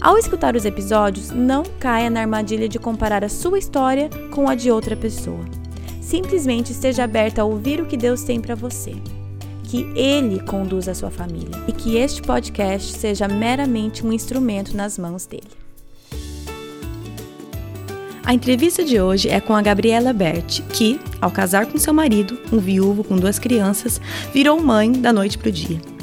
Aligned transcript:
Ao 0.00 0.16
escutar 0.16 0.54
os 0.54 0.64
episódios, 0.64 1.30
não 1.32 1.64
caia 1.80 2.08
na 2.08 2.20
armadilha 2.20 2.68
de 2.68 2.78
comparar 2.78 3.24
a 3.24 3.28
sua 3.28 3.58
história 3.58 4.08
com 4.30 4.48
a 4.48 4.54
de 4.54 4.70
outra 4.70 4.96
pessoa. 4.96 5.44
Simplesmente 6.00 6.70
esteja 6.70 7.02
aberta 7.02 7.42
a 7.42 7.44
ouvir 7.44 7.80
o 7.80 7.86
que 7.86 7.96
Deus 7.96 8.22
tem 8.22 8.40
para 8.40 8.54
você. 8.54 8.92
Que 9.64 9.82
Ele 9.96 10.40
conduza 10.40 10.92
a 10.92 10.94
sua 10.94 11.10
família 11.10 11.50
e 11.66 11.72
que 11.72 11.96
este 11.96 12.22
podcast 12.22 12.92
seja 12.92 13.26
meramente 13.26 14.06
um 14.06 14.12
instrumento 14.12 14.76
nas 14.76 14.96
mãos 14.96 15.26
dele. 15.26 15.50
A 18.24 18.32
entrevista 18.32 18.84
de 18.84 19.00
hoje 19.00 19.28
é 19.28 19.40
com 19.40 19.54
a 19.54 19.62
Gabriela 19.62 20.12
Berti, 20.12 20.62
que, 20.62 21.00
ao 21.20 21.30
casar 21.30 21.66
com 21.66 21.76
seu 21.76 21.92
marido, 21.92 22.38
um 22.52 22.58
viúvo 22.58 23.02
com 23.02 23.16
duas 23.16 23.38
crianças, 23.38 24.00
virou 24.32 24.62
mãe 24.62 24.92
da 24.92 25.12
noite 25.12 25.36
para 25.36 25.48
o 25.48 25.52
dia. 25.52 25.97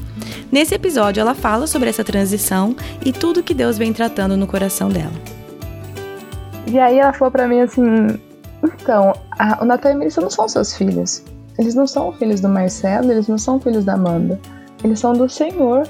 Nesse 0.56 0.74
episódio, 0.74 1.20
ela 1.20 1.36
fala 1.36 1.68
sobre 1.68 1.90
essa 1.90 2.02
transição 2.02 2.78
e 3.06 3.12
tudo 3.12 3.44
que 3.44 3.54
Deus 3.54 3.78
vem 3.78 3.92
tratando 3.92 4.38
no 4.38 4.48
coração 4.48 4.88
dela. 4.88 5.12
E 6.66 6.80
aí 6.80 6.98
ela 6.98 7.12
falou 7.12 7.30
para 7.30 7.46
mim 7.46 7.60
assim: 7.60 7.84
então, 8.64 9.12
a, 9.38 9.62
o 9.62 9.66
Natan 9.66 9.90
e 9.90 9.92
a 9.92 9.98
Melissa 9.98 10.22
não 10.22 10.30
são 10.30 10.48
seus 10.48 10.74
filhos. 10.78 11.22
Eles 11.60 11.76
não 11.76 11.86
são 11.86 12.14
filhos 12.14 12.40
do 12.40 12.48
Marcelo, 12.48 13.12
eles 13.12 13.28
não 13.28 13.38
são 13.38 13.60
filhos 13.60 13.84
da 13.84 13.96
Amanda. 13.96 14.40
Eles 14.82 14.98
são 14.98 15.12
do 15.12 15.28
Senhor. 15.28 15.86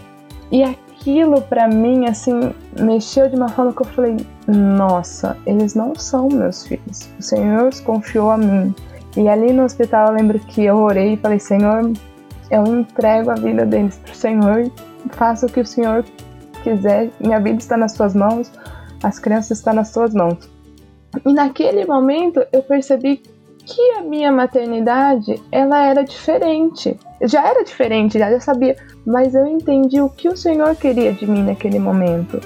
E 0.52 0.64
aquilo 0.64 1.44
para 1.44 1.68
mim, 1.68 2.08
assim, 2.08 2.52
mexeu 2.80 3.30
de 3.30 3.36
uma 3.36 3.50
forma 3.50 3.72
que 3.72 3.84
eu 3.84 3.88
falei: 3.90 4.18
nossa, 4.47 5.38
eles 5.45 5.75
não 5.75 5.94
são 5.94 6.28
meus 6.28 6.66
filhos. 6.66 7.08
O 7.20 7.22
Senhor 7.22 7.68
os 7.68 7.80
confiou 7.81 8.31
a 8.31 8.38
mim. 8.40 8.73
E 9.16 9.30
ali 9.30 9.53
no 9.53 9.64
hospital 9.64 10.08
eu 10.08 10.16
lembro 10.16 10.40
que 10.40 10.64
eu 10.66 10.78
orei 10.78 11.14
e 11.14 11.18
falei: 11.18 11.38
Senhor, 11.38 11.94
eu 12.50 12.64
entrego 12.66 13.32
a 13.32 13.36
vida 13.36 13.66
deles 13.66 13.98
para 13.98 14.12
o 14.12 14.16
Senhor, 14.16 14.72
faça 15.12 15.46
o 15.46 15.52
que 15.52 15.60
o 15.60 15.66
Senhor 15.66 16.04
quiser. 16.64 17.10
Minha 17.20 17.40
vida 17.40 17.58
está 17.58 17.78
nas 17.78 17.94
suas 17.94 18.16
mãos, 18.16 18.52
as 19.04 19.20
crianças 19.20 19.60
estão 19.60 19.74
nas 19.74 19.90
suas 19.90 20.14
mãos. 20.14 20.50
E 21.26 21.34
naquele 21.34 21.86
momento 21.86 22.46
eu 22.52 22.62
percebi 22.64 23.22
que 23.66 23.92
a 23.98 24.02
minha 24.02 24.32
maternidade 24.32 25.42
ela 25.52 25.84
era 25.84 26.04
diferente. 26.04 26.98
Já 27.22 27.48
era 27.48 27.64
diferente, 27.64 28.20
já, 28.20 28.30
já 28.30 28.40
sabia, 28.40 28.76
mas 29.06 29.34
eu 29.34 29.48
entendi 29.48 30.02
o 30.02 30.09
que 30.09 30.28
o 30.28 30.38
Senhor 30.38 30.76
queria 30.76 31.14
de 31.14 31.26
mim 31.26 31.44
naquele 31.44 31.80
momento. 31.80 32.40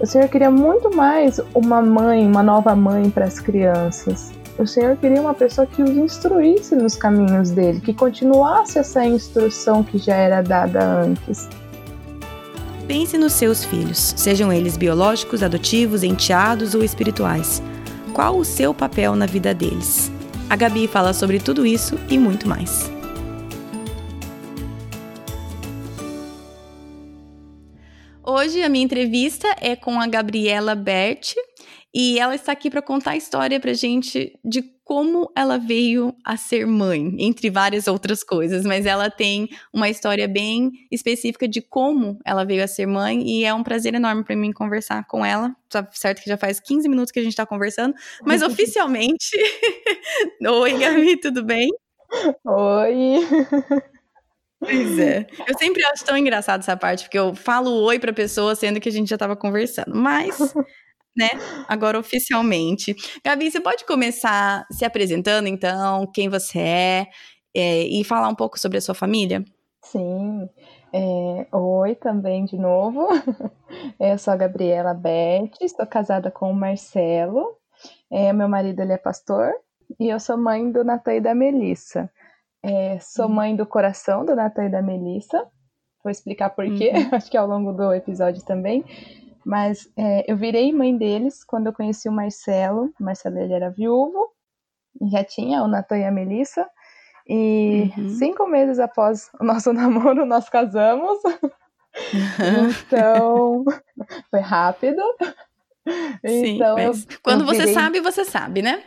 O 0.00 0.06
Senhor 0.06 0.28
queria 0.28 0.50
muito 0.50 0.94
mais 0.94 1.40
uma 1.54 1.80
mãe, 1.80 2.26
uma 2.26 2.42
nova 2.42 2.74
mãe 2.74 3.08
para 3.10 3.26
as 3.26 3.38
crianças. 3.38 4.32
O 4.56 4.66
Senhor 4.66 4.96
queria 4.96 5.20
uma 5.20 5.34
pessoa 5.34 5.66
que 5.66 5.82
os 5.82 5.90
instruísse 5.90 6.76
nos 6.76 6.94
caminhos 6.94 7.50
dele, 7.50 7.80
que 7.80 7.92
continuasse 7.92 8.78
essa 8.78 9.04
instrução 9.04 9.82
que 9.82 9.98
já 9.98 10.14
era 10.14 10.42
dada 10.42 11.02
antes. 11.02 11.48
Pense 12.86 13.18
nos 13.18 13.32
seus 13.32 13.64
filhos, 13.64 14.14
sejam 14.16 14.52
eles 14.52 14.76
biológicos, 14.76 15.42
adotivos, 15.42 16.04
enteados 16.04 16.74
ou 16.74 16.84
espirituais. 16.84 17.60
Qual 18.12 18.36
o 18.36 18.44
seu 18.44 18.72
papel 18.72 19.16
na 19.16 19.26
vida 19.26 19.52
deles? 19.52 20.12
A 20.48 20.54
Gabi 20.54 20.86
fala 20.86 21.12
sobre 21.12 21.40
tudo 21.40 21.66
isso 21.66 21.98
e 22.08 22.16
muito 22.16 22.46
mais. 22.46 22.92
Hoje 28.22 28.62
a 28.62 28.68
minha 28.68 28.84
entrevista 28.84 29.48
é 29.60 29.74
com 29.74 30.00
a 30.00 30.06
Gabriela 30.06 30.74
Berti, 30.74 31.36
e 31.94 32.18
ela 32.18 32.34
está 32.34 32.50
aqui 32.50 32.68
para 32.68 32.82
contar 32.82 33.12
a 33.12 33.16
história 33.16 33.60
para 33.60 33.72
gente 33.72 34.36
de 34.44 34.62
como 34.84 35.30
ela 35.34 35.56
veio 35.58 36.14
a 36.24 36.36
ser 36.36 36.66
mãe, 36.66 37.14
entre 37.18 37.48
várias 37.48 37.86
outras 37.86 38.22
coisas, 38.22 38.66
mas 38.66 38.84
ela 38.84 39.08
tem 39.08 39.48
uma 39.72 39.88
história 39.88 40.28
bem 40.28 40.72
específica 40.90 41.48
de 41.48 41.62
como 41.62 42.18
ela 42.24 42.44
veio 42.44 42.62
a 42.62 42.66
ser 42.66 42.86
mãe 42.86 43.22
e 43.26 43.44
é 43.44 43.54
um 43.54 43.62
prazer 43.62 43.94
enorme 43.94 44.24
para 44.24 44.36
mim 44.36 44.52
conversar 44.52 45.06
com 45.06 45.24
ela. 45.24 45.54
Tá 45.70 45.88
certo 45.92 46.20
que 46.22 46.28
já 46.28 46.36
faz 46.36 46.60
15 46.60 46.88
minutos 46.88 47.12
que 47.12 47.20
a 47.20 47.22
gente 47.22 47.32
está 47.32 47.46
conversando, 47.46 47.94
mas 48.24 48.42
oficialmente. 48.42 49.30
Oi, 50.46 50.78
Gabi, 50.78 51.16
tudo 51.18 51.44
bem? 51.44 51.70
Oi. 52.44 53.20
Pois 54.58 54.98
é. 54.98 55.26
Eu 55.46 55.58
sempre 55.58 55.84
acho 55.86 56.04
tão 56.04 56.16
engraçado 56.16 56.60
essa 56.60 56.76
parte, 56.76 57.04
porque 57.04 57.18
eu 57.18 57.34
falo 57.34 57.70
oi 57.82 57.98
pra 57.98 58.12
pessoa 58.12 58.54
sendo 58.54 58.80
que 58.80 58.88
a 58.88 58.92
gente 58.92 59.08
já 59.08 59.16
estava 59.16 59.36
conversando. 59.36 59.94
Mas 59.94 60.38
né? 61.16 61.28
Agora 61.68 61.98
oficialmente. 61.98 62.94
Gabi, 63.24 63.50
você 63.50 63.60
pode 63.60 63.84
começar 63.84 64.66
se 64.70 64.84
apresentando, 64.84 65.46
então, 65.46 66.06
quem 66.12 66.28
você 66.28 66.58
é, 66.58 67.06
é 67.54 67.82
e 67.82 68.04
falar 68.04 68.28
um 68.28 68.34
pouco 68.34 68.58
sobre 68.58 68.78
a 68.78 68.80
sua 68.80 68.94
família? 68.94 69.44
Sim. 69.82 70.48
É, 70.92 71.46
oi 71.52 71.94
também 71.96 72.44
de 72.44 72.56
novo. 72.56 73.08
Eu 73.98 74.16
sou 74.18 74.32
a 74.32 74.36
Gabriela 74.36 74.94
Beth, 74.94 75.50
estou 75.60 75.86
casada 75.86 76.30
com 76.30 76.50
o 76.50 76.54
Marcelo. 76.54 77.56
É, 78.10 78.32
meu 78.32 78.48
marido 78.48 78.80
ele 78.80 78.92
é 78.92 78.96
pastor 78.96 79.52
e 79.98 80.08
eu 80.08 80.20
sou 80.20 80.36
mãe 80.36 80.70
do 80.70 80.84
Natan 80.84 81.14
e 81.14 81.20
da 81.20 81.34
Melissa. 81.34 82.10
É, 82.62 82.98
sou 83.00 83.26
uhum. 83.26 83.32
mãe 83.32 83.56
do 83.56 83.66
coração 83.66 84.24
do 84.24 84.34
Natan 84.34 84.66
e 84.66 84.70
da 84.70 84.80
Melissa. 84.80 85.46
Vou 86.02 86.10
explicar 86.10 86.50
por 86.50 86.64
quê, 86.76 86.92
uhum. 86.94 87.08
acho 87.16 87.30
que 87.30 87.36
ao 87.36 87.46
longo 87.46 87.72
do 87.72 87.92
episódio 87.92 88.44
também. 88.44 88.84
Mas 89.44 89.88
é, 89.96 90.30
eu 90.30 90.36
virei 90.36 90.72
mãe 90.72 90.96
deles 90.96 91.44
quando 91.44 91.66
eu 91.66 91.72
conheci 91.72 92.08
o 92.08 92.12
Marcelo. 92.12 92.92
O 92.98 93.04
Marcelo 93.04 93.38
ele 93.38 93.52
era 93.52 93.70
viúvo, 93.70 94.30
já 95.10 95.22
tinha 95.22 95.62
o 95.62 95.68
Natan 95.68 95.98
e 95.98 96.04
a 96.04 96.10
Melissa. 96.10 96.66
E 97.26 97.92
uhum. 97.96 98.08
cinco 98.10 98.46
meses 98.46 98.78
após 98.78 99.30
o 99.38 99.44
nosso 99.44 99.72
namoro, 99.74 100.24
nós 100.24 100.48
casamos. 100.48 101.18
então, 102.78 103.64
foi 104.30 104.40
rápido. 104.40 105.02
Sim, 106.26 106.56
então, 106.56 106.78
eu, 106.78 106.92
quando 107.22 107.42
eu 107.42 107.50
virei... 107.50 107.66
você 107.66 107.74
sabe, 107.74 108.00
você 108.00 108.24
sabe, 108.24 108.62
né? 108.62 108.82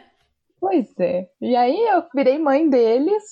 Pois 0.59 0.91
é. 0.99 1.29
E 1.39 1.55
aí 1.55 1.79
eu 1.79 2.03
virei 2.13 2.39
mãe 2.39 2.67
deles. 2.67 3.23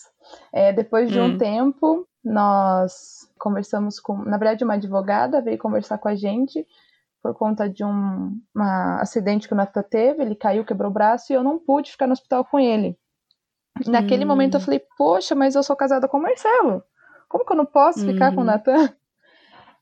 É, 0.54 0.72
depois 0.74 1.10
de 1.10 1.20
hum. 1.20 1.26
um 1.26 1.38
tempo, 1.38 2.08
nós 2.24 3.28
conversamos 3.40 4.00
com. 4.00 4.18
Na 4.24 4.38
verdade, 4.38 4.64
uma 4.64 4.76
advogada 4.76 5.42
veio 5.42 5.58
conversar 5.58 5.98
com 5.98 6.08
a 6.08 6.16
gente 6.16 6.66
por 7.26 7.34
conta 7.34 7.68
de 7.68 7.84
um 7.84 8.40
acidente 9.02 9.48
que 9.48 9.54
o 9.56 9.58
Natan 9.58 9.82
teve, 9.82 10.22
ele 10.22 10.36
caiu, 10.36 10.64
quebrou 10.64 10.92
o 10.92 10.94
braço 10.94 11.34
e 11.34 11.36
eu 11.36 11.44
não 11.44 11.58
pude 11.58 11.90
ficar 11.90 12.06
no 12.06 12.14
hospital 12.14 12.46
com 12.46 12.60
ele. 12.60 12.96
Naquele 13.88 14.24
hum. 14.24 14.28
momento 14.28 14.58
eu 14.58 14.60
falei, 14.60 14.80
poxa, 14.96 15.34
mas 15.34 15.56
eu 15.56 15.64
sou 15.64 15.76
casada 15.76 16.08
com 16.08 16.18
o 16.18 16.22
Marcelo. 16.22 16.84
Como 17.28 17.44
que 17.44 17.52
eu 17.52 17.58
não 17.58 17.66
posso 17.66 18.06
hum. 18.06 18.14
ficar 18.14 18.30
com 18.30 18.38
o 18.38 18.40
uhum. 18.42 18.46
Natan? 18.46 18.94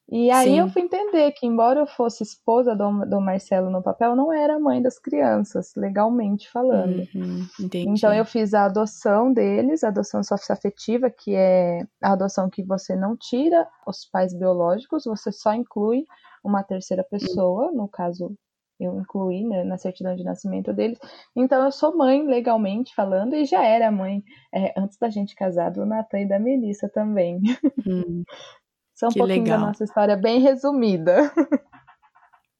E 0.09 0.31
aí 0.31 0.51
Sim. 0.51 0.59
eu 0.59 0.69
fui 0.69 0.83
entender 0.83 1.31
que, 1.33 1.45
embora 1.45 1.81
eu 1.81 1.85
fosse 1.85 2.23
esposa 2.23 2.73
do, 2.75 3.05
do 3.05 3.19
Marcelo 3.19 3.69
no 3.69 3.83
papel, 3.83 4.11
eu 4.11 4.15
não 4.15 4.31
era 4.31 4.57
mãe 4.57 4.81
das 4.81 4.97
crianças, 4.97 5.73
legalmente 5.75 6.49
falando. 6.49 7.05
Uhum, 7.13 7.45
então 7.59 8.13
eu 8.13 8.23
fiz 8.23 8.53
a 8.53 8.65
adoção 8.65 9.33
deles, 9.33 9.83
a 9.83 9.89
adoção 9.89 10.23
socioafetiva, 10.23 11.09
que 11.09 11.35
é 11.35 11.85
a 12.01 12.13
adoção 12.13 12.49
que 12.49 12.63
você 12.63 12.95
não 12.95 13.17
tira 13.17 13.67
os 13.85 14.05
pais 14.05 14.33
biológicos, 14.33 15.03
você 15.05 15.31
só 15.31 15.53
inclui 15.53 16.05
uma 16.43 16.63
terceira 16.63 17.03
pessoa, 17.03 17.71
no 17.71 17.87
caso 17.87 18.35
eu 18.79 18.99
incluí 18.99 19.45
né, 19.45 19.63
na 19.63 19.77
certidão 19.77 20.15
de 20.15 20.23
nascimento 20.23 20.73
deles. 20.73 20.99
Então 21.35 21.63
eu 21.63 21.71
sou 21.71 21.95
mãe 21.95 22.25
legalmente 22.25 22.93
falando 22.93 23.35
e 23.35 23.45
já 23.45 23.63
era 23.63 23.91
mãe 23.91 24.23
é, 24.53 24.73
antes 24.77 24.97
da 24.97 25.09
gente 25.09 25.35
casar 25.35 25.71
do 25.71 25.85
Natan 25.85 26.21
e 26.21 26.27
da 26.27 26.39
Melissa 26.39 26.89
também. 26.89 27.39
Hum, 27.87 28.23
São 28.93 29.09
um 29.09 29.13
pouquinho 29.13 29.43
legal. 29.43 29.59
da 29.59 29.67
nossa 29.67 29.83
história 29.83 30.15
bem 30.15 30.39
resumida. 30.39 31.31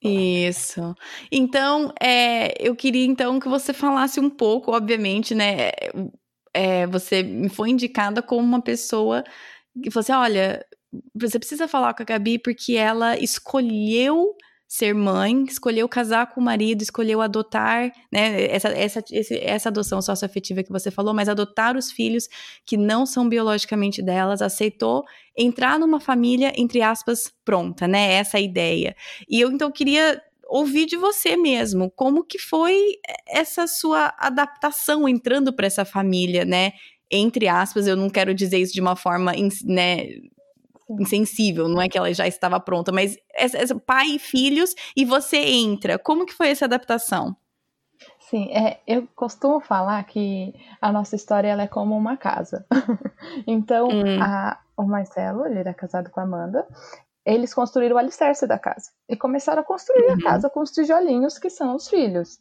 Isso. 0.04 0.96
Então, 1.32 1.94
é, 2.02 2.54
eu 2.60 2.76
queria 2.76 3.06
então 3.06 3.40
que 3.40 3.48
você 3.48 3.72
falasse 3.72 4.20
um 4.20 4.30
pouco, 4.30 4.76
obviamente, 4.76 5.34
né? 5.34 5.72
É, 6.54 6.86
você 6.88 7.24
me 7.24 7.50
foi 7.50 7.70
indicada 7.70 8.22
como 8.22 8.42
uma 8.42 8.62
pessoa 8.62 9.24
que 9.82 9.90
você, 9.90 10.12
olha, 10.12 10.66
você 11.16 11.40
precisa 11.40 11.68
falar 11.68 11.94
com 11.94 12.04
a 12.04 12.06
Gabi 12.06 12.40
porque 12.40 12.74
ela 12.74 13.18
escolheu 13.18 14.36
ser 14.74 14.96
mãe, 14.96 15.44
escolheu 15.44 15.88
casar 15.88 16.34
com 16.34 16.42
o 16.42 16.44
marido, 16.44 16.82
escolheu 16.82 17.22
adotar, 17.22 17.92
né, 18.12 18.48
essa, 18.48 18.70
essa, 18.70 19.04
essa 19.40 19.70
adoção 19.70 20.02
socioafetiva 20.02 20.64
que 20.64 20.72
você 20.72 20.90
falou, 20.90 21.14
mas 21.14 21.30
adotar 21.30 21.78
os 21.78 21.92
filhos 21.92 22.28
que 22.66 22.76
não 22.76 23.06
são 23.06 23.30
biologicamente 23.30 24.02
delas, 24.02 24.42
aceitou 24.42 25.04
entrar 25.38 25.78
numa 25.78 26.00
família, 26.00 26.52
entre 26.58 26.82
aspas, 26.82 27.32
pronta, 27.46 27.88
né, 27.88 28.14
essa 28.16 28.40
é 28.40 28.42
ideia. 28.42 28.96
E 29.30 29.40
eu, 29.40 29.52
então, 29.52 29.72
queria 29.72 30.20
ouvir 30.48 30.88
de 30.88 30.98
você 30.98 31.38
mesmo, 31.38 31.92
como 31.92 32.24
que 32.24 32.40
foi 32.40 32.96
essa 33.28 33.68
sua 33.68 34.12
adaptação 34.18 35.08
entrando 35.08 35.54
para 35.54 35.68
essa 35.68 35.86
família, 35.86 36.46
né? 36.46 36.74
Entre 37.12 37.48
aspas, 37.48 37.86
eu 37.86 37.96
não 37.96 38.10
quero 38.10 38.34
dizer 38.34 38.58
isso 38.58 38.74
de 38.74 38.82
uma 38.82 38.96
forma, 38.96 39.34
né, 39.66 40.08
insensível, 41.00 41.68
não 41.68 41.82
é 41.82 41.88
que 41.88 41.98
ela 41.98 42.14
já 42.14 42.28
estava 42.28 42.60
pronta, 42.60 42.92
mas 42.92 43.18
essa, 43.34 43.58
essa, 43.58 43.76
pai 43.80 44.08
e 44.16 44.20
filhos 44.20 44.76
e 44.96 45.06
você 45.06 45.38
entra. 45.38 45.98
Como 45.98 46.26
que 46.26 46.34
foi 46.34 46.50
essa 46.50 46.66
adaptação? 46.66 47.36
Sim, 48.20 48.52
é, 48.52 48.80
eu 48.88 49.08
costumo 49.16 49.60
falar 49.60 50.04
que 50.06 50.54
a 50.82 50.92
nossa 50.92 51.16
história 51.16 51.48
ela 51.48 51.64
é 51.64 51.68
como 51.68 51.96
uma 51.96 52.18
casa. 52.18 52.66
então, 53.46 53.88
hum. 53.88 54.22
a, 54.22 54.60
o 54.76 54.84
Marcelo, 54.84 55.46
ele 55.46 55.60
era 55.60 55.74
casado 55.74 56.10
com 56.10 56.20
a 56.20 56.24
Amanda, 56.24 56.68
eles 57.26 57.54
construíram 57.54 57.96
o 57.96 58.00
alicerce 58.00 58.46
da 58.46 58.60
casa 58.60 58.92
e 59.08 59.16
começaram 59.16 59.62
a 59.62 59.66
construir 59.66 60.08
uhum. 60.08 60.16
a 60.16 60.22
casa 60.22 60.50
com 60.50 60.62
os 60.62 60.72
tijolinhos 60.72 61.38
que 61.38 61.50
são 61.50 61.76
os 61.76 61.88
filhos. 61.88 62.40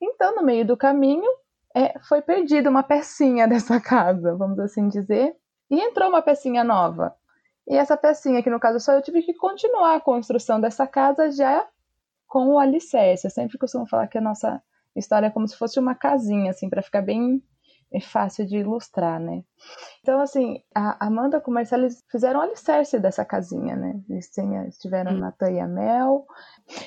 Então, 0.00 0.34
no 0.36 0.42
meio 0.42 0.66
do 0.66 0.76
caminho, 0.76 1.30
é, 1.74 1.98
foi 2.00 2.20
perdida 2.20 2.68
uma 2.68 2.82
pecinha 2.82 3.46
dessa 3.48 3.80
casa, 3.80 4.34
vamos 4.36 4.58
assim 4.58 4.88
dizer, 4.88 5.34
e 5.70 5.80
entrou 5.80 6.08
uma 6.08 6.22
pecinha 6.22 6.64
nova. 6.64 7.14
E 7.68 7.76
essa 7.76 7.96
pecinha, 7.96 8.42
que 8.42 8.48
no 8.48 8.58
caso 8.58 8.80
só 8.80 8.94
eu 8.94 9.02
tive 9.02 9.22
que 9.22 9.34
continuar 9.34 9.96
a 9.96 10.00
construção 10.00 10.58
dessa 10.58 10.86
casa 10.86 11.30
já 11.30 11.68
com 12.26 12.48
o 12.48 12.58
alicerce. 12.58 13.26
Eu 13.26 13.30
sempre 13.30 13.58
costumo 13.58 13.86
falar 13.86 14.08
que 14.08 14.16
a 14.16 14.22
nossa 14.22 14.62
história 14.96 15.26
é 15.26 15.30
como 15.30 15.46
se 15.46 15.56
fosse 15.56 15.78
uma 15.78 15.94
casinha, 15.94 16.50
assim, 16.50 16.70
para 16.70 16.82
ficar 16.82 17.02
bem 17.02 17.42
é 17.92 18.00
fácil 18.00 18.46
de 18.46 18.58
ilustrar, 18.58 19.18
né? 19.18 19.42
Então, 20.02 20.20
assim, 20.20 20.60
a 20.74 21.06
Amanda 21.06 21.40
com 21.40 21.50
o 21.50 21.54
Marcelo 21.54 21.84
eles 21.84 22.04
fizeram 22.10 22.40
o 22.40 22.42
alicerce 22.42 22.98
dessa 22.98 23.24
casinha, 23.24 23.74
né? 23.74 23.98
Eles 24.08 24.30
tiveram 24.78 25.12
hum. 25.12 25.18
Natan 25.18 25.50
e 25.50 25.60
a 25.60 25.66
Mel. 25.66 26.26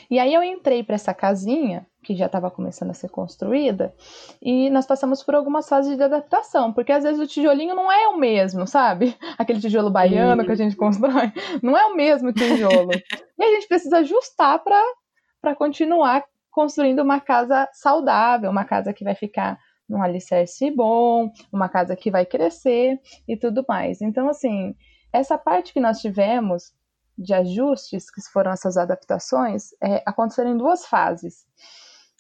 E 0.10 0.20
aí 0.20 0.34
eu 0.34 0.44
entrei 0.44 0.84
para 0.84 0.96
essa 0.96 1.14
casinha, 1.14 1.88
que 2.04 2.16
já 2.16 2.28
estava 2.28 2.52
começando 2.52 2.92
a 2.92 2.94
ser 2.94 3.10
construída, 3.10 3.94
e 4.42 4.70
nós 4.70 4.86
passamos 4.86 5.24
por 5.24 5.34
algumas 5.34 5.68
fases 5.68 5.98
de 5.98 6.04
adaptação, 6.04 6.72
porque 6.72 6.92
às 6.92 7.04
vezes 7.04 7.20
o 7.20 7.28
tijolinho 7.28 7.76
não 7.76 7.92
é 7.92 8.08
o 8.08 8.18
mesmo, 8.18 8.68
sabe? 8.68 9.18
Aquele 9.40 9.60
tijolo 9.60 9.90
baiano 9.90 10.44
hum. 10.44 10.46
que 10.46 10.52
a 10.52 10.56
gente 10.56 10.76
constrói, 10.76 11.32
não 11.64 11.76
é 11.76 11.86
o 11.86 11.96
mesmo 11.96 12.32
tijolo. 12.32 12.92
e 13.40 13.44
a 13.44 13.50
gente 13.56 13.68
precisa 13.68 13.98
ajustar 13.98 14.64
para 14.64 15.56
continuar 15.56 16.24
construindo 16.52 17.02
uma 17.02 17.20
casa 17.20 17.68
saudável, 17.72 18.52
uma 18.52 18.66
casa 18.66 18.94
que 18.94 19.04
vai 19.04 19.16
ficar 19.16 19.58
um 19.92 20.02
alicerce 20.02 20.72
bom, 20.72 21.32
uma 21.52 21.70
casa 21.70 21.96
que 21.96 22.10
vai 22.10 22.26
crescer 22.26 23.00
e 23.28 23.38
tudo 23.38 23.66
mais. 23.68 24.02
Então, 24.02 24.30
assim, 24.30 24.76
essa 25.12 25.38
parte 25.38 25.74
que 25.74 25.80
nós 25.80 26.00
tivemos 26.00 26.74
de 27.18 27.34
ajustes, 27.34 28.10
que 28.10 28.22
foram 28.32 28.52
essas 28.52 28.78
adaptações, 28.78 29.70
é, 29.82 30.02
aconteceram 30.06 30.52
em 30.52 30.58
duas 30.58 30.86
fases. 30.86 31.46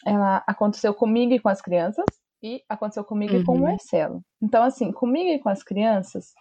Ela 0.06 0.44
aconteceu 0.48 0.94
comigo 0.94 1.34
e 1.34 1.40
com 1.40 1.50
as 1.50 1.62
crianças, 1.62 2.06
e 2.44 2.64
aconteceu 2.68 3.04
comigo 3.04 3.34
uhum. 3.34 3.42
e 3.42 3.44
com 3.46 3.52
o 3.54 3.56
uhum. 3.56 3.62
Marcelo. 3.62 4.24
Então, 4.42 4.64
assim, 4.64 4.92
comigo 4.92 5.30
e 5.30 5.40
com 5.40 5.50
as 5.50 5.64
crianças 5.64 6.34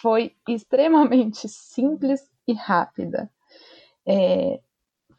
foi 0.00 0.34
extremamente 0.48 1.48
simples 1.48 2.22
e 2.46 2.54
rápida. 2.54 3.30
É, 4.06 4.60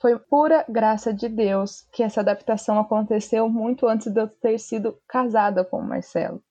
foi 0.03 0.19
pura 0.19 0.65
graça 0.67 1.13
de 1.13 1.29
Deus 1.29 1.87
que 1.89 2.03
essa 2.03 2.19
adaptação 2.19 2.77
aconteceu 2.77 3.47
muito 3.47 3.87
antes 3.87 4.11
de 4.11 4.19
eu 4.19 4.27
ter 4.27 4.59
sido 4.59 4.99
casada 5.07 5.63
com 5.63 5.79
o 5.79 5.81
Marcelo. 5.81 6.43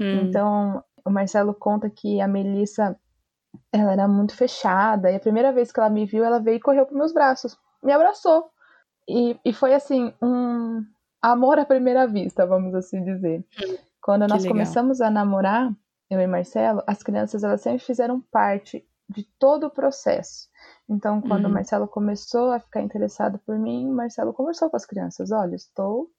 Hum. 0.00 0.22
Então, 0.22 0.82
o 1.04 1.08
Marcelo 1.08 1.54
conta 1.54 1.88
que 1.88 2.20
a 2.20 2.26
Melissa 2.26 2.98
ela 3.72 3.92
era 3.92 4.08
muito 4.08 4.34
fechada 4.34 5.08
e 5.08 5.14
a 5.14 5.20
primeira 5.20 5.52
vez 5.52 5.70
que 5.70 5.78
ela 5.78 5.88
me 5.88 6.04
viu, 6.04 6.24
ela 6.24 6.40
veio 6.40 6.56
e 6.56 6.60
correu 6.60 6.84
para 6.84 6.98
meus 6.98 7.12
braços, 7.12 7.56
me 7.80 7.92
abraçou. 7.92 8.50
E, 9.08 9.38
e 9.44 9.52
foi 9.52 9.72
assim, 9.72 10.12
um 10.20 10.84
amor 11.22 11.60
à 11.60 11.64
primeira 11.64 12.08
vista, 12.08 12.44
vamos 12.44 12.74
assim 12.74 13.04
dizer. 13.04 13.44
Hum. 13.56 13.76
Quando 14.02 14.26
nós 14.26 14.42
legal. 14.42 14.48
começamos 14.48 15.00
a 15.00 15.08
namorar, 15.08 15.72
eu 16.10 16.20
e 16.20 16.26
Marcelo, 16.26 16.82
as 16.88 17.04
crianças 17.04 17.44
elas 17.44 17.60
sempre 17.60 17.84
fizeram 17.84 18.20
parte 18.32 18.84
de 19.08 19.24
todo 19.38 19.66
o 19.66 19.70
processo. 19.70 20.48
Então, 20.88 21.20
quando 21.20 21.44
uhum. 21.44 21.50
o 21.50 21.54
Marcelo 21.54 21.88
começou 21.88 22.50
a 22.50 22.60
ficar 22.60 22.80
interessado 22.80 23.38
por 23.38 23.58
mim, 23.58 23.88
o 23.88 23.94
Marcelo 23.94 24.32
conversou 24.32 24.70
com 24.70 24.76
as 24.76 24.86
crianças: 24.86 25.30
olha, 25.30 25.54
estou 25.54 26.10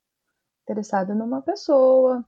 interessado 0.63 1.13
numa 1.13 1.41
pessoa. 1.41 2.23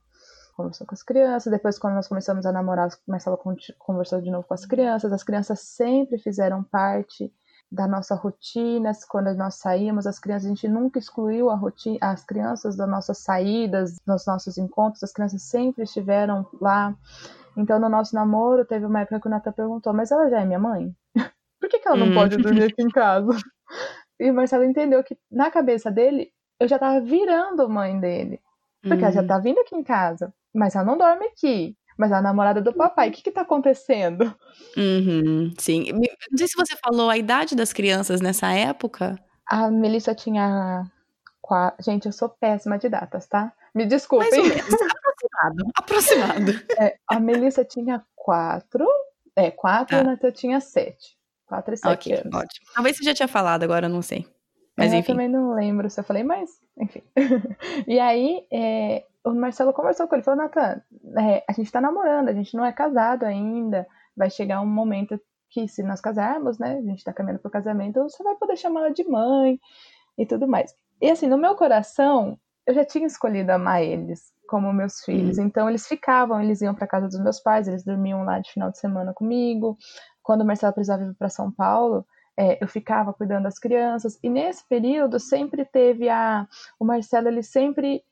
Conversou 0.56 0.86
com 0.86 0.94
as 0.94 1.02
crianças. 1.02 1.52
Depois, 1.52 1.78
quando 1.78 1.94
nós 1.94 2.08
começamos 2.08 2.44
a 2.44 2.50
namorar, 2.50 2.88
o 2.88 3.10
Marcelo 3.10 3.38
conversou 3.78 4.20
de 4.20 4.30
novo 4.30 4.46
com 4.46 4.54
as 4.54 4.66
crianças. 4.66 5.12
As 5.12 5.22
crianças 5.22 5.60
sempre 5.60 6.18
fizeram 6.18 6.64
parte 6.64 7.32
da 7.70 7.86
nossa 7.86 8.14
rotina. 8.14 8.90
Quando 9.08 9.32
nós 9.34 9.56
saímos, 9.56 10.06
as 10.06 10.18
crianças, 10.18 10.46
a 10.46 10.48
gente 10.48 10.68
nunca 10.68 10.98
excluiu 10.98 11.50
a 11.50 11.54
rotina, 11.54 11.98
as 12.00 12.24
crianças 12.24 12.76
das 12.76 12.88
nossas 12.88 13.18
saídas, 13.18 13.96
dos 14.04 14.26
nossos 14.26 14.58
encontros. 14.58 15.02
As 15.02 15.12
crianças 15.12 15.42
sempre 15.42 15.84
estiveram 15.84 16.44
lá. 16.60 16.96
Então, 17.58 17.80
no 17.80 17.88
nosso 17.88 18.14
namoro, 18.14 18.64
teve 18.64 18.86
uma 18.86 19.00
época 19.00 19.20
que 19.20 19.26
o 19.26 19.30
Natan 19.30 19.50
perguntou: 19.50 19.92
Mas 19.92 20.12
ela 20.12 20.30
já 20.30 20.40
é 20.40 20.46
minha 20.46 20.60
mãe? 20.60 20.94
Por 21.60 21.68
que, 21.68 21.80
que 21.80 21.88
ela 21.88 21.96
não 21.96 22.06
hum. 22.06 22.14
pode 22.14 22.36
dormir 22.36 22.62
aqui 22.64 22.82
em 22.82 22.88
casa? 22.88 23.30
E 24.20 24.32
o 24.32 24.34
Marcelo 24.34 24.64
entendeu 24.64 25.04
que, 25.04 25.16
na 25.30 25.48
cabeça 25.48 25.92
dele, 25.92 26.32
eu 26.58 26.66
já 26.66 26.76
tava 26.76 27.00
virando 27.00 27.68
mãe 27.68 28.00
dele. 28.00 28.40
Porque 28.82 29.04
ela 29.04 29.12
já 29.12 29.22
tá 29.22 29.38
vindo 29.38 29.60
aqui 29.60 29.76
em 29.76 29.84
casa. 29.84 30.34
Mas 30.52 30.74
ela 30.74 30.84
não 30.84 30.98
dorme 30.98 31.26
aqui. 31.26 31.76
Mas 31.96 32.10
a 32.10 32.20
namorada 32.20 32.60
do 32.60 32.72
papai, 32.72 33.10
o 33.10 33.12
que 33.12 33.22
que 33.22 33.30
tá 33.30 33.42
acontecendo? 33.42 34.34
Uhum, 34.76 35.54
sim. 35.56 35.92
Não 35.92 36.36
sei 36.36 36.48
se 36.48 36.56
você 36.56 36.74
falou 36.82 37.08
a 37.08 37.16
idade 37.16 37.54
das 37.54 37.72
crianças 37.72 38.20
nessa 38.20 38.50
época. 38.52 39.16
A 39.46 39.70
Melissa 39.70 40.12
tinha. 40.16 40.84
Quatro... 41.40 41.84
Gente, 41.84 42.06
eu 42.06 42.12
sou 42.12 42.28
péssima 42.28 42.76
de 42.76 42.88
datas, 42.88 43.28
tá? 43.28 43.52
Me 43.72 43.86
desculpem. 43.86 44.42
Aproximado. 45.38 45.70
Aproximado. 45.76 46.52
É, 46.78 46.96
a 47.08 47.20
Melissa 47.20 47.64
tinha 47.64 48.04
quatro. 48.14 48.86
É, 49.36 49.50
quatro 49.50 49.96
tá. 49.96 50.02
e 50.02 50.04
o 50.04 50.06
Natan 50.06 50.30
tinha 50.32 50.60
sete. 50.60 51.16
Quatro 51.46 51.74
e 51.74 51.76
sete 51.76 52.12
okay, 52.12 52.20
anos. 52.20 52.34
Ótimo. 52.34 52.66
Talvez 52.74 52.96
você 52.96 53.04
já 53.04 53.14
tinha 53.14 53.28
falado, 53.28 53.62
agora 53.62 53.86
eu 53.86 53.90
não 53.90 54.02
sei. 54.02 54.26
Mas 54.76 54.92
é, 54.92 54.98
enfim. 54.98 55.12
Eu 55.12 55.16
também 55.16 55.28
não 55.28 55.54
lembro 55.54 55.88
se 55.88 55.98
eu 55.98 56.04
falei, 56.04 56.22
mas 56.22 56.50
enfim. 56.78 57.02
e 57.86 57.98
aí, 57.98 58.46
é, 58.52 59.04
o 59.24 59.34
Marcelo 59.34 59.72
conversou 59.72 60.06
com 60.06 60.14
ele, 60.14 60.24
falou, 60.24 60.42
Natan, 60.42 60.82
é, 61.18 61.44
a 61.48 61.52
gente 61.52 61.70
tá 61.70 61.80
namorando, 61.80 62.28
a 62.28 62.34
gente 62.34 62.56
não 62.56 62.64
é 62.64 62.72
casado 62.72 63.24
ainda, 63.24 63.86
vai 64.16 64.30
chegar 64.30 64.60
um 64.60 64.66
momento 64.66 65.20
que 65.50 65.66
se 65.66 65.82
nós 65.82 66.00
casarmos, 66.00 66.58
né, 66.58 66.78
a 66.78 66.82
gente 66.82 67.02
tá 67.02 67.12
caminhando 67.12 67.40
pro 67.40 67.50
casamento, 67.50 68.02
você 68.02 68.22
vai 68.22 68.34
poder 68.36 68.56
chamar 68.56 68.80
ela 68.80 68.90
de 68.90 69.08
mãe 69.08 69.58
e 70.16 70.26
tudo 70.26 70.46
mais. 70.46 70.74
E 71.00 71.10
assim, 71.10 71.26
no 71.26 71.38
meu 71.38 71.54
coração, 71.54 72.38
eu 72.66 72.74
já 72.74 72.84
tinha 72.84 73.06
escolhido 73.06 73.50
amar 73.50 73.82
eles 73.82 74.32
como 74.48 74.72
meus 74.72 75.04
filhos. 75.04 75.38
Então 75.38 75.68
eles 75.68 75.86
ficavam, 75.86 76.40
eles 76.40 76.60
iam 76.60 76.74
para 76.74 76.88
casa 76.88 77.06
dos 77.06 77.20
meus 77.20 77.38
pais, 77.38 77.68
eles 77.68 77.84
dormiam 77.84 78.24
lá 78.24 78.40
de 78.40 78.50
final 78.50 78.70
de 78.70 78.78
semana 78.78 79.12
comigo. 79.14 79.76
Quando 80.22 80.40
o 80.40 80.44
Marcelo 80.44 80.72
precisava 80.72 81.04
ir 81.04 81.14
para 81.14 81.28
São 81.28 81.52
Paulo, 81.52 82.04
é, 82.36 82.62
eu 82.62 82.66
ficava 82.66 83.12
cuidando 83.12 83.44
das 83.44 83.58
crianças. 83.58 84.18
E 84.22 84.28
nesse 84.28 84.66
período 84.66 85.20
sempre 85.20 85.64
teve 85.64 86.08
a, 86.08 86.48
o 86.80 86.84
Marcelo 86.84 87.28
ele 87.28 87.42
sempre 87.42 88.02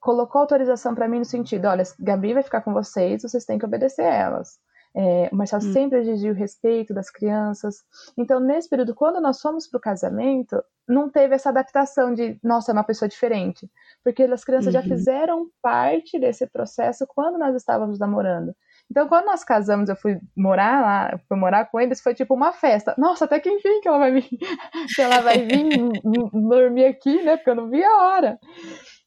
colocou 0.00 0.40
autorização 0.40 0.94
para 0.94 1.08
mim 1.08 1.18
no 1.18 1.24
sentido, 1.24 1.66
olha, 1.66 1.82
Gabi 1.98 2.32
vai 2.32 2.42
ficar 2.42 2.62
com 2.62 2.72
vocês, 2.72 3.22
vocês 3.22 3.44
têm 3.44 3.58
que 3.58 3.66
obedecer 3.66 4.02
a 4.02 4.14
elas. 4.14 4.58
É, 4.94 5.28
o 5.32 5.36
Marcelo 5.36 5.64
hum. 5.64 5.72
sempre 5.72 5.98
exigiu 6.00 6.32
o 6.32 6.36
respeito 6.36 6.92
das 6.92 7.10
crianças. 7.10 7.84
Então, 8.18 8.40
nesse 8.40 8.68
período, 8.68 8.94
quando 8.94 9.20
nós 9.20 9.40
fomos 9.40 9.68
para 9.68 9.78
o 9.78 9.80
casamento, 9.80 10.62
não 10.88 11.08
teve 11.08 11.34
essa 11.34 11.50
adaptação 11.50 12.12
de, 12.12 12.38
nossa, 12.42 12.72
é 12.72 12.74
uma 12.74 12.84
pessoa 12.84 13.08
diferente. 13.08 13.70
Porque 14.02 14.24
as 14.24 14.44
crianças 14.44 14.74
uhum. 14.74 14.80
já 14.80 14.82
fizeram 14.82 15.48
parte 15.62 16.18
desse 16.18 16.46
processo 16.48 17.06
quando 17.08 17.38
nós 17.38 17.54
estávamos 17.54 17.98
namorando. 17.98 18.54
Então, 18.90 19.06
quando 19.06 19.26
nós 19.26 19.44
casamos, 19.44 19.88
eu 19.88 19.94
fui 19.94 20.18
morar 20.36 20.82
lá, 20.82 21.20
fui 21.28 21.38
morar 21.38 21.66
com 21.66 21.78
eles, 21.78 22.00
foi 22.00 22.12
tipo 22.12 22.34
uma 22.34 22.52
festa. 22.52 22.92
Nossa, 22.98 23.24
até 23.24 23.38
que 23.38 23.48
enfim 23.48 23.80
que 23.80 23.86
ela 23.86 23.98
vai 23.98 24.10
vir, 24.10 24.28
que 24.96 25.00
ela 25.00 25.20
vai 25.20 25.38
vir 25.46 25.88
dormir 26.48 26.86
aqui, 26.86 27.22
né? 27.22 27.36
Porque 27.36 27.50
eu 27.50 27.54
não 27.54 27.70
vi 27.70 27.84
a 27.84 27.96
hora. 27.98 28.38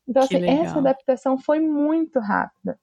Então, 0.08 0.26
que 0.26 0.38
assim, 0.38 0.46
legal. 0.46 0.66
essa 0.66 0.80
adaptação 0.80 1.38
foi 1.38 1.60
muito 1.60 2.20
rápida. 2.20 2.80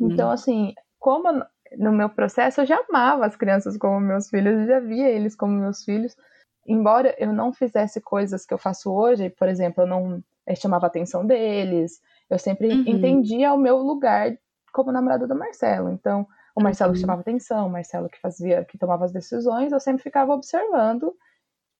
Uhum. 0.00 0.12
Então, 0.12 0.30
assim, 0.30 0.72
como 1.00 1.44
no 1.76 1.92
meu 1.92 2.08
processo 2.08 2.60
eu 2.60 2.66
já 2.66 2.84
amava 2.88 3.26
as 3.26 3.36
crianças 3.36 3.76
como 3.76 4.00
meus 4.00 4.28
filhos, 4.28 4.60
eu 4.60 4.66
já 4.66 4.80
via 4.80 5.08
eles 5.08 5.34
como 5.36 5.52
meus 5.52 5.84
filhos. 5.84 6.16
Embora 6.66 7.14
eu 7.18 7.32
não 7.32 7.52
fizesse 7.52 8.00
coisas 8.00 8.44
que 8.44 8.52
eu 8.52 8.58
faço 8.58 8.92
hoje, 8.92 9.30
por 9.30 9.48
exemplo, 9.48 9.84
eu 9.84 9.86
não 9.86 10.22
eu 10.46 10.56
chamava 10.56 10.86
a 10.86 10.88
atenção 10.88 11.24
deles, 11.24 12.00
eu 12.28 12.38
sempre 12.38 12.68
uhum. 12.68 12.84
entendia 12.86 13.52
o 13.52 13.58
meu 13.58 13.78
lugar 13.78 14.36
como 14.72 14.90
namorada 14.92 15.26
do 15.26 15.34
Marcelo. 15.34 15.90
Então, 15.90 16.26
o 16.54 16.62
Marcelo 16.62 16.92
uhum. 16.92 16.98
chamava 16.98 17.20
atenção, 17.20 17.66
o 17.66 17.70
Marcelo 17.70 18.08
que 18.08 18.20
fazia, 18.20 18.64
que 18.64 18.78
tomava 18.78 19.04
as 19.04 19.12
decisões, 19.12 19.72
eu 19.72 19.80
sempre 19.80 20.02
ficava 20.02 20.32
observando 20.32 21.14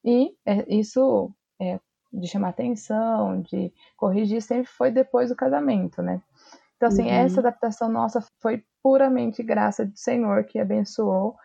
e 0.04 0.34
é, 0.46 0.64
isso 0.72 1.32
é, 1.60 1.78
de 2.12 2.28
chamar 2.28 2.50
atenção, 2.50 3.40
de 3.42 3.72
corrigir, 3.96 4.42
sempre 4.42 4.66
foi 4.66 4.90
depois 4.90 5.30
do 5.30 5.36
casamento, 5.36 6.02
né? 6.02 6.22
Então, 6.80 6.88
assim, 6.88 7.02
uhum. 7.02 7.10
essa 7.10 7.40
adaptação 7.40 7.90
nossa 7.90 8.24
foi 8.40 8.64
puramente 8.82 9.42
graça 9.42 9.84
do 9.84 9.94
Senhor 9.94 10.44
que 10.44 10.58
abençoou 10.58 11.36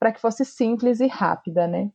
para 0.00 0.10
que 0.10 0.18
fosse 0.18 0.46
simples 0.46 0.98
e 1.00 1.06
rápida, 1.06 1.66
né? 1.68 1.90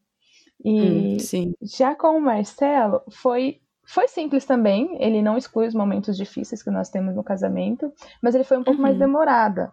E 0.64 1.18
hum, 1.18 1.54
já 1.60 1.96
com 1.96 2.16
o 2.16 2.22
Marcelo, 2.22 3.02
foi 3.10 3.60
foi 3.84 4.08
simples 4.08 4.46
também, 4.46 4.96
ele 5.02 5.24
não 5.24 5.36
exclui 5.36 5.68
os 5.68 5.74
momentos 5.74 6.16
difíceis 6.16 6.62
que 6.62 6.70
nós 6.70 6.90
temos 6.90 7.16
no 7.16 7.24
casamento, 7.24 7.92
mas 8.22 8.36
ele 8.36 8.44
foi 8.44 8.58
um 8.58 8.64
pouco 8.64 8.78
uhum. 8.78 8.84
mais 8.84 8.98
demorada, 8.98 9.72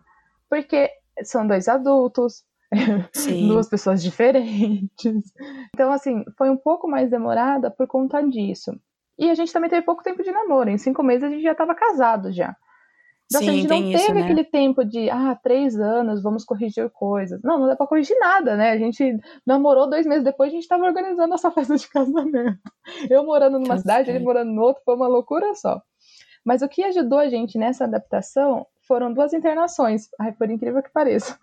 porque 0.48 0.90
são 1.22 1.46
dois 1.46 1.68
adultos, 1.68 2.42
duas 3.46 3.68
pessoas 3.68 4.02
diferentes. 4.02 5.32
Então, 5.74 5.92
assim, 5.92 6.24
foi 6.38 6.48
um 6.48 6.56
pouco 6.56 6.88
mais 6.88 7.10
demorada 7.10 7.70
por 7.70 7.86
conta 7.86 8.20
disso. 8.22 8.72
E 9.18 9.28
a 9.28 9.34
gente 9.34 9.52
também 9.52 9.68
teve 9.68 9.84
pouco 9.84 10.02
tempo 10.02 10.22
de 10.22 10.32
namoro, 10.32 10.70
em 10.70 10.78
cinco 10.78 11.02
meses 11.02 11.24
a 11.24 11.28
gente 11.28 11.42
já 11.42 11.52
estava 11.52 11.74
casado 11.74 12.32
já. 12.32 12.56
Então, 13.30 13.42
Sim, 13.42 13.48
a 13.48 13.52
gente 13.52 13.68
não 13.68 13.76
teve 13.76 13.94
isso, 13.94 14.12
né? 14.12 14.22
aquele 14.22 14.42
tempo 14.42 14.84
de, 14.84 15.08
ah, 15.08 15.38
três 15.40 15.78
anos, 15.78 16.20
vamos 16.20 16.44
corrigir 16.44 16.90
coisas. 16.90 17.40
Não, 17.44 17.60
não 17.60 17.68
dá 17.68 17.76
pra 17.76 17.86
corrigir 17.86 18.18
nada, 18.18 18.56
né? 18.56 18.72
A 18.72 18.76
gente 18.76 19.16
namorou 19.46 19.88
dois 19.88 20.04
meses 20.04 20.24
depois, 20.24 20.50
a 20.50 20.56
gente 20.56 20.66
tava 20.66 20.84
organizando 20.84 21.28
nossa 21.28 21.48
festa 21.52 21.76
de 21.76 21.88
casamento. 21.88 22.58
Eu 23.08 23.24
morando 23.24 23.60
numa 23.60 23.76
tá 23.76 23.78
cidade, 23.78 24.10
ele 24.10 24.18
morando 24.18 24.50
no 24.50 24.62
outro, 24.62 24.82
foi 24.84 24.96
uma 24.96 25.06
loucura 25.06 25.54
só. 25.54 25.80
Mas 26.44 26.60
o 26.60 26.68
que 26.68 26.82
ajudou 26.82 27.20
a 27.20 27.28
gente 27.28 27.56
nessa 27.56 27.84
adaptação 27.84 28.66
foram 28.82 29.12
duas 29.14 29.32
internações. 29.32 30.08
Ai, 30.18 30.32
por 30.32 30.50
incrível 30.50 30.82
que 30.82 30.90
pareça. 30.90 31.38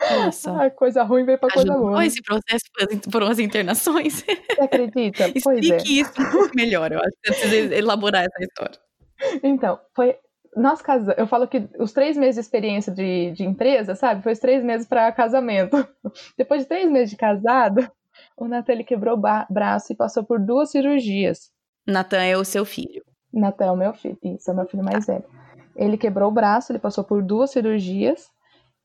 Nossa. 0.00 0.52
Ai, 0.54 0.70
coisa 0.70 1.02
ruim 1.02 1.24
veio 1.24 1.38
pra 1.38 1.50
coisa 1.50 1.72
boa. 1.72 2.06
esse 2.06 2.22
processo 2.22 2.64
foram 3.10 3.26
as 3.26 3.40
internações. 3.40 4.22
Você 4.22 4.60
acredita? 4.60 5.24
pois 5.42 5.58
Explique 5.58 5.98
é. 5.98 6.02
isso 6.02 6.12
um 6.22 6.30
pouco 6.30 6.50
melhor. 6.54 6.92
Eu 6.92 7.00
acho 7.00 7.10
que 7.20 7.30
eu 7.30 7.34
preciso 7.34 7.74
elaborar 7.74 8.24
essa 8.24 8.44
história. 8.44 8.78
Então, 9.42 9.80
foi 9.94 10.16
nós 10.56 10.82
casamos, 10.82 11.14
eu 11.16 11.26
falo 11.26 11.48
que 11.48 11.68
os 11.78 11.92
três 11.92 12.16
meses 12.16 12.34
de 12.34 12.40
experiência 12.42 12.92
de, 12.92 13.32
de 13.32 13.44
empresa, 13.44 13.94
sabe, 13.94 14.22
foi 14.22 14.32
os 14.32 14.38
três 14.38 14.62
meses 14.62 14.86
para 14.86 15.10
casamento. 15.12 15.76
Depois 16.36 16.62
de 16.62 16.68
três 16.68 16.90
meses 16.90 17.10
de 17.10 17.16
casado, 17.16 17.90
o 18.36 18.46
Natan 18.46 18.72
ele 18.72 18.84
quebrou 18.84 19.16
o 19.16 19.52
braço 19.52 19.92
e 19.92 19.96
passou 19.96 20.22
por 20.22 20.38
duas 20.38 20.70
cirurgias. 20.70 21.50
Natan 21.86 22.22
é 22.22 22.36
o 22.36 22.44
seu 22.44 22.64
filho. 22.64 23.02
Natan 23.32 23.66
é 23.66 23.70
o 23.70 23.76
meu 23.76 23.94
filho, 23.94 24.18
isso 24.22 24.50
é 24.50 24.52
o 24.52 24.56
meu 24.56 24.66
filho 24.66 24.84
mais 24.84 25.06
velho. 25.06 25.24
Ele 25.74 25.96
quebrou 25.96 26.28
o 26.28 26.34
braço, 26.34 26.70
ele 26.70 26.78
passou 26.78 27.02
por 27.02 27.22
duas 27.22 27.50
cirurgias 27.50 28.28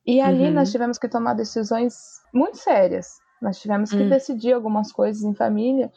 e 0.05 0.21
ali 0.21 0.45
uhum. 0.45 0.53
nós 0.53 0.71
tivemos 0.71 0.97
que 0.97 1.09
tomar 1.09 1.33
decisões 1.33 1.95
muito 2.33 2.57
sérias. 2.57 3.17
Nós 3.41 3.59
tivemos 3.59 3.91
que 3.91 3.97
uhum. 3.97 4.09
decidir 4.09 4.53
algumas 4.53 4.91
coisas 4.91 5.21
em 5.23 5.35
família 5.35 5.91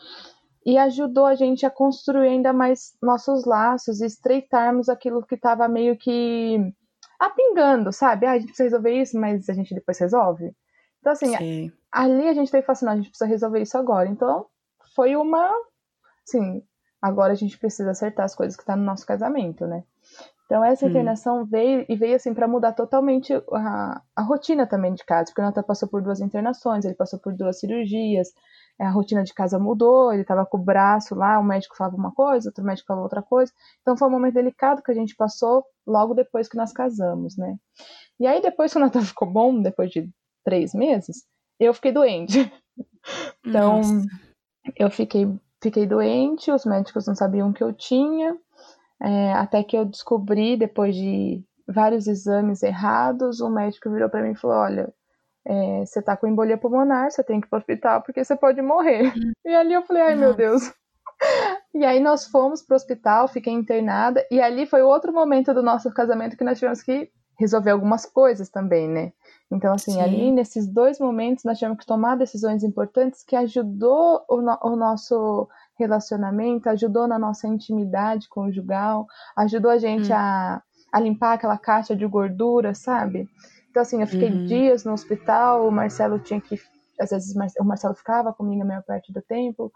e 0.65 0.77
ajudou 0.77 1.27
a 1.27 1.35
gente 1.35 1.65
a 1.65 1.71
construir 1.71 2.29
ainda 2.29 2.53
mais 2.53 2.95
nossos 3.03 3.45
laços 3.45 4.01
e 4.01 4.07
estreitarmos 4.07 4.89
aquilo 4.89 5.25
que 5.25 5.35
estava 5.35 5.67
meio 5.69 5.97
que 5.97 6.59
apingando, 7.19 7.93
sabe? 7.93 8.27
Ah, 8.27 8.33
a 8.33 8.39
gente 8.39 8.49
precisa 8.49 8.65
resolver 8.65 8.93
isso, 8.93 9.19
mas 9.19 9.49
a 9.49 9.53
gente 9.53 9.75
depois 9.75 9.99
resolve. 9.99 10.55
Então, 11.01 11.13
assim, 11.13 11.37
Sim. 11.37 11.73
ali 11.91 12.29
a 12.29 12.35
gente 12.35 12.51
teve 12.51 12.65
que 12.65 12.71
assim, 12.71 12.85
não, 12.85 12.93
a 12.93 12.97
gente 12.97 13.09
precisa 13.09 13.29
resolver 13.29 13.61
isso 13.61 13.77
agora. 13.77 14.09
Então, 14.09 14.47
foi 14.95 15.17
uma. 15.17 15.51
Assim, 16.27 16.63
agora 17.01 17.33
a 17.33 17.37
gente 17.37 17.59
precisa 17.59 17.91
acertar 17.91 18.25
as 18.25 18.35
coisas 18.35 18.57
que 18.57 18.65
tá 18.65 18.77
no 18.77 18.85
nosso 18.85 19.07
casamento, 19.07 19.67
né? 19.67 19.85
Então, 20.51 20.65
essa 20.65 20.85
hum. 20.85 20.89
internação 20.89 21.43
hum. 21.43 21.45
veio 21.45 21.87
e 21.89 21.95
veio, 21.95 22.17
assim, 22.17 22.35
para 22.35 22.49
mudar 22.49 22.73
totalmente 22.73 23.33
a, 23.53 24.03
a 24.17 24.23
rotina 24.23 24.67
também 24.67 24.93
de 24.93 25.05
casa, 25.05 25.27
porque 25.27 25.41
o 25.41 25.45
Natan 25.45 25.63
passou 25.63 25.89
por 25.89 26.03
duas 26.03 26.21
internações, 26.21 26.85
ele 26.85 26.97
passou 26.97 27.21
por 27.21 27.33
duas 27.33 27.61
cirurgias, 27.61 28.33
é, 28.77 28.85
a 28.85 28.91
rotina 28.91 29.23
de 29.23 29.33
casa 29.33 29.61
mudou, 29.61 30.13
ele 30.13 30.23
estava 30.23 30.45
com 30.45 30.59
o 30.59 30.61
braço 30.61 31.15
lá, 31.15 31.39
o 31.39 31.45
médico 31.45 31.77
falava 31.77 31.95
uma 31.95 32.11
coisa, 32.11 32.49
outro 32.49 32.65
médico 32.65 32.89
falava 32.89 33.05
outra 33.05 33.23
coisa. 33.23 33.53
Então 33.81 33.97
foi 33.97 34.09
um 34.09 34.11
momento 34.11 34.35
delicado 34.35 34.83
que 34.83 34.91
a 34.91 34.95
gente 34.95 35.15
passou 35.15 35.65
logo 35.87 36.15
depois 36.15 36.49
que 36.49 36.57
nós 36.57 36.73
casamos, 36.73 37.37
né? 37.37 37.57
E 38.19 38.27
aí 38.27 38.43
depois 38.43 38.73
que 38.73 38.79
o 38.79 38.81
Natal 38.81 39.03
ficou 39.07 39.31
bom, 39.31 39.63
depois 39.63 39.89
de 39.93 40.11
três 40.45 40.75
meses, 40.75 41.25
eu 41.61 41.73
fiquei 41.73 41.93
doente. 41.93 42.53
Então 43.45 43.79
Nossa. 43.79 44.07
eu 44.77 44.91
fiquei, 44.91 45.27
fiquei 45.63 45.87
doente, 45.87 46.53
os 46.53 46.67
médicos 46.67 47.07
não 47.07 47.15
sabiam 47.15 47.49
o 47.49 47.53
que 47.53 47.65
eu 47.65 47.73
tinha, 47.73 48.37
é, 49.03 49.33
até 49.33 49.63
que 49.63 49.77
eu 49.77 49.85
descobri, 49.85 50.57
depois 50.57 50.95
de 50.95 51.43
vários 51.67 52.07
exames 52.07 52.63
errados, 52.63 53.41
o 53.41 53.49
médico 53.49 53.91
virou 53.91 54.09
para 54.09 54.23
mim 54.23 54.33
e 54.33 54.37
falou: 54.37 54.57
Olha, 54.57 54.93
é, 55.45 55.85
você 55.85 56.03
tá 56.03 56.17
com 56.17 56.27
embolia 56.27 56.59
pulmonar, 56.59 57.11
você 57.11 57.25
tem 57.25 57.41
que 57.41 57.47
ir 57.47 57.51
pro 57.51 57.59
hospital 57.59 58.03
porque 58.03 58.23
você 58.25 58.37
pode 58.37 58.61
morrer. 58.61 59.05
Uhum. 59.05 59.33
E 59.45 59.55
ali 59.55 59.73
eu 59.73 59.83
falei, 59.83 60.03
ai 60.03 60.15
meu 60.15 60.35
Deus. 60.35 60.73
E 61.75 61.85
aí 61.85 62.01
nós 62.01 62.27
fomos 62.27 62.63
pro 62.63 62.75
hospital, 62.75 63.29
fiquei 63.29 63.53
internada, 63.53 64.27
e 64.31 64.41
ali 64.41 64.65
foi 64.65 64.81
outro 64.81 65.13
momento 65.13 65.53
do 65.53 65.63
nosso 65.63 65.93
casamento 65.93 66.37
que 66.37 66.43
nós 66.43 66.59
tivemos 66.59 66.83
que 66.83 67.11
resolver 67.39 67.71
algumas 67.71 68.07
coisas 68.07 68.49
também, 68.49 68.89
né? 68.89 69.13
Então, 69.51 69.75
assim, 69.75 69.93
Sim. 69.93 70.01
ali 70.01 70.33
nesses 70.33 70.67
dois 70.67 70.99
momentos 70.99 71.45
nós 71.45 71.59
tivemos 71.59 71.79
que 71.79 71.87
tomar 71.87 72.17
decisões 72.17 72.63
importantes 72.63 73.23
que 73.23 73.37
ajudou 73.37 74.25
o, 74.29 74.41
no 74.41 74.59
o 74.63 74.77
nosso 74.77 75.47
relacionamento, 75.81 76.69
ajudou 76.69 77.09
na 77.09 77.19
nossa 77.19 77.49
intimidade 77.49 78.29
conjugal, 78.29 79.07
ajudou 79.37 79.71
a 79.71 79.79
gente 79.79 80.13
hum. 80.13 80.17
a, 80.17 80.63
a 80.93 81.01
limpar 81.01 81.35
aquela 81.35 81.59
caixa 81.59 81.97
de 81.97 82.07
gordura, 82.07 82.75
sabe? 82.75 83.29
Então, 83.71 83.83
assim, 83.83 84.01
eu 84.01 84.07
fiquei 84.07 84.31
uhum. 84.31 84.47
dias 84.47 84.85
no 84.85 84.93
hospital, 84.93 85.67
o 85.67 85.71
Marcelo 85.71 86.19
tinha 86.19 86.41
que. 86.41 86.61
Às 87.01 87.11
vezes 87.11 87.35
o 87.59 87.65
Marcelo 87.65 87.95
ficava 87.95 88.33
comigo 88.33 88.63
a 88.63 88.67
maior 88.67 88.83
parte 88.83 89.13
do 89.13 89.23
tempo, 89.23 89.73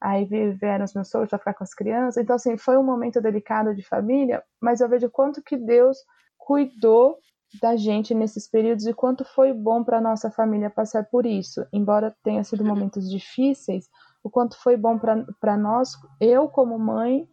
aí 0.00 0.24
vieram 0.24 0.84
os 0.84 0.94
meus 0.94 1.08
sogros 1.08 1.30
para 1.30 1.38
ficar 1.38 1.54
com 1.54 1.64
as 1.64 1.74
crianças. 1.74 2.22
Então, 2.22 2.36
assim, 2.36 2.56
foi 2.56 2.76
um 2.76 2.84
momento 2.84 3.20
delicado 3.20 3.74
de 3.74 3.82
família, 3.82 4.42
mas 4.60 4.80
eu 4.80 4.88
vejo 4.88 5.10
quanto 5.10 5.42
que 5.42 5.56
Deus 5.56 5.98
cuidou 6.36 7.18
da 7.60 7.76
gente 7.76 8.14
nesses 8.14 8.48
períodos 8.48 8.86
e 8.86 8.92
quanto 8.92 9.24
foi 9.24 9.52
bom 9.52 9.82
para 9.82 10.00
nossa 10.00 10.30
família 10.30 10.70
passar 10.70 11.04
por 11.04 11.24
isso. 11.24 11.66
Embora 11.72 12.14
tenha 12.22 12.44
sido 12.44 12.64
momentos 12.64 13.10
difíceis, 13.10 13.88
o 14.22 14.30
quanto 14.30 14.60
foi 14.62 14.76
bom 14.76 14.98
para 14.98 15.56
nós, 15.56 15.92
eu 16.20 16.48
como 16.48 16.78
mãe 16.78 17.28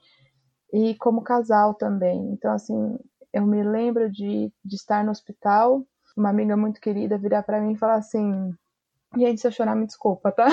e 0.72 0.96
como 0.96 1.24
casal 1.24 1.74
também. 1.74 2.32
Então, 2.32 2.52
assim, 2.52 2.98
eu 3.34 3.46
me 3.46 3.64
lembro 3.64 4.12
de, 4.12 4.52
de 4.64 4.76
estar 4.76 5.04
no 5.04 5.12
hospital 5.12 5.86
uma 6.16 6.30
amiga 6.30 6.56
muito 6.56 6.80
querida 6.80 7.18
virar 7.18 7.44
para 7.44 7.60
mim 7.60 7.74
e 7.74 7.78
falar 7.78 7.96
assim: 7.96 8.54
gente, 9.18 9.42
se 9.42 9.48
eu 9.48 9.52
chorar, 9.52 9.76
me 9.76 9.86
desculpa, 9.86 10.32
tá? 10.32 10.48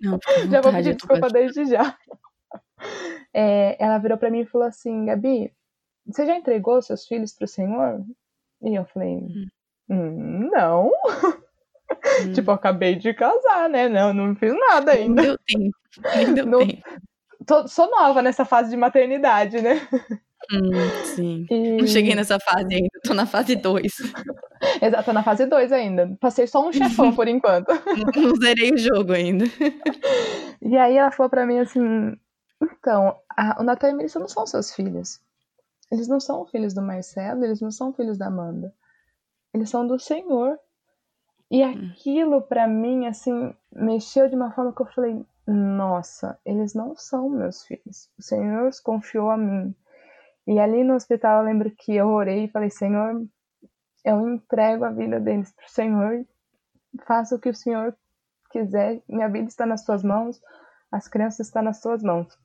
Não, 0.00 0.18
já 0.50 0.60
vou 0.60 0.72
pedir 0.72 0.94
desculpa 0.94 1.28
desde 1.28 1.64
já. 1.66 1.96
É, 3.32 3.82
ela 3.82 3.98
virou 3.98 4.18
para 4.18 4.30
mim 4.30 4.40
e 4.40 4.46
falou 4.46 4.66
assim: 4.66 5.06
Gabi, 5.06 5.52
você 6.06 6.26
já 6.26 6.36
entregou 6.36 6.82
seus 6.82 7.06
filhos 7.06 7.32
pro 7.32 7.46
Senhor? 7.46 8.04
E 8.62 8.74
eu 8.74 8.84
falei: 8.86 9.16
hum, 9.16 9.48
hum 9.88 10.50
não. 10.50 10.90
Hum. 12.26 12.32
tipo, 12.32 12.50
acabei 12.50 12.96
de 12.96 13.12
casar, 13.14 13.68
né? 13.68 13.88
Não, 13.88 14.12
não 14.12 14.34
fiz 14.36 14.52
nada 14.68 14.92
ainda. 14.92 15.22
Nem 15.22 15.30
deu 15.30 15.38
tempo. 15.46 15.76
Nem 16.16 16.34
deu 16.34 16.46
não, 16.46 16.66
tempo. 16.66 16.82
Tô, 17.46 17.66
sou 17.68 17.90
nova 17.90 18.22
nessa 18.22 18.44
fase 18.44 18.70
de 18.70 18.76
maternidade, 18.76 19.60
né? 19.60 19.80
Hum, 20.52 20.70
sim. 21.04 21.46
E... 21.50 21.76
Não 21.78 21.86
cheguei 21.86 22.14
nessa 22.14 22.38
fase 22.40 22.74
ainda, 22.74 22.90
tô 23.04 23.14
na 23.14 23.26
fase 23.26 23.56
2. 23.56 23.92
Exato, 24.82 25.04
tô 25.04 25.12
na 25.12 25.22
fase 25.22 25.46
2 25.46 25.72
ainda. 25.72 26.16
Passei 26.20 26.46
só 26.46 26.66
um 26.66 26.72
chefão 26.72 27.14
por 27.14 27.28
enquanto. 27.28 27.68
Não, 28.14 28.22
não 28.22 28.36
zerei 28.36 28.72
o 28.72 28.78
jogo 28.78 29.12
ainda. 29.12 29.44
E 30.60 30.76
aí 30.76 30.96
ela 30.96 31.10
falou 31.10 31.30
pra 31.30 31.46
mim 31.46 31.58
assim: 31.58 32.14
então, 32.62 33.16
a, 33.36 33.60
o 33.60 33.64
Natan 33.64 33.88
e 33.88 33.90
a 33.92 33.94
Melissa 33.94 34.18
não 34.18 34.28
são 34.28 34.46
seus 34.46 34.72
filhos. 34.72 35.20
Eles 35.90 36.06
não 36.06 36.20
são 36.20 36.46
filhos 36.46 36.74
do 36.74 36.82
Marcelo, 36.82 37.44
eles 37.44 37.60
não 37.60 37.70
são 37.70 37.92
filhos 37.92 38.18
da 38.18 38.26
Amanda. 38.26 38.72
Eles 39.52 39.70
são 39.70 39.86
do 39.86 39.98
Senhor. 39.98 40.58
E 41.50 41.64
hum. 41.64 41.90
aquilo 41.90 42.42
para 42.42 42.66
mim, 42.68 43.06
assim, 43.06 43.54
mexeu 43.72 44.28
de 44.28 44.36
uma 44.36 44.52
forma 44.52 44.72
que 44.72 44.82
eu 44.82 44.86
falei: 44.86 45.24
nossa, 45.46 46.38
eles 46.44 46.74
não 46.74 46.94
são 46.94 47.28
meus 47.28 47.64
filhos. 47.64 48.08
O 48.18 48.22
Senhor 48.22 48.68
os 48.68 48.78
confiou 48.78 49.30
a 49.30 49.36
mim. 49.36 49.74
E 50.46 50.58
ali 50.58 50.84
no 50.84 50.94
hospital 50.94 51.40
eu 51.40 51.44
lembro 51.44 51.70
que 51.70 51.94
eu 51.94 52.08
orei 52.08 52.44
e 52.44 52.50
falei: 52.50 52.70
Senhor, 52.70 53.26
eu 54.04 54.28
entrego 54.28 54.84
a 54.84 54.90
vida 54.90 55.18
deles 55.18 55.52
para 55.52 55.66
o 55.66 55.70
Senhor, 55.70 56.26
faça 57.04 57.34
o 57.34 57.38
que 57.38 57.48
o 57.48 57.54
Senhor 57.54 57.96
quiser, 58.50 59.02
minha 59.08 59.28
vida 59.28 59.48
está 59.48 59.64
nas 59.64 59.84
suas 59.84 60.02
mãos, 60.02 60.40
as 60.90 61.06
crianças 61.06 61.46
estão 61.46 61.62
nas 61.62 61.80
suas 61.80 62.02
mãos. 62.02 62.38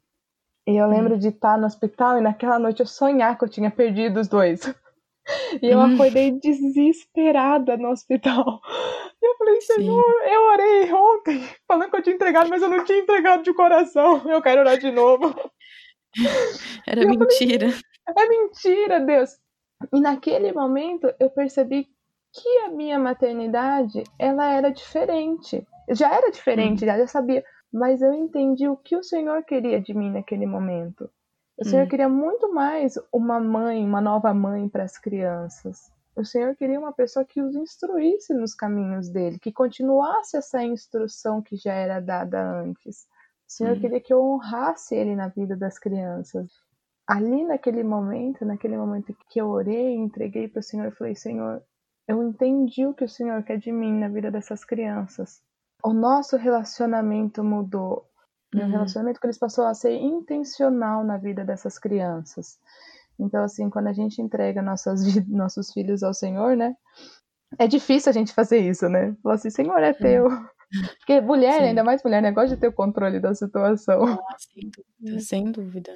E 0.67 0.75
eu 0.75 0.88
lembro 0.88 1.15
hum. 1.15 1.19
de 1.19 1.27
estar 1.29 1.57
no 1.57 1.67
hospital 1.67 2.17
e 2.17 2.21
naquela 2.21 2.57
noite 2.57 2.79
eu 2.79 2.88
sonhar 2.88 3.38
que 3.38 3.43
eu 3.43 3.50
tinha 3.50 3.69
perdido 3.69 4.19
os 4.19 4.27
dois. 4.27 4.62
E 5.62 5.67
eu 5.67 5.79
hum. 5.79 5.94
acordei 5.94 6.32
desesperada 6.32 7.77
no 7.77 7.89
hospital. 7.89 8.62
E 9.22 9.25
eu 9.25 9.36
falei, 9.38 9.62
Senhor, 9.62 10.03
Sim. 10.03 10.29
eu 10.32 10.41
orei 10.44 10.94
ontem, 10.94 11.50
falando 11.67 11.89
que 11.89 11.98
eu 11.98 12.03
tinha 12.03 12.15
entregado, 12.15 12.50
mas 12.50 12.62
eu 12.62 12.70
não 12.70 12.84
tinha 12.84 13.00
entregado 13.00 13.44
de 13.44 13.53
coração. 13.53 14.22
Eu 14.29 14.41
quero 14.41 14.62
orar 14.62 14.77
de 14.77 14.91
novo. 14.91 15.34
Era 16.88 17.05
mentira. 17.05 17.72
Falei, 18.05 18.25
é 18.25 18.29
mentira, 18.29 19.00
Deus. 19.00 19.32
E 19.94 20.00
naquele 20.00 20.53
momento 20.53 21.13
eu 21.20 21.29
percebi 21.29 21.88
que 22.34 22.58
a 22.60 22.70
minha 22.70 23.00
maternidade 23.00 24.03
ela 24.20 24.51
era 24.51 24.70
diferente. 24.70 25.65
Já 25.89 26.13
era 26.13 26.32
diferente, 26.32 26.82
uhum. 26.84 26.88
já, 26.88 26.98
já 26.98 27.08
sabia, 27.08 27.44
mas 27.72 28.01
eu 28.01 28.13
entendi 28.13 28.67
o 28.67 28.77
que 28.77 28.96
o 28.96 29.03
Senhor 29.03 29.44
queria 29.44 29.82
de 29.82 29.94
mim 29.94 30.12
naquele 30.12 30.46
momento. 30.46 31.10
O 31.57 31.63
Senhor 31.63 31.83
uhum. 31.83 31.89
queria 31.89 32.09
muito 32.09 32.53
mais 32.53 33.00
uma 33.13 33.39
mãe, 33.39 33.85
uma 33.85 34.01
nova 34.01 34.33
mãe 34.33 34.67
para 34.67 34.83
as 34.83 34.97
crianças. 34.97 35.89
O 36.15 36.24
Senhor 36.24 36.55
queria 36.55 36.79
uma 36.79 36.93
pessoa 36.93 37.25
que 37.25 37.41
os 37.41 37.55
instruísse 37.55 38.33
nos 38.33 38.53
caminhos 38.53 39.09
dele, 39.09 39.39
que 39.39 39.51
continuasse 39.51 40.38
essa 40.38 40.63
instrução 40.63 41.41
que 41.41 41.55
já 41.55 41.74
era 41.74 42.00
dada 42.00 42.41
antes. 42.41 43.05
O 43.47 43.51
Senhor 43.51 43.77
hum. 43.77 43.79
queria 43.79 44.01
que 44.01 44.13
eu 44.13 44.21
honrasse 44.21 44.95
ele 44.95 45.15
na 45.15 45.27
vida 45.29 45.55
das 45.55 45.79
crianças. 45.79 46.50
Ali 47.07 47.45
naquele 47.45 47.83
momento, 47.83 48.43
naquele 48.45 48.77
momento 48.77 49.15
que 49.29 49.39
eu 49.39 49.47
orei, 49.47 49.95
entreguei 49.95 50.47
para 50.47 50.59
o 50.59 50.63
Senhor, 50.63 50.91
falei: 50.91 51.15
Senhor, 51.15 51.62
eu 52.07 52.21
entendi 52.24 52.85
o 52.85 52.93
que 52.93 53.03
o 53.03 53.09
Senhor 53.09 53.43
quer 53.43 53.57
de 53.57 53.71
mim 53.71 54.00
na 54.00 54.07
vida 54.09 54.31
dessas 54.31 54.65
crianças. 54.65 55.41
O 55.83 55.93
nosso 55.93 56.35
relacionamento 56.35 57.43
mudou. 57.43 58.09
Meu 58.55 58.65
uhum. 58.65 58.71
relacionamento 58.71 59.19
com 59.19 59.27
eles 59.27 59.38
passou 59.38 59.65
a 59.65 59.74
ser 59.74 59.93
intencional 59.93 61.03
na 61.03 61.17
vida 61.17 61.43
dessas 61.43 61.77
crianças. 61.77 62.57
Então, 63.19 63.43
assim, 63.43 63.69
quando 63.69 63.88
a 63.88 63.93
gente 63.93 64.21
entrega 64.21 64.62
nossas, 64.62 65.01
nossos 65.27 65.71
filhos 65.71 66.03
ao 66.03 66.13
Senhor, 66.13 66.55
né? 66.55 66.75
É 67.57 67.67
difícil 67.67 68.09
a 68.09 68.13
gente 68.13 68.33
fazer 68.33 68.59
isso, 68.59 68.88
né? 68.89 69.15
Falar 69.21 69.35
assim, 69.35 69.50
Senhor, 69.50 69.77
é 69.79 69.93
teu. 69.93 70.27
Porque 71.00 71.21
mulher, 71.21 71.59
Sim. 71.59 71.67
ainda 71.67 71.83
mais 71.83 72.03
mulher, 72.03 72.21
negócio 72.21 72.50
né, 72.50 72.55
de 72.55 72.62
ter 72.62 72.67
o 72.67 72.74
controle 72.74 73.19
da 73.19 73.33
situação. 73.33 74.03
Ah, 74.03 74.35
sem 74.39 74.69
dúvida, 74.69 75.19
sem 75.19 75.51
dúvida. 75.51 75.95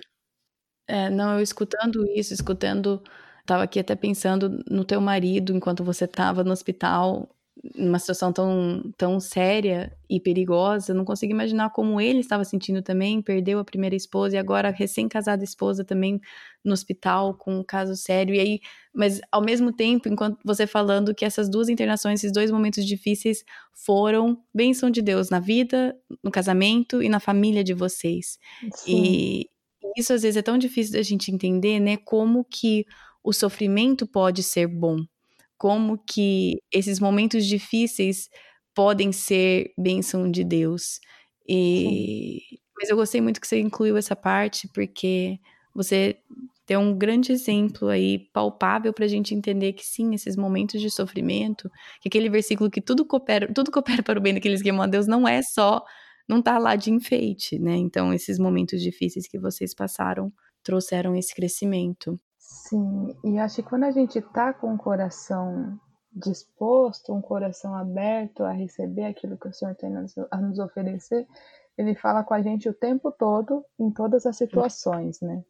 É, 0.87 1.09
não, 1.09 1.35
eu 1.35 1.41
escutando 1.41 2.05
isso, 2.15 2.33
escutando 2.33 3.01
Tava 3.49 3.63
aqui 3.63 3.79
até 3.79 3.95
pensando 3.95 4.63
no 4.69 4.85
teu 4.85 5.01
marido 5.01 5.51
enquanto 5.51 5.83
você 5.83 6.05
estava 6.05 6.43
no 6.43 6.51
hospital, 6.51 7.27
numa 7.75 7.99
situação 7.99 8.31
tão, 8.31 8.91
tão 8.97 9.19
séria 9.19 9.95
e 10.09 10.19
perigosa. 10.19 10.93
Não 10.93 11.03
consigo 11.03 11.33
imaginar 11.33 11.71
como 11.71 11.99
ele 11.99 12.19
estava 12.19 12.45
sentindo 12.45 12.81
também. 12.81 13.21
Perdeu 13.21 13.59
a 13.59 13.65
primeira 13.65 13.95
esposa 13.95 14.35
e 14.35 14.39
agora 14.39 14.69
recém-casada 14.69 15.43
esposa 15.43 15.83
também 15.83 16.21
no 16.63 16.73
hospital 16.73 17.33
com 17.33 17.59
um 17.59 17.63
caso 17.63 17.95
sério. 17.95 18.33
E 18.33 18.39
aí, 18.39 18.59
mas 18.93 19.19
ao 19.31 19.41
mesmo 19.41 19.73
tempo, 19.73 20.07
enquanto 20.07 20.39
você 20.43 20.65
falando 20.65 21.13
que 21.13 21.25
essas 21.25 21.49
duas 21.49 21.69
internações, 21.69 22.19
esses 22.19 22.31
dois 22.31 22.49
momentos 22.49 22.85
difíceis 22.85 23.43
foram 23.73 24.41
bênção 24.53 24.89
de 24.89 25.01
Deus 25.01 25.29
na 25.29 25.39
vida, 25.39 25.95
no 26.23 26.31
casamento 26.31 27.03
e 27.03 27.09
na 27.09 27.19
família 27.19 27.63
de 27.63 27.73
vocês. 27.73 28.37
Sim. 28.73 29.03
E 29.03 29.49
isso 29.97 30.13
às 30.13 30.21
vezes 30.21 30.37
é 30.37 30.41
tão 30.41 30.57
difícil 30.57 30.93
da 30.93 31.01
gente 31.01 31.31
entender, 31.31 31.79
né? 31.79 31.97
Como 31.97 32.45
que 32.45 32.85
o 33.23 33.33
sofrimento 33.33 34.07
pode 34.07 34.43
ser 34.43 34.67
bom, 34.67 35.03
como 35.59 35.99
que 36.09 36.55
esses 36.73 36.99
momentos 37.01 37.45
difíceis 37.47 38.29
podem 38.75 39.11
ser 39.13 39.73
bênção 39.77 40.31
de 40.31 40.43
Deus. 40.45 40.99
E 41.49 42.41
mas 42.79 42.89
eu 42.89 42.95
gostei 42.97 43.21
muito 43.21 43.41
que 43.41 43.47
você 43.47 43.59
incluiu 43.59 43.97
essa 43.97 44.15
parte 44.15 44.69
porque 44.73 45.37
você 45.75 46.17
tem 46.65 46.77
um 46.77 46.97
grande 46.97 47.31
exemplo 47.33 47.89
aí 47.89 48.19
palpável 48.31 48.93
para 48.93 49.05
a 49.05 49.07
gente 49.07 49.33
entender 49.35 49.73
que 49.73 49.85
sim, 49.85 50.13
esses 50.15 50.37
momentos 50.37 50.79
de 50.81 50.89
sofrimento, 50.89 51.69
que 52.01 52.07
aquele 52.09 52.29
versículo 52.29 52.69
que 52.71 52.79
tudo 52.81 53.05
coopera, 53.05 53.51
tudo 53.53 53.71
coopera 53.71 54.03
para 54.03 54.19
o 54.19 54.21
bem 54.21 54.33
daqueles 54.35 54.61
que 54.61 54.69
amam 54.69 54.83
a 54.83 54.87
Deus 54.87 55.07
não 55.07 55.27
é 55.27 55.41
só 55.41 55.83
não 56.27 56.41
tá 56.41 56.59
lá 56.59 56.75
de 56.75 56.91
enfeite, 56.91 57.59
né? 57.59 57.75
Então 57.75 58.13
esses 58.13 58.39
momentos 58.39 58.81
difíceis 58.81 59.27
que 59.27 59.39
vocês 59.39 59.73
passaram 59.75 60.31
trouxeram 60.63 61.15
esse 61.15 61.33
crescimento. 61.35 62.19
Sim, 62.51 63.15
e 63.23 63.37
acho 63.37 63.57
que 63.57 63.69
quando 63.69 63.83
a 63.83 63.91
gente 63.91 64.19
tá 64.21 64.51
com 64.51 64.73
o 64.73 64.77
coração 64.77 65.79
disposto, 66.11 67.13
um 67.13 67.21
coração 67.21 67.75
aberto 67.75 68.43
a 68.43 68.51
receber 68.51 69.05
aquilo 69.05 69.37
que 69.37 69.47
o 69.47 69.53
Senhor 69.53 69.75
tem 69.75 69.95
a 70.31 70.37
nos 70.41 70.57
oferecer, 70.57 71.27
ele 71.77 71.93
fala 71.93 72.23
com 72.23 72.33
a 72.33 72.41
gente 72.41 72.67
o 72.67 72.73
tempo 72.73 73.11
todo, 73.11 73.63
em 73.79 73.91
todas 73.91 74.25
as 74.25 74.35
situações, 74.35 75.21
né? 75.21 75.43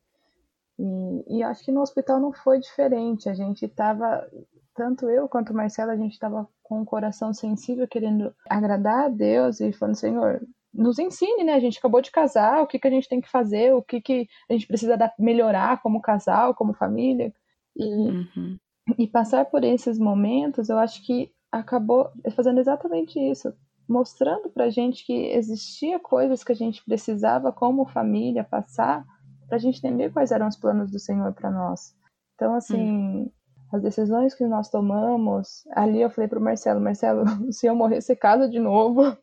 E, 0.78 1.38
e 1.38 1.44
acho 1.44 1.64
que 1.64 1.72
no 1.72 1.82
hospital 1.82 2.20
não 2.20 2.34
foi 2.34 2.60
diferente. 2.60 3.30
A 3.30 3.34
gente 3.34 3.66
estava, 3.66 4.30
tanto 4.76 5.10
eu 5.10 5.30
quanto 5.30 5.54
o 5.54 5.56
Marcelo, 5.56 5.92
a 5.92 5.98
gente 5.98 6.12
estava 6.12 6.50
com 6.62 6.82
o 6.82 6.86
coração 6.86 7.34
sensível, 7.34 7.88
querendo 7.88 8.36
agradar 8.50 9.06
a 9.06 9.10
Deus 9.10 9.62
e 9.62 9.72
falando, 9.72 9.96
Senhor, 9.96 10.46
nos 10.74 11.00
ensine, 11.00 11.44
né? 11.44 11.54
A 11.54 11.60
gente 11.60 11.80
acabou 11.80 12.02
de 12.02 12.12
casar, 12.12 12.62
o 12.62 12.68
que, 12.68 12.80
que 12.80 12.88
a 12.88 12.92
gente 12.92 13.10
tem 13.10 13.20
que 13.20 13.30
fazer, 13.30 13.74
o 13.74 13.82
que, 13.82 14.00
que 14.02 14.28
a 14.50 14.54
gente 14.54 14.68
precisa 14.68 14.98
melhorar 15.18 15.82
como 15.82 16.02
casal, 16.02 16.54
como 16.54 16.74
família. 16.74 17.34
E, 17.76 17.84
uhum. 17.84 18.58
e 18.98 19.08
passar 19.08 19.46
por 19.46 19.64
esses 19.64 19.98
momentos, 19.98 20.70
eu 20.70 20.78
acho 20.78 21.06
que 21.06 21.32
acabou 21.52 22.12
fazendo 22.36 22.60
exatamente 22.60 23.20
isso, 23.20 23.54
mostrando 23.88 24.50
pra 24.50 24.70
gente 24.70 25.06
que 25.06 25.14
existia 25.14 26.00
coisas 26.00 26.44
que 26.44 26.52
a 26.52 26.56
gente 26.56 26.84
precisava 26.84 27.52
como 27.52 27.88
família 27.88 28.44
passar 28.44 29.04
pra 29.48 29.58
gente 29.58 29.80
entender 29.80 30.12
quais 30.12 30.32
eram 30.32 30.48
os 30.48 30.56
planos 30.56 30.92
do 30.92 31.00
Senhor 31.00 31.34
para 31.34 31.50
nós. 31.50 31.96
Então, 32.36 32.54
assim, 32.54 32.78
uhum. 32.78 33.32
as 33.74 33.82
decisões 33.82 34.36
que 34.36 34.46
nós 34.46 34.70
tomamos, 34.70 35.64
ali 35.72 36.02
eu 36.02 36.10
falei 36.12 36.28
pro 36.28 36.40
Marcelo, 36.40 36.80
Marcelo, 36.80 37.24
se 37.52 37.66
eu 37.66 37.76
morrer, 37.76 38.02
você 38.02 38.16
casa 38.16 38.48
de 38.48 38.60
novo. 38.60 39.18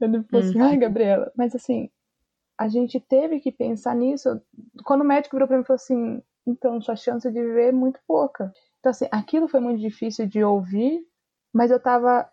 Ele 0.00 0.22
falou 0.24 0.46
assim, 0.46 0.60
ai, 0.60 0.74
uhum. 0.74 0.80
Gabriela, 0.80 1.32
mas 1.36 1.54
assim, 1.54 1.90
a 2.58 2.68
gente 2.68 2.98
teve 2.98 3.40
que 3.40 3.52
pensar 3.52 3.94
nisso. 3.94 4.40
Quando 4.84 5.02
o 5.02 5.04
médico 5.04 5.36
virou 5.36 5.46
pra 5.46 5.56
mim 5.56 5.62
e 5.62 5.66
falou 5.66 5.76
assim, 5.76 6.22
então 6.46 6.80
sua 6.80 6.96
chance 6.96 7.30
de 7.30 7.40
viver 7.40 7.68
é 7.68 7.72
muito 7.72 8.00
pouca. 8.06 8.52
Então, 8.80 8.90
assim, 8.90 9.06
aquilo 9.10 9.48
foi 9.48 9.60
muito 9.60 9.80
difícil 9.80 10.26
de 10.26 10.42
ouvir, 10.42 11.00
mas 11.52 11.70
eu 11.70 11.80
tava. 11.80 12.28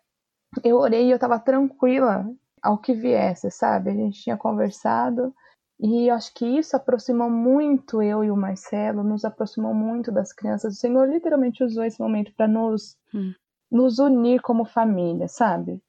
Eu 0.64 0.78
orei 0.78 1.08
e 1.08 1.12
eu 1.12 1.20
tava 1.20 1.38
tranquila 1.40 2.26
ao 2.62 2.78
que 2.78 2.94
viesse, 2.94 3.52
sabe? 3.52 3.90
A 3.90 3.94
gente 3.94 4.22
tinha 4.22 4.38
conversado 4.38 5.34
e 5.80 6.08
eu 6.10 6.16
acho 6.16 6.34
que 6.34 6.46
isso 6.46 6.76
aproximou 6.76 7.30
muito 7.30 8.02
eu 8.02 8.24
e 8.24 8.32
o 8.32 8.38
Marcelo, 8.38 9.04
nos 9.04 9.26
aproximou 9.26 9.74
muito 9.74 10.12
das 10.12 10.32
crianças. 10.32 10.76
O 10.76 10.80
Senhor 10.80 11.08
literalmente 11.08 11.64
usou 11.64 11.84
esse 11.84 12.00
momento 12.00 12.34
para 12.34 12.48
nos, 12.48 12.98
hum. 13.14 13.34
nos 13.70 14.00
unir 14.00 14.42
como 14.42 14.64
família, 14.64 15.28
sabe? 15.28 15.82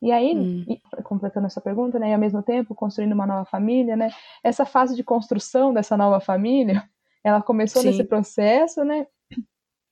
E 0.00 0.12
aí, 0.12 0.36
hum. 0.36 0.64
completando 1.02 1.46
essa 1.46 1.60
pergunta, 1.60 1.98
né, 1.98 2.10
e 2.10 2.14
ao 2.14 2.20
mesmo 2.20 2.42
tempo 2.42 2.74
construindo 2.74 3.12
uma 3.12 3.26
nova 3.26 3.44
família, 3.44 3.96
né, 3.96 4.10
essa 4.44 4.64
fase 4.64 4.94
de 4.94 5.02
construção 5.02 5.74
dessa 5.74 5.96
nova 5.96 6.20
família, 6.20 6.88
ela 7.24 7.42
começou 7.42 7.82
Sim. 7.82 7.88
nesse 7.88 8.04
processo, 8.04 8.84
né, 8.84 9.06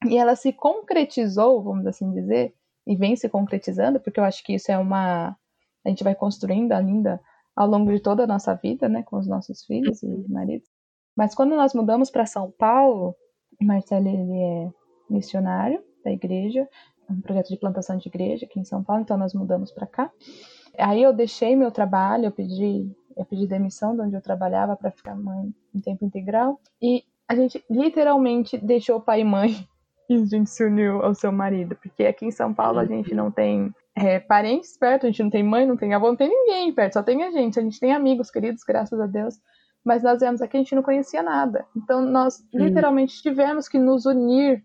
e 0.07 0.17
ela 0.17 0.37
se 0.37 0.53
concretizou, 0.53 1.63
vamos 1.63 1.87
assim 1.87 2.13
dizer, 2.13 2.55
e 2.87 2.95
vem 2.95 3.17
se 3.17 3.29
concretizando, 3.29 3.99
porque 3.99 4.21
eu 4.21 4.25
acho 4.25 4.45
que 4.45 4.55
isso 4.55 4.71
é 4.71 4.79
uma, 4.79 5.37
a 5.85 5.89
gente 5.89 6.05
vai 6.05 6.15
construindo 6.15 6.73
ainda 6.73 7.21
ao 7.57 7.67
longo 7.67 7.91
de 7.91 8.01
toda 8.01 8.25
a 8.25 8.27
nossa 8.27 8.55
vida, 8.55 8.89
né, 8.89 9.03
com 9.03 9.17
os 9.17 9.27
nossos 9.27 9.65
filhos 9.65 10.03
e 10.03 10.07
uhum. 10.07 10.27
maridos. 10.29 10.69
Mas 11.17 11.35
quando 11.35 11.57
nós 11.57 11.75
mudamos 11.75 12.11
para 12.11 12.27
São 12.27 12.53
Paulo, 12.53 13.17
Marcelo 13.61 14.07
ele 14.07 14.39
é 14.39 14.71
missionário 15.09 15.83
da 16.05 16.13
igreja, 16.13 16.69
um 17.09 17.21
projeto 17.21 17.49
de 17.49 17.57
plantação 17.57 17.97
de 17.97 18.09
igreja 18.09 18.47
aqui 18.47 18.59
em 18.61 18.65
São 18.65 18.83
Paulo, 18.83 19.03
então 19.03 19.17
nós 19.17 19.35
mudamos 19.35 19.71
para 19.71 19.87
cá. 19.87 20.11
Aí 20.79 21.03
eu 21.03 21.13
deixei 21.13 21.57
meu 21.57 21.71
trabalho, 21.71 22.27
eu 22.27 22.33
pedi, 22.33 22.91
eu 23.17 23.25
pedi 23.25 23.47
demissão 23.47 23.95
de 23.95 24.03
onde 24.03 24.15
eu 24.15 24.21
trabalhava 24.21 24.77
para 24.77 24.91
ficar 24.91 25.15
mãe 25.15 25.55
em 25.75 25.81
tempo 25.81 26.05
integral 26.05 26.61
e 26.81 27.05
a 27.29 27.35
gente 27.35 27.65
literalmente 27.69 28.59
deixou 28.59 29.01
pai 29.01 29.21
e 29.21 29.25
mãe 29.25 29.67
e 30.09 30.15
a 30.15 30.25
gente 30.25 30.51
se 30.51 30.65
uniu 30.65 31.03
ao 31.03 31.15
seu 31.15 31.33
marido, 31.33 31.77
porque 31.77 32.05
aqui 32.05 32.27
em 32.27 32.31
São 32.31 32.53
Paulo 32.53 32.79
a 32.79 32.85
gente 32.85 33.15
não 33.15 33.31
tem 33.31 33.73
é, 33.97 34.21
parentes 34.21 34.77
perto, 34.77 35.07
a 35.07 35.11
gente 35.11 35.23
não 35.23 35.31
tem 35.31 35.43
mãe, 35.43 35.67
não 35.67 35.77
tem 35.77 35.95
avô, 35.95 36.09
não 36.09 36.17
tem 36.17 36.29
ninguém 36.29 36.73
perto, 36.73 36.95
só 36.95 37.03
tem 37.03 37.25
a 37.25 37.31
gente. 37.31 37.59
A 37.59 37.63
gente 37.63 37.81
tem 37.81 37.93
amigos 37.93 38.31
queridos, 38.31 38.63
graças 38.63 39.01
a 39.01 39.07
Deus, 39.07 39.41
mas 39.83 40.03
nós 40.03 40.21
viemos 40.21 40.43
aqui 40.43 40.57
a 40.57 40.61
gente 40.61 40.75
não 40.75 40.83
conhecia 40.83 41.23
nada. 41.23 41.65
Então 41.75 42.03
nós 42.03 42.45
literalmente 42.53 43.23
tivemos 43.23 43.69
que 43.69 43.79
nos 43.79 44.05
unir 44.05 44.63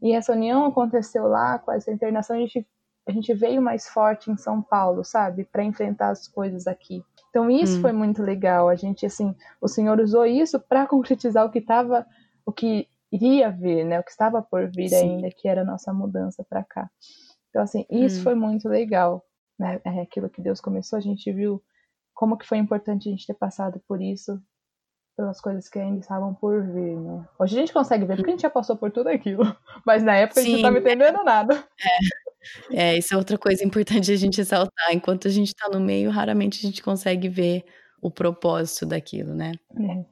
e 0.00 0.12
essa 0.12 0.32
união 0.32 0.66
aconteceu 0.66 1.26
lá, 1.26 1.58
com 1.58 1.72
essa 1.72 1.90
internação, 1.90 2.36
a 2.36 2.40
gente, 2.40 2.66
a 3.06 3.12
gente 3.12 3.34
veio 3.34 3.60
mais 3.60 3.88
forte 3.88 4.30
em 4.30 4.36
São 4.36 4.62
Paulo, 4.62 5.04
sabe? 5.04 5.44
Para 5.44 5.64
enfrentar 5.64 6.10
as 6.10 6.28
coisas 6.28 6.66
aqui. 6.66 7.02
Então 7.30 7.50
isso 7.50 7.78
hum. 7.78 7.82
foi 7.82 7.92
muito 7.92 8.22
legal. 8.22 8.68
A 8.68 8.74
gente, 8.74 9.04
assim, 9.04 9.34
o 9.60 9.68
Senhor 9.68 9.98
usou 10.00 10.24
isso 10.24 10.58
para 10.60 10.86
concretizar 10.86 11.44
o 11.44 11.50
que 11.50 11.58
estava, 11.58 12.06
o 12.46 12.52
que 12.52 12.88
iria 13.10 13.50
vir, 13.50 13.84
né? 13.84 13.98
O 13.98 14.04
que 14.04 14.10
estava 14.10 14.40
por 14.42 14.70
vir 14.70 14.88
Sim. 14.88 14.96
ainda, 14.96 15.30
que 15.30 15.48
era 15.48 15.62
a 15.62 15.64
nossa 15.64 15.92
mudança 15.92 16.44
para 16.48 16.62
cá. 16.62 16.90
Então, 17.50 17.62
assim, 17.62 17.84
isso 17.90 18.20
hum. 18.20 18.24
foi 18.24 18.34
muito 18.34 18.68
legal. 18.68 19.24
Né? 19.58 19.80
É 19.84 20.00
aquilo 20.00 20.30
que 20.30 20.40
Deus 20.40 20.60
começou, 20.60 20.96
a 20.96 21.00
gente 21.00 21.32
viu 21.32 21.62
como 22.14 22.36
que 22.36 22.46
foi 22.46 22.58
importante 22.58 23.08
a 23.08 23.12
gente 23.12 23.26
ter 23.26 23.34
passado 23.34 23.80
por 23.86 24.00
isso 24.00 24.40
pelas 25.18 25.40
coisas 25.40 25.68
que 25.68 25.80
ainda 25.80 25.98
estavam 25.98 26.32
por 26.32 26.62
vir, 26.62 26.96
né? 26.96 27.26
Hoje 27.36 27.56
a 27.56 27.60
gente 27.60 27.72
consegue 27.72 28.04
ver 28.04 28.14
porque 28.14 28.30
a 28.30 28.34
gente 28.34 28.42
já 28.42 28.50
passou 28.50 28.76
por 28.76 28.92
tudo 28.92 29.08
aquilo, 29.08 29.42
mas 29.84 30.04
na 30.04 30.14
época 30.14 30.40
Sim, 30.40 30.46
a 30.46 30.50
gente 30.50 30.62
não 30.62 30.70
estava 30.70 30.78
entendendo 30.78 31.24
nada. 31.24 31.64
É. 32.70 32.90
é, 32.92 32.98
isso 32.98 33.12
é 33.12 33.16
outra 33.16 33.36
coisa 33.36 33.64
importante 33.64 34.12
a 34.12 34.16
gente 34.16 34.38
ressaltar. 34.38 34.92
Enquanto 34.92 35.26
a 35.26 35.30
gente 35.30 35.48
está 35.48 35.68
no 35.68 35.80
meio, 35.80 36.08
raramente 36.08 36.64
a 36.64 36.70
gente 36.70 36.80
consegue 36.80 37.28
ver 37.28 37.64
o 38.00 38.12
propósito 38.12 38.86
daquilo, 38.86 39.34
né? 39.34 39.54
É. 39.76 40.04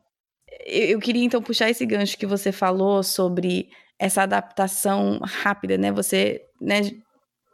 Eu, 0.66 0.88
eu 0.88 0.98
queria 0.98 1.24
então 1.24 1.40
puxar 1.40 1.70
esse 1.70 1.86
gancho 1.86 2.18
que 2.18 2.26
você 2.26 2.50
falou 2.50 3.00
sobre 3.04 3.68
essa 4.00 4.24
adaptação 4.24 5.20
rápida, 5.22 5.78
né? 5.78 5.92
Você, 5.92 6.42
né, 6.60 6.80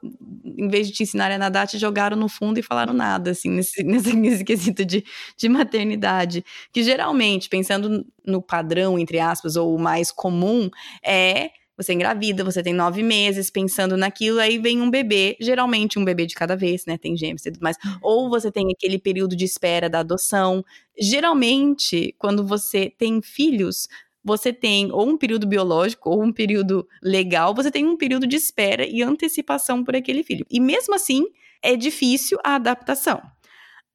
em 0.02 0.68
vez 0.68 0.88
de 0.88 0.92
te 0.92 1.02
ensinarem 1.04 1.36
a 1.36 1.38
nadar, 1.38 1.66
te 1.66 1.78
jogaram 1.78 2.16
no 2.16 2.28
fundo 2.28 2.58
e 2.58 2.62
falaram 2.62 2.92
nada, 2.92 3.30
assim, 3.30 3.50
nesse, 3.50 3.82
nesse, 3.84 4.14
nesse 4.14 4.44
quesito 4.44 4.84
de, 4.84 5.04
de 5.36 5.48
maternidade. 5.48 6.44
Que 6.72 6.82
geralmente, 6.82 7.48
pensando 7.48 8.04
no 8.26 8.42
padrão, 8.42 8.98
entre 8.98 9.18
aspas, 9.18 9.56
ou 9.56 9.74
o 9.74 9.78
mais 9.80 10.10
comum, 10.10 10.68
é 11.04 11.50
você 11.76 11.94
engravida, 11.94 12.44
você 12.44 12.62
tem 12.62 12.74
nove 12.74 13.02
meses 13.02 13.50
pensando 13.50 13.96
naquilo, 13.96 14.38
aí 14.38 14.58
vem 14.58 14.80
um 14.80 14.90
bebê, 14.90 15.36
geralmente 15.40 15.98
um 15.98 16.04
bebê 16.04 16.26
de 16.26 16.34
cada 16.34 16.54
vez, 16.54 16.84
né? 16.86 16.98
Tem 16.98 17.16
gêmeos 17.16 17.44
e 17.46 17.50
tudo 17.50 17.62
mais. 17.62 17.76
Ou 18.02 18.28
você 18.28 18.52
tem 18.52 18.66
aquele 18.70 18.98
período 18.98 19.34
de 19.34 19.44
espera 19.44 19.88
da 19.88 20.00
adoção. 20.00 20.64
Geralmente, 20.98 22.14
quando 22.18 22.46
você 22.46 22.92
tem 22.96 23.20
filhos, 23.22 23.88
você 24.24 24.52
tem 24.52 24.92
ou 24.92 25.08
um 25.08 25.16
período 25.16 25.46
biológico 25.46 26.10
ou 26.10 26.22
um 26.22 26.32
período 26.32 26.86
legal, 27.02 27.54
você 27.54 27.70
tem 27.70 27.84
um 27.84 27.96
período 27.96 28.26
de 28.26 28.36
espera 28.36 28.86
e 28.86 29.02
antecipação 29.02 29.82
por 29.82 29.96
aquele 29.96 30.22
filho. 30.22 30.46
E 30.50 30.60
mesmo 30.60 30.94
assim, 30.94 31.24
é 31.62 31.76
difícil 31.76 32.38
a 32.44 32.54
adaptação. 32.56 33.20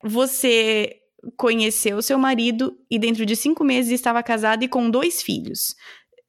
Você 0.03 0.97
conheceu 1.35 2.01
seu 2.01 2.17
marido 2.17 2.77
e 2.89 2.99
dentro 2.99 3.25
de 3.25 3.35
cinco 3.35 3.63
meses 3.63 3.91
estava 3.91 4.21
casada 4.21 4.63
e 4.63 4.67
com 4.67 4.89
dois 4.89 5.21
filhos. 5.21 5.75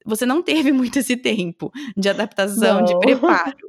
Você 0.04 0.24
não 0.24 0.42
teve 0.42 0.72
muito 0.72 0.98
esse 0.98 1.16
tempo 1.16 1.70
de 1.96 2.08
adaptação, 2.08 2.80
não. 2.80 2.84
de 2.84 2.98
preparo. 2.98 3.56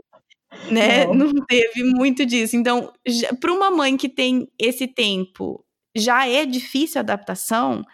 Né? 0.71 1.05
Não. 1.05 1.13
não 1.13 1.45
teve 1.45 1.83
muito 1.83 2.25
disso. 2.25 2.57
Então, 2.57 2.91
para 3.39 3.53
uma 3.53 3.69
mãe 3.69 3.95
que 3.95 4.09
tem 4.09 4.47
esse 4.57 4.87
tempo, 4.87 5.63
já 5.95 6.27
é 6.27 6.43
difícil 6.43 6.97
a 6.97 7.01
adaptação. 7.01 7.85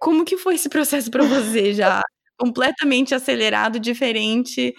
Como 0.00 0.24
que 0.24 0.36
foi 0.36 0.56
esse 0.56 0.68
processo 0.68 1.10
para 1.10 1.24
você 1.24 1.72
já 1.72 2.02
completamente 2.36 3.14
acelerado, 3.14 3.78
diferente 3.78 4.74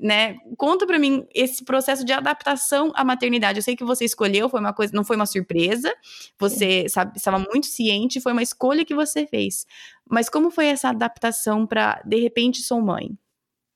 né? 0.00 0.36
Conta 0.56 0.86
para 0.86 0.98
mim 0.98 1.26
esse 1.34 1.64
processo 1.64 2.04
de 2.04 2.12
adaptação 2.12 2.92
à 2.94 3.04
maternidade. 3.04 3.58
Eu 3.58 3.62
sei 3.62 3.74
que 3.74 3.84
você 3.84 4.04
escolheu, 4.04 4.48
foi 4.48 4.60
uma 4.60 4.72
coisa, 4.72 4.92
não 4.94 5.04
foi 5.04 5.16
uma 5.16 5.26
surpresa. 5.26 5.92
Você 6.38 6.88
sabe, 6.88 7.16
estava 7.16 7.38
muito 7.38 7.66
ciente, 7.66 8.20
foi 8.20 8.32
uma 8.32 8.42
escolha 8.42 8.84
que 8.84 8.94
você 8.94 9.26
fez. 9.26 9.66
Mas 10.08 10.28
como 10.28 10.50
foi 10.50 10.66
essa 10.66 10.90
adaptação 10.90 11.66
para 11.66 12.02
de 12.04 12.20
repente 12.20 12.62
sou 12.62 12.80
mãe? 12.80 13.16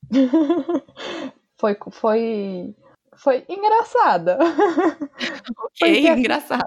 foi 1.59 1.77
foi 1.91 2.75
foi 3.17 3.45
engraçada. 3.49 4.39
ok, 4.39 5.79
porque, 5.79 6.09
engraçada. 6.09 6.67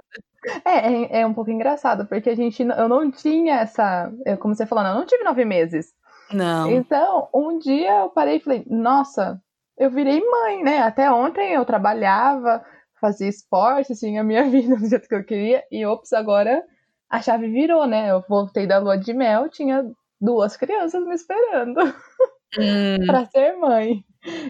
É, 0.64 0.78
é, 0.78 1.22
é, 1.22 1.26
um 1.26 1.34
pouco 1.34 1.52
engraçado, 1.52 2.06
porque 2.06 2.30
a 2.30 2.36
gente, 2.36 2.62
eu 2.62 2.88
não 2.88 3.12
tinha 3.12 3.56
essa, 3.62 4.12
como 4.40 4.56
você 4.56 4.66
falou, 4.66 4.86
eu 4.86 4.96
não 4.96 5.06
tive 5.06 5.24
nove 5.24 5.44
meses. 5.46 5.94
Não. 6.32 6.70
Então, 6.72 7.30
um 7.34 7.58
dia 7.58 8.02
eu 8.02 8.10
parei 8.10 8.38
e 8.38 8.40
falei, 8.40 8.64
nossa, 8.68 9.42
eu 9.78 9.90
virei 9.90 10.20
mãe, 10.20 10.64
né? 10.64 10.80
Até 10.80 11.12
ontem 11.12 11.54
eu 11.54 11.64
trabalhava, 11.66 12.64
fazia 13.00 13.28
esporte, 13.28 13.96
tinha 13.96 14.22
a 14.22 14.24
minha 14.24 14.44
vida 14.50 14.76
do 14.76 14.86
jeito 14.88 15.08
que 15.08 15.16
eu 15.16 15.24
queria, 15.24 15.64
e 15.72 15.86
ops, 15.86 16.14
agora 16.14 16.64
a 17.10 17.22
chave 17.22 17.48
virou, 17.48 17.86
né? 17.86 18.12
Eu 18.12 18.24
voltei 18.28 18.68
da 18.68 18.80
lua 18.80 18.98
de 18.98 19.14
mel, 19.14 19.50
tinha 19.50 19.86
duas 20.20 20.58
crianças 20.58 21.06
me 21.06 21.14
esperando 21.14 21.80
hum. 22.60 23.06
para 23.06 23.26
ser 23.26 23.56
mãe. 23.58 24.04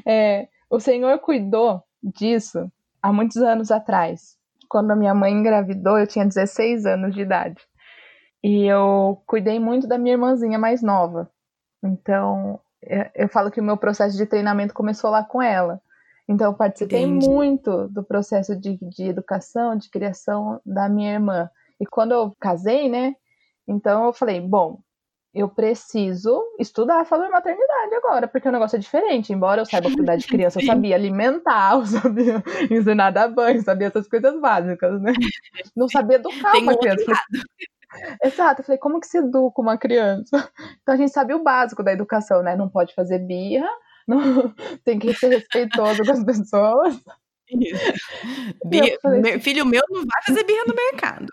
É, 0.06 0.48
o 0.70 0.80
Senhor 0.80 1.20
cuidou 1.20 1.84
disso 2.02 2.72
há 3.02 3.12
muitos 3.12 3.38
anos 3.38 3.70
atrás. 3.70 4.37
Quando 4.70 4.92
a 4.92 4.96
minha 4.96 5.14
mãe 5.14 5.34
engravidou, 5.34 5.98
eu 5.98 6.08
tinha 6.08 6.26
16 6.26 6.86
anos 6.86 7.14
de 7.14 7.22
idade. 7.22 7.62
E 8.44 8.66
eu 8.66 9.22
cuidei 9.26 9.60
muito 9.60 9.88
da 9.88 9.98
minha 9.98 10.14
irmãzinha 10.14 10.60
mais 10.60 10.82
nova. 10.82 11.30
Então, 11.84 12.60
é, 12.84 13.12
eu 13.16 13.30
falo 13.30 13.52
que 13.52 13.60
o 13.60 13.64
meu 13.64 13.78
processo 13.78 14.16
de 14.16 14.26
treinamento 14.26 14.74
começou 14.74 15.10
lá 15.10 15.24
com 15.24 15.42
ela. 15.42 15.82
Então, 16.28 16.52
eu 16.52 16.54
participei 16.54 17.04
Entendi. 17.04 17.30
muito 17.30 17.88
do 17.88 18.04
processo 18.04 18.56
de, 18.56 18.78
de 18.82 19.04
educação, 19.04 19.76
de 19.76 19.90
criação 19.90 20.62
da 20.66 20.90
minha 20.90 21.14
irmã. 21.14 21.50
E 21.80 21.86
quando 21.86 22.12
eu 22.12 22.36
casei, 22.40 22.90
né? 22.90 23.16
Então, 23.68 24.06
eu 24.06 24.14
falei: 24.14 24.42
bom, 24.42 24.80
eu 25.38 25.48
preciso 25.48 26.42
estudar 26.60 27.06
sobre 27.06 27.30
maternidade 27.30 27.94
agora, 27.94 28.28
porque 28.28 28.50
o 28.50 28.52
negócio 28.52 28.76
é 28.76 28.80
diferente. 28.80 29.32
Embora 29.32 29.62
eu 29.62 29.66
saiba 29.66 29.92
cuidar 29.92 30.16
de 30.16 30.26
criança, 30.26 30.60
eu 30.60 30.66
sabia 30.66 30.96
alimentar, 30.96 31.76
eu 31.76 31.86
sabia 31.86 32.44
ensinar 32.72 33.08
a 33.08 33.12
dar 33.12 33.28
banho, 33.28 33.62
sabia 33.62 33.88
essas 33.88 34.08
coisas 34.08 34.40
básicas, 34.42 35.00
né? 35.02 35.14
Não 35.76 35.88
sabia 35.88 36.16
educar 36.16 36.52
Tem 36.54 36.64
uma 36.64 36.78
criança. 36.78 37.12
Exato, 38.24 38.62
eu 38.62 38.66
falei, 38.66 38.80
como 38.80 39.00
que 39.00 39.08
se 39.08 39.20
educa 39.20 39.62
uma 39.62 39.78
criança? 39.78 40.52
Então 40.82 40.96
a 40.96 40.98
gente 40.98 41.12
sabe 41.12 41.34
o 41.34 41.44
básico 41.44 41.84
da 41.84 41.94
educação, 41.94 42.42
né? 42.42 42.56
Não 42.56 42.68
pode 42.68 42.96
fazer 42.96 43.20
birra, 43.20 43.70
não, 44.08 44.18
tem 44.84 44.98
que 44.98 45.14
ser 45.14 45.30
respeitoso 45.30 46.04
com 46.04 46.12
as 46.12 46.24
pessoas. 46.24 47.00
Birra, 48.66 48.98
falei, 49.02 49.40
filho 49.40 49.66
meu 49.66 49.84
não 49.90 50.02
vai 50.02 50.24
fazer 50.26 50.44
birra 50.44 50.64
no 50.68 50.76
mercado. 50.76 51.32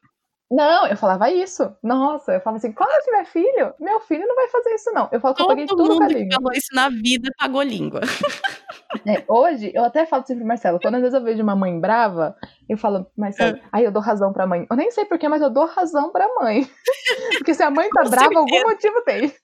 Não, 0.55 0.87
eu 0.87 0.97
falava 0.97 1.29
isso. 1.31 1.77
Nossa, 1.83 2.33
eu 2.33 2.41
falava 2.41 2.59
assim, 2.59 2.73
quando 2.73 2.91
eu 2.91 3.03
tiver 3.03 3.25
filho, 3.25 3.75
meu 3.81 3.99
filho 3.99 4.25
não 4.25 4.37
vai 4.37 4.47
fazer 4.49 4.73
isso, 4.73 4.93
não. 4.93 5.09
Eu 5.11 5.21
falo 5.21 5.35
que 5.35 5.43
Todo 5.43 5.51
eu 5.51 5.57
paguei 5.57 5.67
tudo 5.67 5.85
mundo 5.85 6.07
que 6.07 6.33
falou 6.33 6.53
isso 6.53 6.73
na 6.73 6.89
vida 6.89 7.29
pagou 7.39 7.63
língua. 7.63 8.01
É, 9.07 9.25
hoje, 9.27 9.73
eu 9.75 9.85
até 9.85 10.07
falo 10.07 10.25
sempre, 10.25 10.45
Marcelo, 10.45 10.79
quando 10.81 10.95
às 10.95 11.01
vezes 11.01 11.15
eu 11.15 11.23
vejo 11.23 11.43
uma 11.43 11.57
mãe 11.57 11.79
brava, 11.81 12.37
eu 12.69 12.79
falo, 12.79 13.05
Marcelo, 13.17 13.57
é. 13.57 13.63
aí 13.73 13.85
eu 13.85 13.91
dou 13.91 14.01
razão 14.01 14.33
pra 14.33 14.47
mãe. 14.47 14.67
Eu 14.71 14.77
nem 14.77 14.89
sei 14.93 15.05
porquê, 15.05 15.29
mas 15.29 15.43
eu 15.43 15.51
dou 15.51 15.67
razão 15.67 16.13
pra 16.13 16.33
mãe. 16.41 16.65
Porque 17.37 17.53
se 17.55 17.63
a 17.65 17.71
mãe 17.71 17.91
tá 17.91 18.03
brava, 18.05 18.21
certeza. 18.21 18.39
algum 18.39 18.63
motivo 18.63 19.01
tem. 19.03 19.35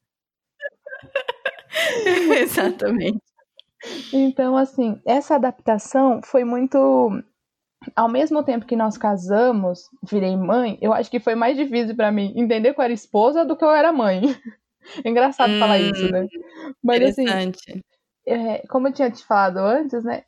Exatamente. 2.40 3.20
Então, 4.12 4.56
assim, 4.56 5.00
essa 5.04 5.34
adaptação 5.34 6.20
foi 6.22 6.44
muito 6.44 7.10
ao 7.96 8.08
mesmo 8.08 8.42
tempo 8.42 8.66
que 8.66 8.76
nós 8.76 8.98
casamos, 8.98 9.88
virei 10.02 10.36
mãe, 10.36 10.78
eu 10.80 10.92
acho 10.92 11.10
que 11.10 11.20
foi 11.20 11.34
mais 11.34 11.56
difícil 11.56 11.96
para 11.96 12.12
mim 12.12 12.32
entender 12.36 12.74
que 12.74 12.80
eu 12.80 12.84
era 12.84 12.92
esposa 12.92 13.44
do 13.44 13.56
que 13.56 13.64
eu 13.64 13.70
era 13.70 13.92
mãe. 13.92 14.22
É 15.04 15.08
engraçado 15.08 15.52
hum, 15.52 15.58
falar 15.58 15.78
isso, 15.78 16.10
né? 16.10 16.26
Mas 16.82 17.02
assim, 17.02 17.26
é, 18.26 18.66
como 18.68 18.88
eu 18.88 18.92
tinha 18.92 19.10
te 19.10 19.24
falado 19.24 19.58
antes, 19.58 20.04
né? 20.04 20.24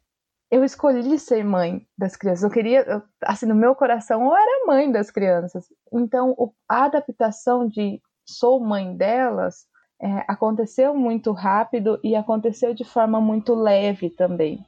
Eu 0.51 0.65
escolhi 0.65 1.19
ser 1.19 1.43
mãe 1.45 1.87
das 1.97 2.15
crianças. 2.15 2.45
Eu 2.45 2.51
queria, 2.51 3.03
assim, 3.23 3.47
no 3.47 3.55
meu 3.55 3.75
coração, 3.75 4.23
eu 4.23 4.37
era 4.37 4.67
mãe 4.67 4.93
das 4.93 5.11
crianças. 5.11 5.67
Então, 5.91 6.37
a 6.69 6.85
adaptação 6.85 7.67
de 7.67 8.03
sou 8.27 8.61
mãe 8.61 8.95
delas 8.95 9.67
é, 10.03 10.25
aconteceu 10.27 10.93
muito 10.95 11.31
rápido 11.31 12.01
e 12.03 12.17
aconteceu 12.17 12.75
de 12.75 12.83
forma 12.83 13.21
muito 13.21 13.55
leve 13.55 14.11
também. 14.11 14.59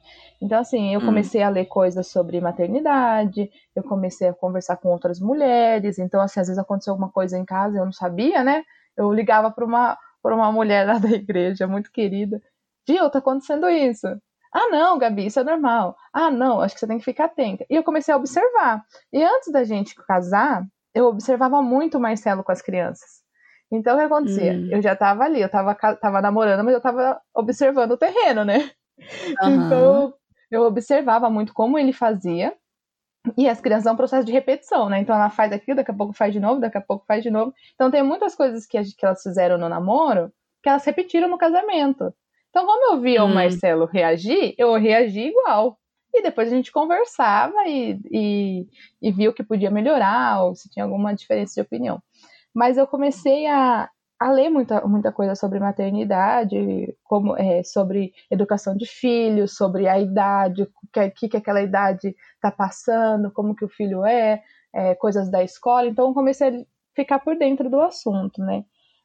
Então, 0.41 0.59
assim, 0.59 0.93
eu 0.93 1.01
hum. 1.01 1.05
comecei 1.05 1.43
hum. 1.43 1.47
a 1.47 1.49
ler 1.49 1.65
coisas 1.65 2.07
sobre 2.07 2.39
maternidade, 2.39 3.51
eu 3.75 3.83
comecei 3.83 4.29
a 4.29 4.33
conversar 4.33 4.77
com 4.77 4.87
outras 4.87 5.19
mulheres. 5.19 5.99
Então, 5.99 6.21
assim, 6.21 6.39
às 6.39 6.47
vezes 6.47 6.57
aconteceu 6.57 6.93
alguma 6.93 7.11
coisa 7.11 7.37
em 7.37 7.43
casa, 7.43 7.77
eu 7.77 7.85
não 7.85 7.91
sabia, 7.91 8.43
né? 8.43 8.63
Eu 8.95 9.11
ligava 9.11 9.51
para 9.51 9.65
uma, 9.65 9.97
uma 10.23 10.51
mulher 10.53 10.87
lá 10.87 10.97
da 10.99 11.09
igreja, 11.09 11.67
muito 11.67 11.91
querida. 11.91 12.41
Viu, 12.87 13.09
tá 13.09 13.19
acontecendo 13.19 13.67
isso. 13.69 14.07
Ah, 14.53 14.69
não, 14.69 14.97
Gabi, 14.97 15.25
isso 15.25 15.39
é 15.39 15.43
normal. 15.43 15.97
Ah, 16.13 16.31
não, 16.31 16.61
acho 16.61 16.75
que 16.75 16.79
você 16.79 16.87
tem 16.87 16.97
que 16.97 17.03
ficar 17.03 17.25
atenta. 17.25 17.65
E 17.69 17.75
eu 17.75 17.83
comecei 17.83 18.13
a 18.13 18.17
observar. 18.17 18.85
E 19.11 19.21
antes 19.21 19.51
da 19.51 19.65
gente 19.65 19.95
casar, 19.95 20.63
eu 20.93 21.07
observava 21.07 21.61
muito 21.61 21.97
o 21.97 22.01
Marcelo 22.01 22.41
com 22.41 22.53
as 22.53 22.61
crianças. 22.61 23.24
Então, 23.75 23.95
o 23.95 23.97
que 23.97 24.05
acontecia? 24.05 24.53
Hum. 24.53 24.69
Eu 24.71 24.81
já 24.81 24.95
tava 24.95 25.23
ali, 25.23 25.41
eu 25.41 25.49
tava, 25.49 25.75
tava 25.75 26.21
namorando, 26.21 26.63
mas 26.63 26.73
eu 26.73 26.81
tava 26.81 27.19
observando 27.33 27.91
o 27.91 27.97
terreno, 27.97 28.43
né? 28.43 28.71
Uhum. 29.41 29.65
Então, 29.65 30.13
eu 30.49 30.63
observava 30.63 31.29
muito 31.29 31.53
como 31.53 31.77
ele 31.77 31.91
fazia. 31.91 32.53
E 33.37 33.49
as 33.49 33.59
crianças 33.59 33.87
é 33.87 33.91
um 33.91 33.95
processo 33.95 34.25
de 34.25 34.31
repetição, 34.31 34.87
né? 34.87 34.99
Então, 34.99 35.15
ela 35.15 35.29
faz 35.29 35.51
aquilo, 35.51 35.77
daqui 35.77 35.91
a 35.91 35.95
pouco 35.95 36.13
faz 36.13 36.31
de 36.31 36.39
novo, 36.39 36.61
daqui 36.61 36.77
a 36.77 36.81
pouco 36.81 37.05
faz 37.07 37.23
de 37.23 37.31
novo. 37.31 37.53
Então, 37.73 37.89
tem 37.89 38.03
muitas 38.03 38.35
coisas 38.35 38.65
que, 38.65 38.81
que 38.81 39.05
elas 39.05 39.21
fizeram 39.21 39.57
no 39.57 39.67
namoro 39.67 40.31
que 40.65 40.69
elas 40.69 40.83
repetiram 40.83 41.27
no 41.27 41.37
casamento. 41.37 42.11
Então, 42.49 42.65
como 42.65 42.93
eu 42.93 42.99
via 42.99 43.23
hum. 43.23 43.27
o 43.27 43.33
Marcelo 43.33 43.85
reagir, 43.85 44.55
eu 44.57 44.73
reagi 44.73 45.27
igual. 45.27 45.77
E 46.11 46.23
depois 46.23 46.47
a 46.47 46.55
gente 46.55 46.71
conversava 46.71 47.67
e, 47.67 47.99
e, 48.09 48.67
e 49.01 49.11
viu 49.11 49.33
que 49.33 49.43
podia 49.43 49.69
melhorar 49.69 50.43
ou 50.43 50.55
se 50.55 50.69
tinha 50.69 50.85
alguma 50.85 51.13
diferença 51.13 51.53
de 51.55 51.61
opinião. 51.61 52.01
Mas 52.55 52.77
eu 52.77 52.87
comecei 52.87 53.45
a, 53.47 53.89
a 54.17 54.31
ler 54.31 54.49
muita, 54.49 54.79
muita 54.87 55.11
coisa 55.11 55.35
sobre 55.35 55.59
maternidade, 55.59 56.95
como 57.03 57.35
é, 57.35 57.61
sobre 57.63 58.13
educação 58.31 58.77
de 58.77 58.85
filhos, 58.85 59.57
sobre 59.57 59.89
a 59.89 59.99
idade, 59.99 60.63
o 60.63 60.67
que, 60.93 61.09
que, 61.09 61.29
que 61.29 61.37
aquela 61.37 61.61
idade 61.61 62.15
está 62.35 62.49
passando, 62.49 63.29
como 63.31 63.53
que 63.53 63.65
o 63.65 63.69
filho 63.69 64.05
é, 64.05 64.41
é, 64.73 64.95
coisas 64.95 65.29
da 65.29 65.43
escola. 65.43 65.87
Então 65.87 66.07
eu 66.07 66.13
comecei 66.13 66.47
a 66.47 66.65
ficar 66.95 67.19
por 67.19 67.37
dentro 67.37 67.69
do 67.69 67.81
assunto, 67.81 68.41
né? 68.41 68.63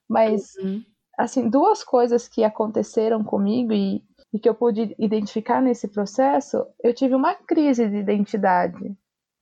Mas, 0.09 0.55
uhum. 0.57 0.85
assim, 1.19 1.49
duas 1.49 1.83
coisas 1.83 2.29
que 2.29 2.45
aconteceram 2.45 3.25
comigo 3.25 3.73
e, 3.73 4.03
e 4.33 4.39
que 4.39 4.49
eu 4.49 4.55
pude 4.55 4.95
identificar 4.97 5.61
nesse 5.61 5.89
processo, 5.89 6.65
eu 6.83 6.95
tive 6.95 7.17
uma 7.17 7.35
crise 7.35 7.89
de 7.89 7.97
identidade. 7.97 8.97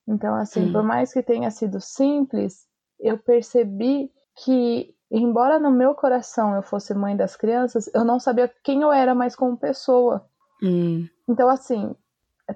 Então, 0.06 0.34
assim, 0.34 0.66
uhum. 0.66 0.72
por 0.72 0.82
mais 0.82 1.12
que 1.12 1.22
tenha 1.22 1.50
sido 1.50 1.78
simples, 1.78 2.67
eu 3.00 3.18
percebi 3.18 4.10
que, 4.36 4.94
embora 5.10 5.58
no 5.58 5.70
meu 5.70 5.94
coração 5.94 6.54
eu 6.54 6.62
fosse 6.62 6.94
mãe 6.94 7.16
das 7.16 7.36
crianças, 7.36 7.90
eu 7.94 8.04
não 8.04 8.18
sabia 8.20 8.52
quem 8.62 8.82
eu 8.82 8.92
era 8.92 9.14
mais 9.14 9.34
como 9.34 9.56
pessoa. 9.56 10.26
Hum. 10.62 11.06
Então, 11.28 11.48
assim, 11.48 11.94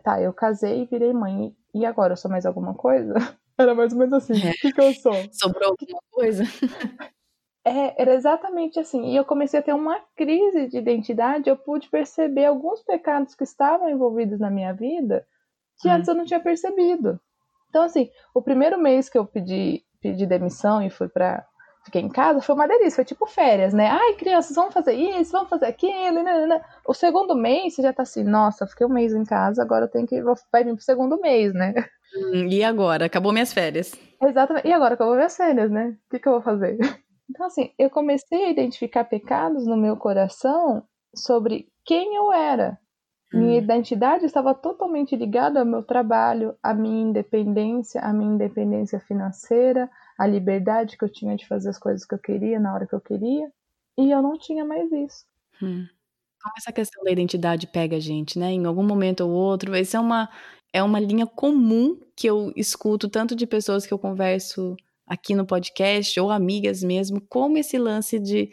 tá, 0.03 0.21
eu 0.21 0.33
casei 0.33 0.83
e 0.83 0.87
virei 0.87 1.13
mãe. 1.13 1.55
E 1.75 1.87
agora, 1.87 2.13
eu 2.13 2.17
sou 2.17 2.31
mais 2.31 2.45
alguma 2.45 2.75
coisa? 2.75 3.15
Era 3.59 3.75
mais 3.75 3.93
ou 3.93 3.99
menos 3.99 4.15
assim. 4.15 4.33
É. 4.33 4.51
O 4.51 4.55
que, 4.55 4.73
que 4.73 4.81
eu 4.81 4.93
sou? 4.95 5.15
Sobrou 5.31 5.71
alguma 5.71 6.01
coisa? 6.11 6.43
É, 7.65 8.03
era 8.03 8.15
exatamente 8.15 8.81
assim. 8.81 9.13
E 9.13 9.17
eu 9.17 9.25
comecei 9.25 9.61
a 9.61 9.63
ter 9.63 9.73
uma 9.73 10.01
crise 10.17 10.67
de 10.67 10.79
identidade. 10.79 11.49
Eu 11.49 11.57
pude 11.57 11.89
perceber 11.89 12.47
alguns 12.47 12.83
pecados 12.83 13.37
que 13.37 13.45
estavam 13.45 13.89
envolvidos 13.89 14.41
na 14.41 14.51
minha 14.51 14.73
vida 14.73 15.25
que 15.83 15.89
hum. 15.89 15.93
antes 15.93 16.09
eu 16.09 16.15
não 16.15 16.25
tinha 16.25 16.41
percebido. 16.41 17.21
Então, 17.69 17.83
assim, 17.85 18.11
o 18.35 18.43
primeiro 18.43 18.79
mês 18.79 19.09
que 19.09 19.17
eu 19.17 19.25
pedi, 19.25 19.85
pedi 20.03 20.27
demissão 20.27 20.83
e 20.83 20.91
fui 20.91 21.09
para 21.09 21.47
fiquei 21.85 22.01
em 22.01 22.09
casa, 22.09 22.41
foi 22.41 22.55
uma 22.55 22.69
delícia, 22.69 22.97
foi 22.97 23.05
tipo 23.05 23.27
férias, 23.27 23.75
né? 23.75 23.89
Ai, 23.89 24.15
crianças, 24.15 24.55
vamos 24.55 24.73
fazer 24.73 24.93
isso, 24.93 25.33
vamos 25.33 25.49
fazer 25.49 25.67
aquilo, 25.67 26.23
né. 26.23 26.63
O 26.87 26.95
segundo 26.95 27.35
mês, 27.35 27.75
você 27.75 27.83
já 27.83 27.93
tá 27.93 28.03
assim, 28.03 28.23
nossa, 28.23 28.67
fiquei 28.67 28.87
um 28.87 28.91
mês 28.91 29.13
em 29.13 29.25
casa, 29.25 29.63
agora 29.63 29.87
eu 29.87 29.89
tenho 29.89 30.07
que, 30.07 30.23
vai 30.53 30.65
vir 30.65 30.75
pro 30.75 30.85
segundo 30.85 31.21
mês, 31.21 31.53
né? 31.53 31.75
Hum, 32.15 32.47
e 32.51 32.63
agora? 32.63 33.07
Acabou 33.07 33.33
minhas 33.33 33.55
férias. 33.55 33.95
Exatamente, 34.23 34.69
e 34.69 34.73
agora 34.75 34.93
acabou 34.93 35.15
minhas 35.15 35.35
férias, 35.35 35.71
né? 35.71 35.97
O 36.07 36.11
que, 36.11 36.19
que 36.19 36.29
eu 36.29 36.33
vou 36.33 36.43
fazer? 36.43 36.77
Então, 37.31 37.47
assim, 37.47 37.73
eu 37.79 37.89
comecei 37.89 38.45
a 38.45 38.51
identificar 38.51 39.05
pecados 39.05 39.65
no 39.65 39.75
meu 39.75 39.97
coração 39.97 40.85
sobre 41.17 41.67
quem 41.83 42.15
eu 42.15 42.31
era. 42.31 42.79
Minha 43.33 43.55
hum. 43.55 43.65
identidade 43.65 44.27
estava 44.27 44.55
totalmente 44.55 45.17
ligada 45.17 45.61
ao 45.61 45.67
meu 45.67 45.83
trabalho, 45.83 46.55
à 46.63 46.75
minha 46.75 47.03
independência, 47.03 48.01
à 48.01 48.13
minha 48.13 48.35
independência 48.35 49.01
financeira, 49.01 49.91
à 50.19 50.27
liberdade 50.27 50.99
que 50.99 51.05
eu 51.05 51.09
tinha 51.09 51.35
de 51.37 51.47
fazer 51.47 51.71
as 51.71 51.79
coisas 51.79 52.05
que 52.05 52.15
eu 52.15 52.19
queria 52.19 52.61
na 52.61 52.75
hora 52.75 52.87
que 52.87 52.95
eu 52.95 53.01
queria. 53.01 53.51
E 53.99 54.11
eu 54.11 54.21
não 54.21 54.39
tinha 54.39 54.65
mais 54.65 54.91
isso. 54.93 55.25
Hum. 55.63 55.87
Como 56.43 56.55
essa 56.59 56.73
questão 56.73 57.03
da 57.05 57.11
identidade 57.11 57.67
pega 57.67 57.97
a 57.97 58.01
gente, 58.01 58.39
né? 58.39 58.51
Em 58.51 58.67
algum 58.67 58.83
momento 58.83 59.23
ou 59.23 59.31
outro. 59.31 59.75
Essa 59.75 59.97
é 59.97 60.01
uma, 60.01 60.29
é 60.73 60.83
uma 60.83 61.01
linha 61.01 61.27
comum 61.27 61.99
que 62.17 62.27
eu 62.27 62.53
escuto 62.57 63.09
tanto 63.09 63.35
de 63.35 63.47
pessoas 63.47 63.87
que 63.87 63.95
eu 63.95 63.99
converso 63.99 64.77
aqui 65.07 65.35
no 65.35 65.47
podcast 65.47 66.19
ou 66.21 66.31
amigas 66.31 66.83
mesmo, 66.83 67.21
como 67.29 67.59
esse 67.59 67.79
lance 67.79 68.19
de 68.19 68.51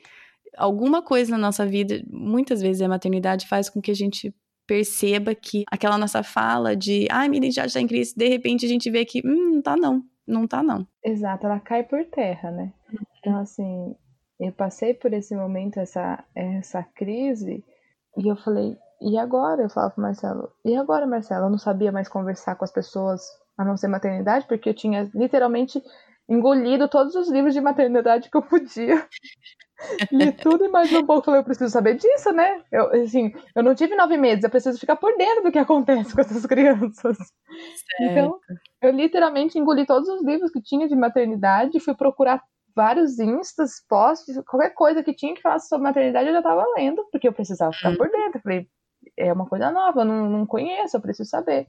alguma 0.58 1.02
coisa 1.02 1.32
na 1.32 1.38
nossa 1.38 1.66
vida, 1.66 2.04
muitas 2.10 2.62
vezes 2.62 2.82
a 2.82 2.88
maternidade 2.88 3.48
faz 3.48 3.70
com 3.70 3.82
que 3.82 3.92
a 3.92 3.96
gente 3.96 4.34
perceba 4.70 5.34
que 5.34 5.64
aquela 5.72 5.98
nossa 5.98 6.22
fala 6.22 6.76
de 6.76 7.08
ai, 7.10 7.26
ah, 7.26 7.30
minha 7.30 7.40
identidade 7.40 7.70
está 7.70 7.82
em 7.82 7.88
crise, 7.88 8.14
de 8.16 8.30
repente 8.30 8.68
a 8.68 8.70
gente 8.70 8.88
vê 8.92 9.04
que 9.04 9.20
hum, 9.26 9.56
não 9.56 9.62
tá 9.64 9.76
não, 9.76 10.04
não 10.28 10.48
tá 10.48 10.62
não. 10.62 10.86
Exato, 11.04 11.48
ela 11.48 11.60
cai 11.60 11.82
por 11.82 12.06
terra, 12.06 12.52
né? 12.52 12.72
Então 13.18 13.36
assim, 13.40 13.96
eu 14.40 14.52
passei 14.52 14.94
por 14.94 15.12
esse 15.12 15.36
momento, 15.36 15.80
essa, 15.80 16.24
essa 16.36 16.84
crise, 16.84 17.66
e 18.16 18.28
eu 18.28 18.36
falei, 18.36 18.78
e 19.02 19.18
agora? 19.18 19.64
Eu 19.64 19.72
falava 19.72 19.92
pro 19.92 20.04
Marcelo, 20.04 20.52
e 20.64 20.76
agora, 20.76 21.08
Marcelo? 21.08 21.48
Eu 21.48 21.50
não 21.50 21.58
sabia 21.58 21.92
mais 21.92 22.08
conversar 22.08 22.56
com 22.56 22.64
as 22.64 22.72
pessoas 22.72 23.24
a 23.58 23.66
não 23.66 23.76
ser 23.76 23.88
maternidade, 23.88 24.46
porque 24.48 24.70
eu 24.70 24.74
tinha 24.76 25.10
literalmente 25.16 25.82
engolido 26.30 26.88
todos 26.88 27.16
os 27.16 27.28
livros 27.28 27.56
de 27.56 27.60
maternidade 27.60 28.30
que 28.30 28.38
eu 28.38 28.44
podia. 28.44 29.04
Li 30.12 30.32
tudo 30.34 30.66
e 30.66 30.70
mais 30.70 30.92
um 30.92 31.06
pouco. 31.06 31.26
Falei, 31.26 31.40
eu 31.40 31.44
preciso 31.44 31.72
saber 31.72 31.96
disso, 31.96 32.32
né? 32.32 32.62
Eu, 32.72 32.92
assim, 33.02 33.34
eu 33.56 33.64
não 33.64 33.74
tive 33.74 33.96
nove 33.96 34.18
meses, 34.18 34.44
eu 34.44 34.50
preciso 34.50 34.80
ficar 34.80 34.96
por 34.96 35.16
dentro 35.18 35.44
do 35.44 35.52
que 35.52 35.60
acontece 35.60 36.14
com 36.14 36.22
essas 36.22 36.46
crianças. 36.46 37.18
Certo. 37.18 38.02
Então, 38.02 38.40
eu 38.82 38.92
literalmente 38.92 39.58
engoli 39.58 39.86
todos 39.86 40.10
os 40.10 40.24
livros 40.24 40.52
que 40.52 40.62
tinha 40.62 40.88
de 40.88 40.96
maternidade, 40.96 41.80
fui 41.80 41.96
procurar 41.96 42.42
vários 42.76 43.20
instas, 43.20 43.84
posts, 43.88 44.40
qualquer 44.46 44.74
coisa 44.74 45.04
que 45.04 45.14
tinha 45.14 45.34
que 45.34 45.42
falar 45.42 45.60
sobre 45.60 45.84
maternidade 45.84 46.28
eu 46.28 46.34
já 46.34 46.40
estava 46.40 46.66
lendo, 46.78 47.06
porque 47.12 47.28
eu 47.28 47.34
precisava 47.34 47.74
ficar 47.74 47.96
por 47.96 48.10
dentro. 48.10 48.42
falei, 48.42 48.68
é 49.18 49.34
uma 49.34 49.48
coisa 49.48 49.72
nova, 49.72 50.02
eu 50.02 50.06
não, 50.06 50.30
não 50.30 50.46
conheço, 50.46 50.96
eu 50.96 51.02
preciso 51.02 51.30
saber. 51.30 51.68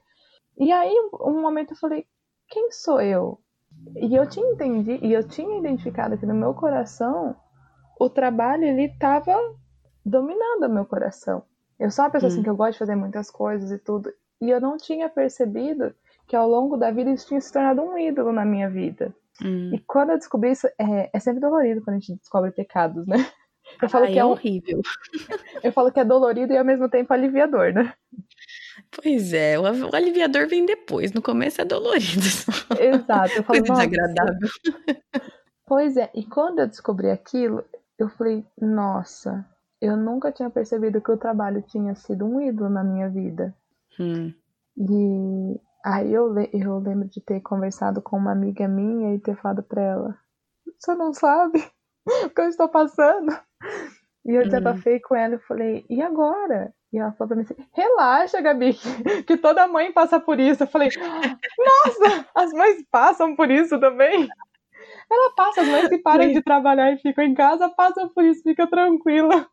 E 0.58 0.70
aí, 0.72 0.94
um 1.20 1.40
momento 1.40 1.72
eu 1.72 1.76
falei, 1.76 2.06
quem 2.48 2.70
sou 2.70 3.00
eu? 3.00 3.40
E 3.96 4.14
eu 4.14 4.28
tinha 4.28 4.52
entendido, 4.52 5.04
e 5.04 5.12
eu 5.12 5.26
tinha 5.26 5.58
identificado 5.58 6.18
que 6.18 6.26
no 6.26 6.34
meu 6.34 6.52
coração 6.54 7.36
o 8.00 8.08
trabalho 8.08 8.64
ele 8.64 8.86
estava 8.86 9.36
dominando 10.04 10.64
o 10.64 10.72
meu 10.72 10.86
coração. 10.86 11.44
Eu 11.78 11.90
sou 11.90 12.04
uma 12.04 12.10
pessoa 12.10 12.28
assim, 12.28 12.38
hum. 12.38 12.40
assim 12.40 12.44
que 12.44 12.50
eu 12.50 12.56
gosto 12.56 12.72
de 12.72 12.78
fazer 12.78 12.96
muitas 12.96 13.30
coisas 13.30 13.70
e 13.70 13.78
tudo, 13.78 14.10
e 14.40 14.48
eu 14.48 14.58
não 14.58 14.78
tinha 14.78 15.08
percebido 15.08 15.94
que 16.26 16.34
ao 16.34 16.48
longo 16.48 16.78
da 16.78 16.90
vida 16.90 17.10
isso 17.10 17.28
tinha 17.28 17.40
se 17.40 17.52
tornado 17.52 17.82
um 17.82 17.98
ídolo 17.98 18.32
na 18.32 18.44
minha 18.44 18.70
vida. 18.70 19.14
Hum. 19.44 19.70
E 19.74 19.78
quando 19.80 20.10
eu 20.10 20.18
descobri 20.18 20.50
isso, 20.50 20.66
é, 20.78 21.10
é, 21.12 21.20
sempre 21.20 21.40
dolorido 21.40 21.82
quando 21.82 21.96
a 21.96 21.98
gente 21.98 22.18
descobre 22.18 22.50
pecados, 22.52 23.06
né? 23.06 23.16
Eu 23.80 23.88
falo 23.88 24.06
Ai, 24.06 24.12
que 24.12 24.18
é, 24.18 24.22
é 24.22 24.24
horrível. 24.24 24.80
Eu 25.62 25.72
falo 25.72 25.92
que 25.92 26.00
é 26.00 26.04
dolorido 26.04 26.52
e 26.52 26.58
ao 26.58 26.64
mesmo 26.64 26.88
tempo 26.88 27.12
aliviador, 27.12 27.72
né? 27.72 27.92
Pois 28.90 29.32
é, 29.32 29.58
o, 29.58 29.64
aliviador 29.94 30.48
vem 30.48 30.64
depois, 30.64 31.12
no 31.12 31.20
começo 31.22 31.60
é 31.60 31.64
dolorido. 31.64 32.26
Exato, 32.80 33.34
eu 33.36 33.44
falo, 33.44 33.58
Coisa 33.60 33.72
desagradável. 33.74 34.48
Pois 35.66 35.96
é, 35.96 36.10
e 36.14 36.24
quando 36.24 36.60
eu 36.60 36.66
descobri 36.66 37.10
aquilo, 37.10 37.64
eu 38.02 38.08
falei, 38.10 38.44
nossa, 38.60 39.46
eu 39.80 39.96
nunca 39.96 40.32
tinha 40.32 40.50
percebido 40.50 41.00
que 41.00 41.10
o 41.10 41.16
trabalho 41.16 41.62
tinha 41.62 41.94
sido 41.94 42.24
um 42.24 42.40
ídolo 42.40 42.70
na 42.70 42.84
minha 42.84 43.08
vida. 43.08 43.54
Hum. 43.98 44.32
E 44.76 45.60
aí 45.84 46.12
eu, 46.12 46.34
eu 46.52 46.78
lembro 46.78 47.08
de 47.08 47.20
ter 47.20 47.40
conversado 47.40 48.00
com 48.00 48.16
uma 48.16 48.32
amiga 48.32 48.66
minha 48.68 49.14
e 49.14 49.18
ter 49.18 49.36
falado 49.36 49.62
pra 49.62 49.82
ela, 49.82 50.18
você 50.78 50.94
não 50.94 51.12
sabe 51.12 51.64
o 52.24 52.30
que 52.30 52.40
eu 52.40 52.48
estou 52.48 52.68
passando? 52.68 53.36
E 54.24 54.34
eu 54.34 54.44
desabafei 54.44 54.96
hum. 54.96 55.00
com 55.04 55.14
ela 55.14 55.34
e 55.34 55.40
falei, 55.40 55.86
e 55.88 56.02
agora? 56.02 56.74
E 56.92 56.98
ela 56.98 57.12
falou 57.12 57.28
pra 57.28 57.36
mim 57.36 57.42
assim: 57.42 57.56
relaxa, 57.72 58.40
Gabi, 58.40 58.74
que 59.26 59.36
toda 59.36 59.68
mãe 59.68 59.92
passa 59.92 60.18
por 60.18 60.40
isso. 60.40 60.64
Eu 60.64 60.66
falei: 60.66 60.88
nossa, 61.58 62.26
as 62.34 62.52
mães 62.52 62.84
passam 62.90 63.36
por 63.36 63.50
isso 63.50 63.78
também. 63.78 64.28
Ela 65.10 65.34
passa, 65.34 65.62
as 65.62 65.68
mães 65.68 65.88
que 65.88 65.98
param 65.98 66.30
de 66.30 66.42
trabalhar 66.42 66.92
e 66.92 66.98
ficam 66.98 67.24
em 67.24 67.34
casa 67.34 67.68
passam 67.68 68.08
por 68.08 68.24
isso, 68.24 68.42
fica 68.42 68.66
tranquila. 68.66 69.46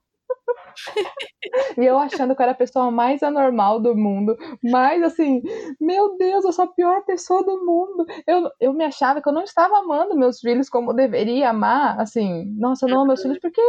e 1.77 1.85
eu 1.85 1.97
achando 1.97 2.35
que 2.35 2.41
eu 2.41 2.43
era 2.43 2.51
a 2.51 2.55
pessoa 2.55 2.91
mais 2.91 3.23
anormal 3.23 3.79
do 3.79 3.95
mundo, 3.95 4.37
mais 4.63 5.01
assim, 5.01 5.41
meu 5.79 6.17
Deus, 6.17 6.45
eu 6.45 6.51
sou 6.51 6.65
a 6.65 6.73
pior 6.73 7.03
pessoa 7.05 7.43
do 7.43 7.65
mundo. 7.65 8.05
Eu, 8.27 8.49
eu 8.59 8.73
me 8.73 8.83
achava 8.83 9.21
que 9.21 9.27
eu 9.27 9.33
não 9.33 9.43
estava 9.43 9.79
amando 9.79 10.15
meus 10.15 10.39
filhos 10.39 10.69
como 10.69 10.93
deveria 10.93 11.49
amar, 11.49 11.99
assim, 11.99 12.45
nossa, 12.57 12.85
eu 12.85 12.89
não 12.89 12.97
amo 12.99 13.07
meus 13.07 13.21
filhos 13.21 13.39
porque 13.39 13.61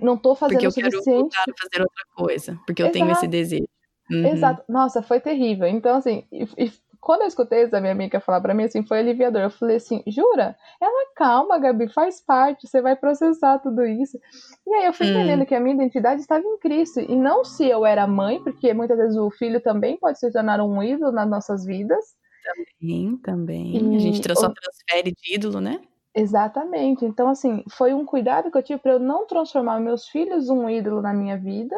não 0.00 0.16
tô 0.16 0.34
fazendo 0.34 0.58
porque 0.60 0.66
eu 0.66 0.70
o 0.70 0.72
suficiente. 0.72 1.04
Quero 1.04 1.22
voltar 1.22 1.44
a 1.48 1.62
fazer 1.62 1.82
outra 1.82 2.04
coisa, 2.14 2.60
porque 2.66 2.82
eu 2.82 2.92
tenho 2.92 3.10
esse 3.10 3.26
desejo. 3.26 3.68
Uhum. 4.10 4.24
Exato. 4.24 4.62
Nossa, 4.68 5.02
foi 5.02 5.20
terrível. 5.20 5.66
Então, 5.66 5.96
assim, 5.96 6.24
e, 6.30 6.44
e, 6.56 6.72
quando 7.06 7.22
eu 7.22 7.28
escutei 7.28 7.62
isso 7.62 7.70
da 7.70 7.80
minha 7.80 7.92
amiga 7.92 8.18
falar 8.18 8.40
para 8.40 8.52
mim, 8.52 8.64
assim, 8.64 8.84
foi 8.84 8.98
aliviador. 8.98 9.40
Eu 9.40 9.50
falei 9.50 9.76
assim, 9.76 10.02
jura? 10.08 10.56
Ela, 10.82 11.06
calma, 11.14 11.56
Gabi, 11.56 11.86
faz 11.88 12.20
parte, 12.20 12.66
você 12.66 12.82
vai 12.82 12.96
processar 12.96 13.60
tudo 13.60 13.86
isso. 13.86 14.18
E 14.66 14.74
aí 14.74 14.86
eu 14.86 14.92
fui 14.92 15.06
hum. 15.06 15.10
entendendo 15.10 15.46
que 15.46 15.54
a 15.54 15.60
minha 15.60 15.76
identidade 15.76 16.20
estava 16.20 16.44
em 16.44 16.58
Cristo. 16.58 16.98
E 16.98 17.14
não 17.14 17.44
se 17.44 17.64
eu 17.64 17.86
era 17.86 18.08
mãe, 18.08 18.42
porque 18.42 18.74
muitas 18.74 18.98
vezes 18.98 19.16
o 19.16 19.30
filho 19.30 19.60
também 19.60 19.96
pode 19.96 20.18
se 20.18 20.32
tornar 20.32 20.60
um 20.60 20.82
ídolo 20.82 21.12
nas 21.12 21.30
nossas 21.30 21.64
vidas. 21.64 22.16
Também, 22.44 23.16
também. 23.18 23.94
E... 23.94 23.96
A 23.96 24.00
gente 24.00 24.34
só 24.34 24.48
transfere 24.48 25.12
de 25.12 25.34
ídolo, 25.36 25.60
né? 25.60 25.80
Exatamente. 26.12 27.04
Então, 27.04 27.28
assim, 27.28 27.62
foi 27.70 27.94
um 27.94 28.04
cuidado 28.04 28.50
que 28.50 28.58
eu 28.58 28.62
tive 28.64 28.80
para 28.80 28.94
eu 28.94 28.98
não 28.98 29.28
transformar 29.28 29.78
meus 29.78 30.08
filhos 30.08 30.48
um 30.48 30.68
ídolo 30.68 31.00
na 31.00 31.14
minha 31.14 31.38
vida, 31.38 31.76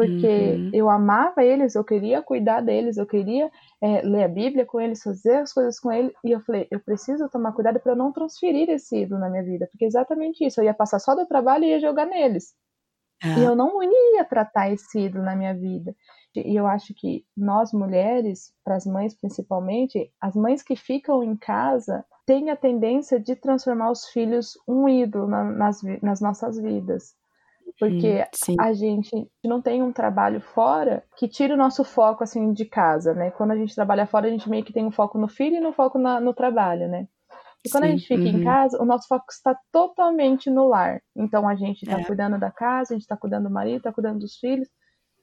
porque 0.00 0.54
uhum. 0.54 0.70
eu 0.72 0.88
amava 0.88 1.44
eles, 1.44 1.74
eu 1.74 1.84
queria 1.84 2.22
cuidar 2.22 2.60
deles, 2.60 2.96
eu 2.96 3.06
queria 3.06 3.50
é, 3.82 4.02
ler 4.02 4.24
a 4.24 4.28
Bíblia 4.28 4.64
com 4.64 4.80
eles, 4.80 5.02
fazer 5.02 5.36
as 5.36 5.52
coisas 5.52 5.78
com 5.78 5.92
eles, 5.92 6.12
e 6.24 6.30
eu 6.30 6.40
falei, 6.40 6.66
eu 6.70 6.80
preciso 6.80 7.28
tomar 7.28 7.52
cuidado 7.52 7.78
para 7.80 7.94
não 7.94 8.12
transferir 8.12 8.70
esse 8.70 9.02
ídolo 9.02 9.20
na 9.20 9.28
minha 9.28 9.42
vida, 9.42 9.68
porque 9.70 9.84
é 9.84 9.88
exatamente 9.88 10.44
isso, 10.44 10.60
eu 10.60 10.64
ia 10.64 10.74
passar 10.74 10.98
só 10.98 11.14
do 11.14 11.26
trabalho 11.26 11.64
e 11.64 11.68
ia 11.68 11.80
jogar 11.80 12.06
neles. 12.06 12.54
E 13.22 13.42
eu 13.42 13.54
não 13.54 13.82
ia 13.82 14.24
tratar 14.24 14.70
esse 14.70 14.98
ídolo 14.98 15.24
na 15.24 15.36
minha 15.36 15.54
vida. 15.54 15.94
E 16.34 16.56
eu 16.56 16.66
acho 16.66 16.94
que 16.94 17.26
nós 17.36 17.70
mulheres, 17.70 18.50
para 18.64 18.76
as 18.76 18.86
mães 18.86 19.14
principalmente, 19.14 20.10
as 20.18 20.34
mães 20.34 20.62
que 20.62 20.74
ficam 20.74 21.22
em 21.22 21.36
casa 21.36 22.02
têm 22.24 22.48
a 22.48 22.56
tendência 22.56 23.20
de 23.20 23.36
transformar 23.36 23.90
os 23.90 24.06
filhos 24.06 24.52
um 24.66 24.88
ídolo 24.88 25.26
na, 25.26 25.44
nas, 25.44 25.82
nas 26.02 26.20
nossas 26.20 26.58
vidas. 26.58 27.14
Porque 27.78 28.24
hum, 28.48 28.56
a 28.58 28.72
gente 28.72 29.30
não 29.44 29.60
tem 29.60 29.82
um 29.82 29.92
trabalho 29.92 30.40
fora 30.40 31.04
que 31.16 31.28
tira 31.28 31.54
o 31.54 31.56
nosso 31.56 31.84
foco 31.84 32.24
assim 32.24 32.52
de 32.52 32.64
casa, 32.64 33.14
né? 33.14 33.30
Quando 33.30 33.52
a 33.52 33.56
gente 33.56 33.74
trabalha 33.74 34.06
fora, 34.06 34.26
a 34.26 34.30
gente 34.30 34.48
meio 34.48 34.64
que 34.64 34.72
tem 34.72 34.84
um 34.84 34.90
foco 34.90 35.18
no 35.18 35.28
filho 35.28 35.56
e 35.56 35.60
no 35.60 35.72
foco 35.72 35.98
na, 35.98 36.20
no 36.20 36.34
trabalho, 36.34 36.88
né? 36.88 37.06
E 37.64 37.70
quando 37.70 37.84
Sim, 37.84 37.88
a 37.88 37.92
gente 37.92 38.06
fica 38.06 38.22
uhum. 38.22 38.40
em 38.40 38.44
casa, 38.44 38.82
o 38.82 38.86
nosso 38.86 39.06
foco 39.06 39.26
está 39.30 39.56
totalmente 39.70 40.48
no 40.50 40.66
lar. 40.66 41.02
Então 41.14 41.46
a 41.46 41.54
gente 41.54 41.82
está 41.82 42.00
é. 42.00 42.04
cuidando 42.04 42.38
da 42.38 42.50
casa, 42.50 42.94
a 42.94 42.96
gente 42.96 43.02
está 43.02 43.16
cuidando 43.16 43.48
do 43.48 43.50
marido, 43.54 43.78
está 43.78 43.92
cuidando 43.92 44.20
dos 44.20 44.36
filhos. 44.36 44.68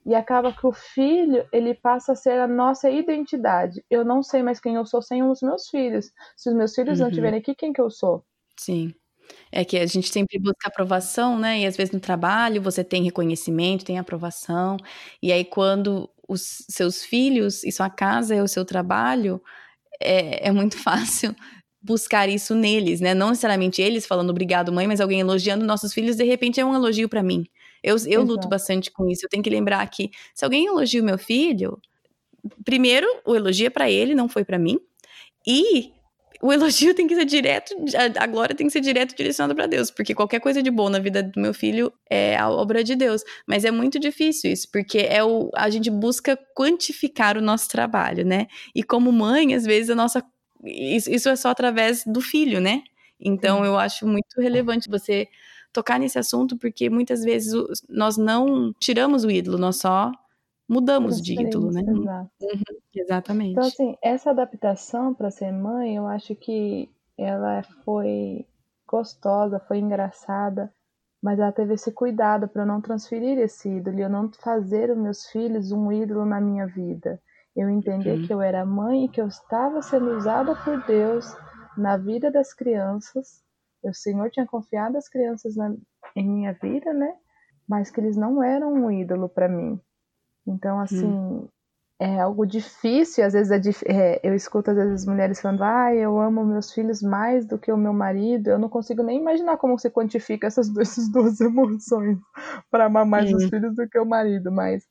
E 0.05 0.15
acaba 0.15 0.53
que 0.53 0.65
o 0.65 0.71
filho, 0.71 1.45
ele 1.51 1.73
passa 1.73 2.13
a 2.13 2.15
ser 2.15 2.39
a 2.39 2.47
nossa 2.47 2.89
identidade. 2.89 3.83
Eu 3.89 4.05
não 4.05 4.23
sei 4.23 4.41
mais 4.41 4.59
quem 4.59 4.75
eu 4.75 4.85
sou 4.85 5.01
sem 5.01 5.23
os 5.23 5.41
meus 5.41 5.67
filhos. 5.67 6.11
Se 6.37 6.49
os 6.49 6.55
meus 6.55 6.73
filhos 6.73 6.99
uhum. 6.99 7.05
não 7.05 7.09
estiverem 7.09 7.39
aqui, 7.39 7.55
quem 7.55 7.73
que 7.73 7.81
eu 7.81 7.89
sou? 7.89 8.23
Sim. 8.57 8.93
É 9.51 9.63
que 9.65 9.77
a 9.77 9.85
gente 9.85 10.09
sempre 10.09 10.39
busca 10.39 10.67
aprovação, 10.67 11.37
né? 11.39 11.61
E 11.61 11.65
às 11.65 11.77
vezes 11.77 11.93
no 11.93 11.99
trabalho 11.99 12.61
você 12.61 12.83
tem 12.83 13.03
reconhecimento, 13.03 13.85
tem 13.85 13.99
aprovação. 13.99 14.77
E 15.21 15.31
aí 15.31 15.45
quando 15.45 16.09
os 16.27 16.65
seus 16.69 17.03
filhos 17.03 17.63
e 17.63 17.71
sua 17.71 17.89
casa 17.89 18.35
é 18.35 18.43
o 18.43 18.47
seu 18.47 18.65
trabalho, 18.65 19.41
é, 20.01 20.47
é 20.49 20.51
muito 20.51 20.77
fácil 20.83 21.35
buscar 21.81 22.27
isso 22.29 22.55
neles, 22.55 23.01
né? 23.01 23.13
Não 23.13 23.29
necessariamente 23.29 23.81
eles 23.81 24.05
falando 24.05 24.29
obrigado, 24.31 24.73
mãe, 24.73 24.87
mas 24.87 25.01
alguém 25.01 25.21
elogiando 25.21 25.65
nossos 25.65 25.93
filhos, 25.93 26.15
de 26.17 26.23
repente 26.25 26.59
é 26.59 26.65
um 26.65 26.75
elogio 26.75 27.09
para 27.09 27.23
mim. 27.23 27.45
Eu, 27.83 27.95
eu 28.07 28.23
luto 28.23 28.47
bastante 28.49 28.91
com 28.91 29.07
isso. 29.09 29.25
Eu 29.25 29.29
tenho 29.29 29.43
que 29.43 29.49
lembrar 29.49 29.87
que 29.89 30.11
se 30.33 30.43
alguém 30.43 30.65
elogia 30.67 31.01
o 31.01 31.05
meu 31.05 31.17
filho, 31.17 31.79
primeiro 32.65 33.07
o 33.25 33.35
elogio 33.35 33.67
é 33.67 33.69
para 33.69 33.89
ele, 33.89 34.15
não 34.15 34.29
foi 34.29 34.43
para 34.45 34.59
mim. 34.59 34.79
E 35.47 35.93
o 36.41 36.51
elogio 36.51 36.93
tem 36.95 37.07
que 37.07 37.15
ser 37.15 37.25
direto, 37.25 37.75
a 38.19 38.27
glória 38.27 38.55
tem 38.55 38.67
que 38.67 38.73
ser 38.73 38.81
direto 38.81 39.15
direcionada 39.15 39.55
para 39.55 39.67
Deus, 39.67 39.91
porque 39.91 40.13
qualquer 40.13 40.39
coisa 40.39 40.61
de 40.61 40.71
bom 40.71 40.89
na 40.89 40.99
vida 40.99 41.23
do 41.23 41.39
meu 41.39 41.53
filho 41.53 41.91
é 42.09 42.35
a 42.37 42.49
obra 42.49 42.83
de 42.83 42.95
Deus. 42.95 43.23
Mas 43.47 43.65
é 43.65 43.71
muito 43.71 43.99
difícil 43.99 44.51
isso, 44.51 44.67
porque 44.71 44.99
é 44.99 45.23
o, 45.23 45.49
a 45.55 45.69
gente 45.69 45.89
busca 45.89 46.37
quantificar 46.55 47.37
o 47.37 47.41
nosso 47.41 47.69
trabalho, 47.69 48.25
né? 48.25 48.47
E 48.75 48.83
como 48.83 49.11
mãe, 49.11 49.53
às 49.53 49.63
vezes 49.65 49.89
a 49.89 49.95
nossa. 49.95 50.23
Isso, 50.63 51.09
isso 51.11 51.29
é 51.29 51.35
só 51.35 51.49
através 51.49 52.03
do 52.05 52.21
filho, 52.21 52.59
né? 52.59 52.81
Então 53.19 53.65
eu 53.65 53.77
acho 53.77 54.07
muito 54.07 54.39
relevante 54.39 54.89
você 54.89 55.27
tocar 55.73 55.99
nesse 55.99 56.17
assunto, 56.17 56.57
porque 56.57 56.89
muitas 56.89 57.23
vezes 57.23 57.53
nós 57.89 58.17
não 58.17 58.73
tiramos 58.79 59.23
o 59.23 59.31
ídolo, 59.31 59.57
nós 59.57 59.77
só 59.77 60.11
mudamos 60.67 61.21
de 61.21 61.33
ídolo, 61.41 61.71
né? 61.71 61.81
Exato. 61.81 62.31
Uhum, 62.41 62.79
exatamente. 62.95 63.51
Então, 63.51 63.63
assim, 63.63 63.97
essa 64.01 64.31
adaptação 64.31 65.13
para 65.13 65.31
ser 65.31 65.51
mãe, 65.51 65.95
eu 65.95 66.05
acho 66.07 66.35
que 66.35 66.89
ela 67.17 67.63
foi 67.83 68.45
gostosa, 68.87 69.59
foi 69.59 69.79
engraçada, 69.79 70.71
mas 71.21 71.39
ela 71.39 71.51
teve 71.51 71.73
esse 71.73 71.91
cuidado 71.91 72.47
para 72.47 72.63
eu 72.63 72.67
não 72.67 72.81
transferir 72.81 73.37
esse 73.39 73.69
ídolo, 73.69 73.99
eu 73.99 74.09
não 74.09 74.31
fazer 74.31 74.91
os 74.91 74.97
meus 74.97 75.25
filhos 75.27 75.71
um 75.71 75.91
ídolo 75.91 76.25
na 76.25 76.39
minha 76.39 76.67
vida. 76.67 77.21
Eu 77.55 77.69
entender 77.69 78.19
uhum. 78.19 78.27
que 78.27 78.33
eu 78.33 78.41
era 78.41 78.65
mãe 78.65 79.05
e 79.05 79.09
que 79.09 79.19
eu 79.19 79.27
estava 79.27 79.81
sendo 79.81 80.15
usada 80.15 80.55
por 80.63 80.85
Deus 80.85 81.25
na 81.75 81.97
vida 81.97 82.29
das 82.31 82.53
crianças. 82.53 83.43
O 83.83 83.93
Senhor 83.93 84.29
tinha 84.29 84.45
confiado 84.45 84.95
as 84.95 85.09
crianças 85.09 85.55
na, 85.55 85.75
em 86.15 86.27
minha 86.27 86.53
vida, 86.53 86.93
né? 86.93 87.15
Mas 87.67 87.89
que 87.89 87.99
eles 87.99 88.15
não 88.15 88.43
eram 88.43 88.73
um 88.73 88.91
ídolo 88.91 89.27
para 89.27 89.49
mim. 89.49 89.79
Então, 90.47 90.79
assim, 90.79 91.05
hum. 91.05 91.47
é 91.99 92.19
algo 92.19 92.45
difícil. 92.45 93.25
Às 93.25 93.33
vezes 93.33 93.83
é, 93.83 93.91
é, 93.91 94.19
eu 94.23 94.33
escuto 94.33 94.71
às 94.71 94.77
vezes 94.77 95.05
mulheres 95.05 95.41
falando, 95.41 95.63
ah, 95.63 95.93
eu 95.93 96.19
amo 96.19 96.45
meus 96.45 96.71
filhos 96.71 97.01
mais 97.01 97.45
do 97.45 97.57
que 97.57 97.71
o 97.71 97.77
meu 97.77 97.93
marido. 97.93 98.49
Eu 98.49 98.57
não 98.57 98.69
consigo 98.69 99.03
nem 99.03 99.19
imaginar 99.19 99.57
como 99.57 99.77
se 99.77 99.89
quantifica 99.89 100.47
essas, 100.47 100.69
essas 100.77 101.09
duas 101.11 101.39
emoções 101.41 102.17
para 102.71 102.85
amar 102.85 103.05
mais 103.05 103.31
hum. 103.31 103.35
os 103.35 103.45
filhos 103.45 103.75
do 103.75 103.87
que 103.87 103.99
o 103.99 104.05
marido. 104.05 104.51
Mas 104.51 104.87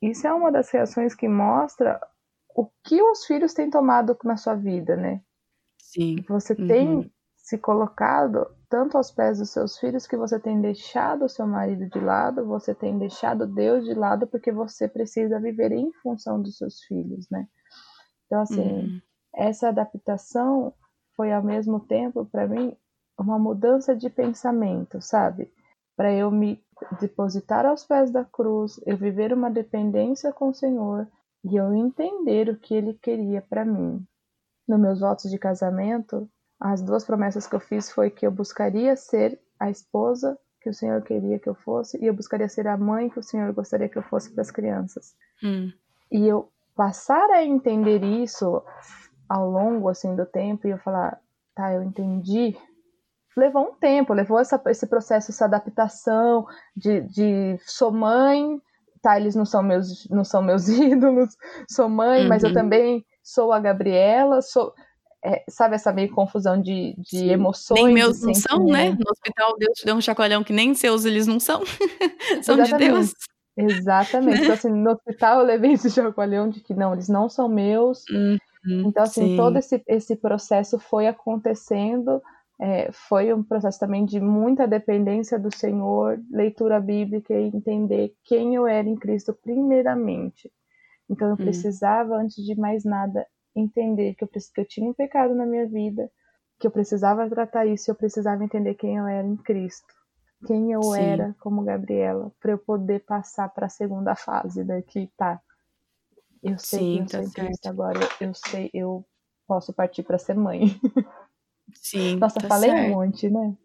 isso 0.00 0.26
é 0.26 0.32
uma 0.32 0.50
das 0.50 0.70
reações 0.70 1.14
que 1.14 1.28
mostra 1.28 2.00
o 2.54 2.70
que 2.82 3.02
os 3.02 3.26
filhos 3.26 3.52
têm 3.52 3.68
tomado 3.68 4.16
na 4.24 4.36
sua 4.36 4.54
vida, 4.54 4.96
né? 4.96 5.20
Sim. 5.78 6.16
Você 6.28 6.54
uhum. 6.54 6.66
tem 6.66 7.12
se 7.36 7.58
colocado 7.58 8.55
tanto 8.68 8.96
aos 8.96 9.10
pés 9.10 9.38
dos 9.38 9.50
seus 9.50 9.78
filhos 9.78 10.06
que 10.06 10.16
você 10.16 10.38
tem 10.38 10.60
deixado 10.60 11.24
o 11.24 11.28
seu 11.28 11.46
marido 11.46 11.88
de 11.88 12.00
lado, 12.00 12.46
você 12.46 12.74
tem 12.74 12.98
deixado 12.98 13.46
Deus 13.46 13.84
de 13.84 13.94
lado 13.94 14.26
porque 14.26 14.52
você 14.52 14.88
precisa 14.88 15.40
viver 15.40 15.72
em 15.72 15.92
função 16.02 16.40
dos 16.40 16.56
seus 16.56 16.82
filhos, 16.82 17.28
né? 17.30 17.48
Então, 18.26 18.40
assim, 18.40 18.60
uhum. 18.60 19.00
essa 19.34 19.68
adaptação 19.68 20.74
foi 21.14 21.32
ao 21.32 21.42
mesmo 21.42 21.80
tempo, 21.80 22.26
para 22.26 22.46
mim, 22.46 22.76
uma 23.18 23.38
mudança 23.38 23.96
de 23.96 24.10
pensamento, 24.10 25.00
sabe? 25.00 25.50
Para 25.96 26.12
eu 26.12 26.30
me 26.30 26.62
depositar 27.00 27.64
aos 27.64 27.84
pés 27.84 28.10
da 28.10 28.24
cruz, 28.24 28.78
eu 28.84 28.96
viver 28.96 29.32
uma 29.32 29.50
dependência 29.50 30.32
com 30.32 30.48
o 30.50 30.54
Senhor 30.54 31.08
e 31.42 31.56
eu 31.56 31.72
entender 31.72 32.48
o 32.48 32.56
que 32.56 32.74
Ele 32.74 32.94
queria 32.94 33.40
para 33.40 33.64
mim. 33.64 34.04
Nos 34.68 34.80
meus 34.80 35.00
votos 35.00 35.30
de 35.30 35.38
casamento, 35.38 36.28
as 36.60 36.82
duas 36.82 37.04
promessas 37.04 37.46
que 37.46 37.54
eu 37.54 37.60
fiz 37.60 37.90
foi 37.90 38.10
que 38.10 38.26
eu 38.26 38.30
buscaria 38.30 38.96
ser 38.96 39.38
a 39.58 39.70
esposa 39.70 40.38
que 40.60 40.70
o 40.70 40.74
Senhor 40.74 41.00
queria 41.02 41.38
que 41.38 41.48
eu 41.48 41.54
fosse 41.54 41.96
e 42.02 42.06
eu 42.06 42.14
buscaria 42.14 42.48
ser 42.48 42.66
a 42.66 42.76
mãe 42.76 43.08
que 43.08 43.18
o 43.18 43.22
Senhor 43.22 43.52
gostaria 43.52 43.88
que 43.88 43.96
eu 43.96 44.02
fosse 44.02 44.32
para 44.32 44.42
as 44.42 44.50
crianças. 44.50 45.14
Hum. 45.42 45.70
E 46.10 46.26
eu 46.26 46.50
passar 46.74 47.30
a 47.30 47.44
entender 47.44 48.02
isso 48.02 48.62
ao 49.28 49.48
longo 49.48 49.88
assim 49.88 50.14
do 50.16 50.26
tempo 50.26 50.66
e 50.66 50.70
eu 50.70 50.78
falar, 50.78 51.20
tá, 51.54 51.72
eu 51.72 51.82
entendi. 51.82 52.56
Levou 53.36 53.70
um 53.70 53.74
tempo, 53.74 54.14
levou 54.14 54.40
essa, 54.40 54.60
esse 54.66 54.86
processo, 54.86 55.30
essa 55.30 55.44
adaptação 55.44 56.46
de, 56.74 57.02
de 57.02 57.58
sou 57.60 57.92
mãe, 57.92 58.60
tá, 59.02 59.20
eles 59.20 59.34
não 59.34 59.44
são 59.44 59.62
meus, 59.62 60.08
não 60.10 60.24
são 60.24 60.42
meus 60.42 60.66
ídolos, 60.68 61.36
sou 61.70 61.88
mãe, 61.88 62.22
uhum. 62.22 62.28
mas 62.28 62.42
eu 62.42 62.48
uhum. 62.48 62.54
também 62.54 63.06
sou 63.22 63.52
a 63.52 63.60
Gabriela, 63.60 64.42
sou 64.42 64.72
é, 65.26 65.42
sabe 65.48 65.74
essa 65.74 65.92
meio 65.92 66.08
confusão 66.10 66.60
de, 66.60 66.94
de 66.98 67.28
emoções. 67.28 67.82
Nem 67.82 67.92
meus 67.92 68.22
não 68.22 68.32
são, 68.32 68.64
né? 68.66 68.90
No 68.90 69.10
hospital 69.10 69.56
Deus 69.58 69.78
te 69.78 69.84
deu 69.84 69.96
um 69.96 70.00
chacoalhão 70.00 70.44
que 70.44 70.52
nem 70.52 70.72
seus 70.72 71.04
eles 71.04 71.26
não 71.26 71.40
são. 71.40 71.64
são 72.42 72.54
Exatamente. 72.54 72.70
de 72.70 72.76
Deus. 72.78 73.12
Exatamente. 73.56 74.42
Então, 74.42 74.54
assim, 74.54 74.70
no 74.70 74.92
hospital 74.92 75.40
eu 75.40 75.46
levei 75.46 75.72
esse 75.72 75.90
chacoalhão 75.90 76.48
de 76.48 76.60
que 76.60 76.74
não, 76.74 76.92
eles 76.92 77.08
não 77.08 77.28
são 77.28 77.48
meus. 77.48 78.04
Uhum, 78.08 78.38
então, 78.86 79.02
assim, 79.02 79.30
sim. 79.30 79.36
todo 79.36 79.56
esse, 79.58 79.82
esse 79.88 80.14
processo 80.14 80.78
foi 80.78 81.08
acontecendo. 81.08 82.22
É, 82.60 82.90
foi 82.92 83.34
um 83.34 83.42
processo 83.42 83.80
também 83.80 84.04
de 84.04 84.20
muita 84.20 84.66
dependência 84.66 85.38
do 85.38 85.54
Senhor, 85.54 86.20
leitura 86.30 86.78
bíblica 86.78 87.34
e 87.34 87.48
entender 87.48 88.14
quem 88.24 88.54
eu 88.54 88.66
era 88.66 88.88
em 88.88 88.94
Cristo 88.94 89.36
primeiramente. 89.42 90.52
Então 91.10 91.28
eu 91.28 91.34
hum. 91.34 91.38
precisava, 91.38 92.16
antes 92.16 92.36
de 92.44 92.54
mais 92.54 92.84
nada, 92.84 93.26
entender 93.56 94.14
que 94.14 94.24
eu, 94.24 94.28
que 94.28 94.60
eu 94.60 94.64
tinha 94.64 94.88
um 94.88 94.94
pecado 94.94 95.34
na 95.34 95.46
minha 95.46 95.66
vida, 95.66 96.10
que 96.58 96.66
eu 96.66 96.70
precisava 96.70 97.28
tratar 97.28 97.66
isso, 97.66 97.90
eu 97.90 97.94
precisava 97.94 98.44
entender 98.44 98.74
quem 98.74 98.96
eu 98.96 99.06
era 99.06 99.26
em 99.26 99.36
Cristo, 99.36 99.94
quem 100.46 100.72
eu 100.72 100.82
Sim. 100.82 101.00
era 101.00 101.34
como 101.40 101.64
Gabriela, 101.64 102.30
para 102.40 102.52
eu 102.52 102.58
poder 102.58 103.04
passar 103.04 103.48
para 103.48 103.66
a 103.66 103.70
segunda 103.70 104.14
fase 104.14 104.62
daqui, 104.62 105.10
tá? 105.16 105.40
Eu 106.42 106.58
sei 106.58 106.80
Sim, 106.80 106.92
que 106.92 106.98
eu 106.98 107.06
tá 107.06 107.18
sou 107.18 107.26
em 107.26 107.30
Cristo 107.30 107.66
agora, 107.68 108.00
eu 108.20 108.34
sei, 108.34 108.70
eu 108.72 109.04
posso 109.46 109.72
partir 109.72 110.02
para 110.02 110.18
ser 110.18 110.34
mãe. 110.34 110.78
Sim. 111.74 112.18
Nossa, 112.18 112.40
tá 112.40 112.48
falei 112.48 112.70
certo. 112.70 112.86
um 112.86 112.90
monte, 112.90 113.30
né? 113.30 113.56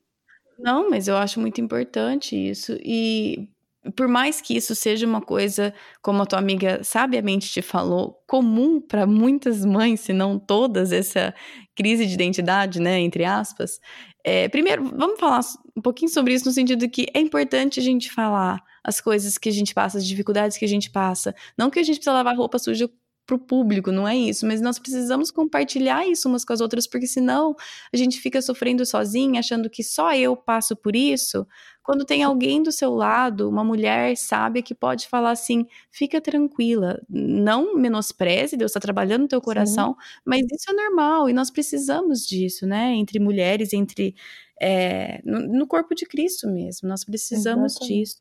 Não, 0.58 0.90
mas 0.90 1.08
eu 1.08 1.18
acho 1.18 1.40
muito 1.40 1.60
importante 1.60 2.36
isso. 2.36 2.78
E 2.84 3.50
por 3.96 4.08
mais 4.08 4.40
que 4.40 4.56
isso 4.56 4.76
seja 4.76 5.08
uma 5.08 5.22
coisa, 5.22 5.74
como 6.02 6.22
a 6.22 6.26
tua 6.26 6.40
amiga 6.40 6.84
sabiamente 6.84 7.50
te 7.50 7.62
falou, 7.62 8.22
comum 8.28 8.80
para 8.80 9.08
muitas 9.08 9.66
mães, 9.66 10.02
se 10.02 10.14
não 10.14 10.38
todas, 10.38 10.92
essa 10.92 11.34
crise 11.76 12.06
de 12.06 12.14
identidade, 12.14 12.80
né, 12.80 13.00
entre 13.00 13.26
aspas. 13.26 13.80
É, 14.24 14.48
primeiro, 14.50 14.84
vamos 14.96 15.20
falar 15.20 15.42
um 15.76 15.82
pouquinho 15.82 16.12
sobre 16.12 16.34
isso 16.34 16.46
no 16.46 16.52
sentido 16.52 16.88
que 16.90 17.08
é 17.14 17.20
importante 17.20 17.80
a 17.80 17.84
gente 17.84 18.12
falar 18.12 18.62
as 18.84 19.02
coisas 19.02 19.38
que 19.38 19.50
a 19.50 19.52
gente 19.52 19.74
passa, 19.74 19.98
as 19.98 20.06
dificuldades 20.06 20.58
que 20.58 20.66
a 20.66 20.68
gente 20.68 20.90
passa. 20.92 21.34
Não 21.58 21.70
que 21.70 21.80
a 21.80 21.84
gente 21.84 21.96
precisa 21.96 22.14
lavar 22.14 22.36
roupa 22.36 22.60
suja 22.60 22.90
para 23.26 23.36
o 23.36 23.40
público, 23.40 23.92
não 23.92 24.08
é 24.08 24.16
isso, 24.16 24.46
mas 24.46 24.62
nós 24.62 24.78
precisamos 24.80 25.32
compartilhar 25.32 26.06
isso 26.08 26.28
umas 26.28 26.44
com 26.44 26.54
as 26.54 26.60
outras, 26.62 26.88
porque 26.88 27.08
senão 27.08 27.56
a 27.94 27.98
gente 27.98 28.20
fica 28.20 28.42
sofrendo 28.42 28.86
sozinha, 28.86 29.40
achando 29.40 29.70
que 29.70 29.84
só 29.84 30.14
eu 30.14 30.36
passo 30.36 30.76
por 30.76 30.96
isso, 30.96 31.48
quando 31.84 32.06
tem 32.06 32.24
alguém 32.24 32.62
do 32.62 32.72
seu 32.72 32.94
lado, 32.94 33.50
uma 33.50 33.64
mulher 33.64 34.16
sábia 34.16 34.62
que 34.62 34.76
pode 34.76 35.08
falar 35.08 35.32
assim: 35.32 35.66
fica 35.90 36.22
tranquila, 36.22 37.02
não 37.10 37.76
menospreze, 37.76 38.56
Deus 38.56 38.72
está 38.72 38.80
trabalhando 38.80 39.24
no 39.24 39.28
teu 39.28 39.42
coração, 39.42 39.94
Sim. 39.94 40.22
mas 40.26 40.42
isso 40.52 40.70
é 40.70 40.74
normal 40.74 41.30
e 41.30 41.34
nós 41.34 41.50
precisamos 41.50 42.26
disso, 42.26 42.68
né? 42.68 42.94
Entre 42.94 43.20
mulheres, 43.20 43.74
entre. 43.74 44.16
É, 44.64 45.20
no, 45.26 45.40
no, 45.40 45.66
corpo 45.66 45.96
de 45.96 46.06
Cristo 46.06 46.48
mesmo, 46.48 46.88
nós 46.88 47.04
precisamos 47.04 47.74
Exatamente. 47.74 48.00
disso. 48.00 48.20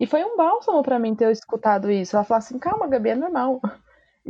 E 0.00 0.06
foi 0.06 0.24
um 0.24 0.36
bálsamo 0.36 0.82
para 0.82 0.98
mim 0.98 1.14
ter 1.14 1.30
escutado 1.30 1.88
isso. 1.92 2.16
Ela 2.16 2.24
falou 2.24 2.38
assim: 2.38 2.58
calma, 2.58 2.88
Gabi, 2.88 3.10
é 3.10 3.14
normal. 3.14 3.60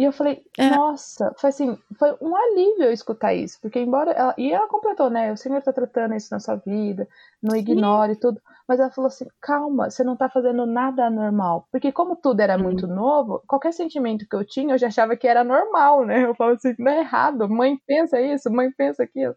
E 0.00 0.04
eu 0.04 0.12
falei, 0.12 0.42
é. 0.56 0.70
nossa, 0.70 1.30
foi 1.36 1.50
assim, 1.50 1.78
foi 1.98 2.16
um 2.22 2.34
alívio 2.34 2.84
eu 2.84 2.90
escutar 2.90 3.34
isso, 3.34 3.58
porque 3.60 3.78
embora 3.78 4.10
ela, 4.12 4.34
e 4.38 4.50
ela 4.50 4.66
completou, 4.66 5.10
né, 5.10 5.30
o 5.30 5.36
Senhor 5.36 5.60
tá 5.60 5.74
tratando 5.74 6.14
isso 6.14 6.28
na 6.30 6.40
sua 6.40 6.56
vida, 6.56 7.06
não 7.42 7.54
ignore 7.54 8.14
Sim. 8.14 8.20
tudo, 8.20 8.40
mas 8.66 8.80
ela 8.80 8.90
falou 8.90 9.08
assim, 9.08 9.26
calma, 9.42 9.90
você 9.90 10.02
não 10.02 10.16
tá 10.16 10.30
fazendo 10.30 10.64
nada 10.64 11.04
anormal, 11.04 11.68
porque 11.70 11.92
como 11.92 12.16
tudo 12.16 12.40
era 12.40 12.56
muito 12.56 12.86
novo, 12.86 13.42
qualquer 13.46 13.74
sentimento 13.74 14.26
que 14.26 14.34
eu 14.34 14.42
tinha, 14.42 14.72
eu 14.72 14.78
já 14.78 14.86
achava 14.86 15.14
que 15.14 15.28
era 15.28 15.44
normal, 15.44 16.06
né, 16.06 16.24
eu 16.24 16.34
falo 16.34 16.54
assim, 16.54 16.74
não 16.78 16.90
é 16.90 17.00
errado, 17.00 17.46
mãe 17.46 17.78
pensa 17.86 18.18
isso, 18.18 18.50
mãe 18.50 18.72
pensa 18.72 19.02
aquilo, 19.02 19.34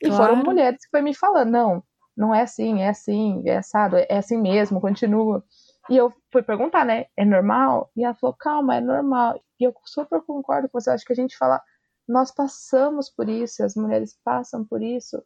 e 0.00 0.06
claro. 0.06 0.16
foram 0.16 0.44
mulheres 0.44 0.78
que 0.84 0.90
foi 0.92 1.02
me 1.02 1.12
falando, 1.12 1.50
não, 1.50 1.82
não 2.16 2.32
é 2.32 2.42
assim, 2.42 2.82
é 2.82 2.90
assim, 2.90 3.42
é 3.46 3.56
assado, 3.56 3.96
é 3.96 4.16
assim 4.16 4.40
mesmo, 4.40 4.80
continua, 4.80 5.42
e 5.90 5.96
eu 5.96 6.12
fui 6.30 6.42
perguntar, 6.42 6.84
né? 6.84 7.06
É 7.16 7.24
normal? 7.24 7.90
E 7.96 8.04
ela 8.04 8.14
falou, 8.14 8.34
calma, 8.38 8.76
é 8.76 8.80
normal. 8.80 9.40
E 9.58 9.64
eu 9.64 9.74
super 9.84 10.20
concordo 10.22 10.68
com 10.68 10.80
você. 10.80 10.90
Acho 10.90 11.04
que 11.04 11.12
a 11.12 11.16
gente 11.16 11.36
fala, 11.36 11.60
nós 12.08 12.30
passamos 12.30 13.10
por 13.10 13.28
isso, 13.28 13.64
as 13.64 13.74
mulheres 13.74 14.18
passam 14.24 14.64
por 14.64 14.82
isso. 14.82 15.22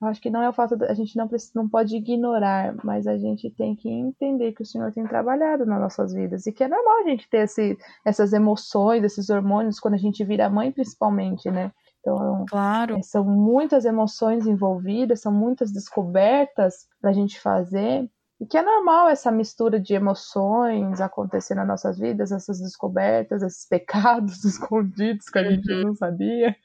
Eu 0.00 0.08
acho 0.08 0.20
que 0.20 0.30
não 0.30 0.42
é 0.42 0.48
o 0.48 0.52
fato 0.52 0.76
de 0.76 0.84
a 0.86 0.94
gente 0.94 1.16
não, 1.16 1.28
precisa, 1.28 1.52
não 1.54 1.68
pode 1.68 1.96
ignorar, 1.96 2.74
mas 2.84 3.06
a 3.06 3.16
gente 3.16 3.50
tem 3.50 3.74
que 3.74 3.88
entender 3.88 4.52
que 4.52 4.62
o 4.62 4.66
Senhor 4.66 4.92
tem 4.92 5.06
trabalhado 5.06 5.64
nas 5.64 5.80
nossas 5.80 6.12
vidas 6.12 6.46
e 6.46 6.52
que 6.52 6.64
é 6.64 6.68
normal 6.68 6.98
a 7.00 7.08
gente 7.08 7.28
ter 7.28 7.44
esse, 7.44 7.76
essas 8.04 8.32
emoções, 8.32 9.04
esses 9.04 9.30
hormônios 9.30 9.80
quando 9.80 9.94
a 9.94 9.98
gente 9.98 10.24
vira 10.24 10.50
mãe, 10.50 10.72
principalmente, 10.72 11.50
né? 11.50 11.72
Então, 12.00 12.44
claro. 12.48 13.02
São 13.02 13.24
muitas 13.24 13.84
emoções 13.84 14.46
envolvidas, 14.46 15.22
são 15.22 15.32
muitas 15.32 15.72
descobertas 15.72 16.86
para 17.00 17.10
a 17.10 17.14
gente 17.14 17.40
fazer. 17.40 18.10
E 18.40 18.46
que 18.46 18.58
é 18.58 18.62
normal 18.62 19.08
essa 19.08 19.30
mistura 19.30 19.78
de 19.78 19.94
emoções 19.94 21.00
acontecer 21.00 21.54
nas 21.54 21.66
nossas 21.66 21.98
vidas, 21.98 22.32
essas 22.32 22.60
descobertas, 22.60 23.42
esses 23.42 23.66
pecados 23.68 24.42
escondidos 24.44 25.28
que 25.28 25.38
a 25.38 25.50
gente 25.50 25.70
uhum. 25.72 25.82
não 25.82 25.94
sabia, 25.94 26.56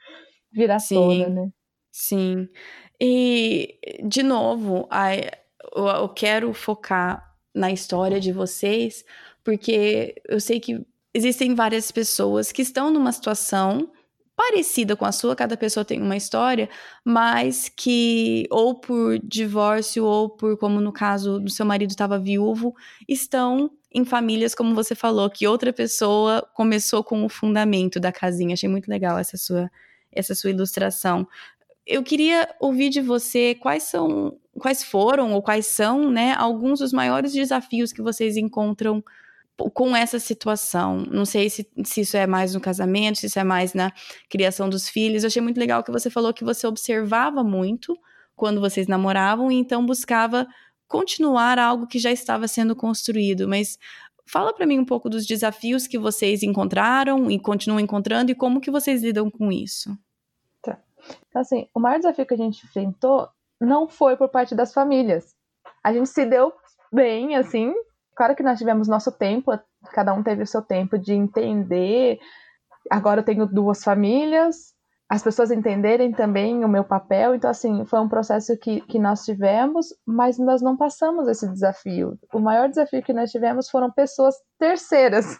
virar 0.51 0.79
Sim. 0.79 0.95
tona, 0.95 1.29
né? 1.29 1.49
Sim. 1.91 2.47
E, 2.99 3.79
de 4.03 4.23
novo, 4.23 4.87
eu 5.75 6.09
quero 6.09 6.53
focar 6.53 7.35
na 7.53 7.71
história 7.71 8.19
de 8.19 8.31
vocês, 8.31 9.03
porque 9.43 10.21
eu 10.27 10.39
sei 10.39 10.59
que 10.59 10.85
existem 11.13 11.55
várias 11.55 11.91
pessoas 11.91 12.51
que 12.51 12.61
estão 12.61 12.91
numa 12.91 13.11
situação 13.11 13.91
parecida 14.39 14.95
com 14.95 15.03
a 15.03 15.11
sua, 15.11 15.35
cada 15.35 15.57
pessoa 15.57 15.83
tem 15.83 16.01
uma 16.01 16.15
história, 16.15 16.69
mas 17.03 17.67
que 17.67 18.47
ou 18.49 18.73
por 18.73 19.19
divórcio 19.21 20.05
ou 20.05 20.29
por 20.29 20.57
como 20.57 20.79
no 20.79 20.93
caso 20.93 21.41
do 21.41 21.49
seu 21.49 21.65
marido 21.65 21.89
estava 21.89 22.17
viúvo, 22.17 22.73
estão 23.05 23.69
em 23.93 24.05
famílias 24.05 24.55
como 24.55 24.73
você 24.73 24.95
falou, 24.95 25.29
que 25.29 25.45
outra 25.45 25.73
pessoa 25.73 26.41
começou 26.53 27.03
com 27.03 27.25
o 27.25 27.29
fundamento 27.29 27.99
da 27.99 28.13
casinha. 28.13 28.53
Achei 28.53 28.69
muito 28.69 28.87
legal 28.87 29.17
essa 29.17 29.35
sua 29.35 29.69
essa 30.09 30.33
sua 30.33 30.51
ilustração. 30.51 31.27
Eu 31.85 32.01
queria 32.01 32.47
ouvir 32.61 32.89
de 32.89 33.01
você 33.01 33.55
quais 33.55 33.83
são, 33.83 34.37
quais 34.57 34.83
foram 34.83 35.33
ou 35.33 35.41
quais 35.43 35.65
são, 35.67 36.09
né, 36.09 36.33
alguns 36.37 36.79
dos 36.79 36.93
maiores 36.93 37.33
desafios 37.33 37.91
que 37.91 38.01
vocês 38.01 38.37
encontram 38.37 39.03
com 39.73 39.95
essa 39.95 40.19
situação. 40.19 40.97
Não 41.11 41.25
sei 41.25 41.49
se, 41.49 41.69
se 41.83 42.01
isso 42.01 42.15
é 42.15 42.25
mais 42.25 42.53
no 42.53 42.61
casamento, 42.61 43.17
se 43.17 43.25
isso 43.25 43.39
é 43.39 43.43
mais 43.43 43.73
na 43.73 43.91
criação 44.29 44.69
dos 44.69 44.87
filhos. 44.87 45.23
Eu 45.23 45.27
achei 45.27 45.41
muito 45.41 45.59
legal 45.59 45.83
que 45.83 45.91
você 45.91 46.09
falou 46.09 46.33
que 46.33 46.43
você 46.43 46.65
observava 46.65 47.43
muito 47.43 47.97
quando 48.35 48.61
vocês 48.61 48.87
namoravam 48.87 49.51
e 49.51 49.55
então 49.55 49.85
buscava 49.85 50.47
continuar 50.87 51.59
algo 51.59 51.87
que 51.87 51.99
já 51.99 52.11
estava 52.11 52.47
sendo 52.47 52.75
construído. 52.75 53.47
Mas 53.47 53.77
fala 54.25 54.53
para 54.53 54.65
mim 54.65 54.79
um 54.79 54.85
pouco 54.85 55.09
dos 55.09 55.25
desafios 55.25 55.87
que 55.87 55.99
vocês 55.99 56.43
encontraram 56.43 57.29
e 57.29 57.39
continuam 57.39 57.79
encontrando 57.79 58.31
e 58.31 58.35
como 58.35 58.61
que 58.61 58.71
vocês 58.71 59.03
lidam 59.03 59.29
com 59.29 59.51
isso. 59.51 59.97
Tá. 60.61 60.79
Então, 61.27 61.41
assim, 61.41 61.67
o 61.73 61.79
maior 61.79 61.97
desafio 61.97 62.25
que 62.25 62.33
a 62.33 62.37
gente 62.37 62.65
enfrentou 62.65 63.27
não 63.59 63.87
foi 63.87 64.15
por 64.15 64.29
parte 64.29 64.55
das 64.55 64.73
famílias. 64.73 65.35
A 65.83 65.91
gente 65.91 66.09
se 66.09 66.25
deu 66.25 66.53
bem, 66.91 67.35
assim, 67.35 67.73
Claro 68.19 68.35
que 68.35 68.43
nós 68.43 68.59
tivemos 68.59 68.89
nosso 68.89 69.13
tempo, 69.13 69.57
cada 69.93 70.13
um 70.13 70.21
teve 70.21 70.43
o 70.43 70.45
seu 70.45 70.61
tempo 70.61 70.99
de 70.99 71.13
entender. 71.13 72.19
Agora 72.91 73.21
eu 73.21 73.23
tenho 73.23 73.45
duas 73.45 73.81
famílias, 73.81 74.73
as 75.07 75.23
pessoas 75.23 75.51
entenderem 75.51 76.11
também 76.11 76.65
o 76.65 76.67
meu 76.67 76.83
papel. 76.83 77.33
Então, 77.33 77.49
assim, 77.49 77.85
foi 77.85 77.97
um 78.01 78.09
processo 78.09 78.57
que, 78.57 78.81
que 78.81 78.99
nós 78.99 79.23
tivemos, 79.23 79.95
mas 80.05 80.37
nós 80.37 80.61
não 80.61 80.75
passamos 80.75 81.29
esse 81.29 81.47
desafio. 81.47 82.19
O 82.33 82.39
maior 82.39 82.67
desafio 82.67 83.01
que 83.01 83.13
nós 83.13 83.31
tivemos 83.31 83.69
foram 83.69 83.89
pessoas 83.89 84.35
terceiras. 84.59 85.39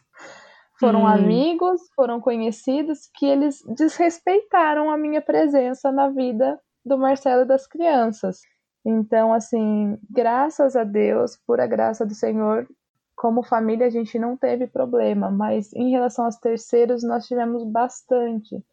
Foram 0.80 1.02
hum. 1.02 1.08
amigos, 1.08 1.82
foram 1.94 2.22
conhecidos 2.22 3.10
que 3.14 3.26
eles 3.26 3.62
desrespeitaram 3.76 4.90
a 4.90 4.98
minha 4.98 5.22
presença 5.22 5.92
na 5.92 6.08
vida 6.08 6.58
do 6.86 6.98
Marcelo 6.98 7.42
e 7.42 7.46
das 7.46 7.68
crianças. 7.68 8.40
Então, 8.86 9.34
assim, 9.34 9.98
graças 10.10 10.76
a 10.76 10.84
Deus, 10.84 11.38
por 11.46 11.60
a 11.60 11.68
graça 11.68 12.06
do 12.06 12.14
Senhor, 12.14 12.68
como 13.16 13.44
família 13.44 13.88
a 13.88 13.90
gente 13.90 14.18
não 14.18 14.38
teve 14.38 14.66
problema, 14.66 15.30
mas 15.30 15.74
em 15.74 15.92
relação 15.92 16.26
aos 16.26 16.38
terceiros 16.38 17.04
nós 17.04 17.28
tivemos 17.28 17.66
bastante. 17.66 18.64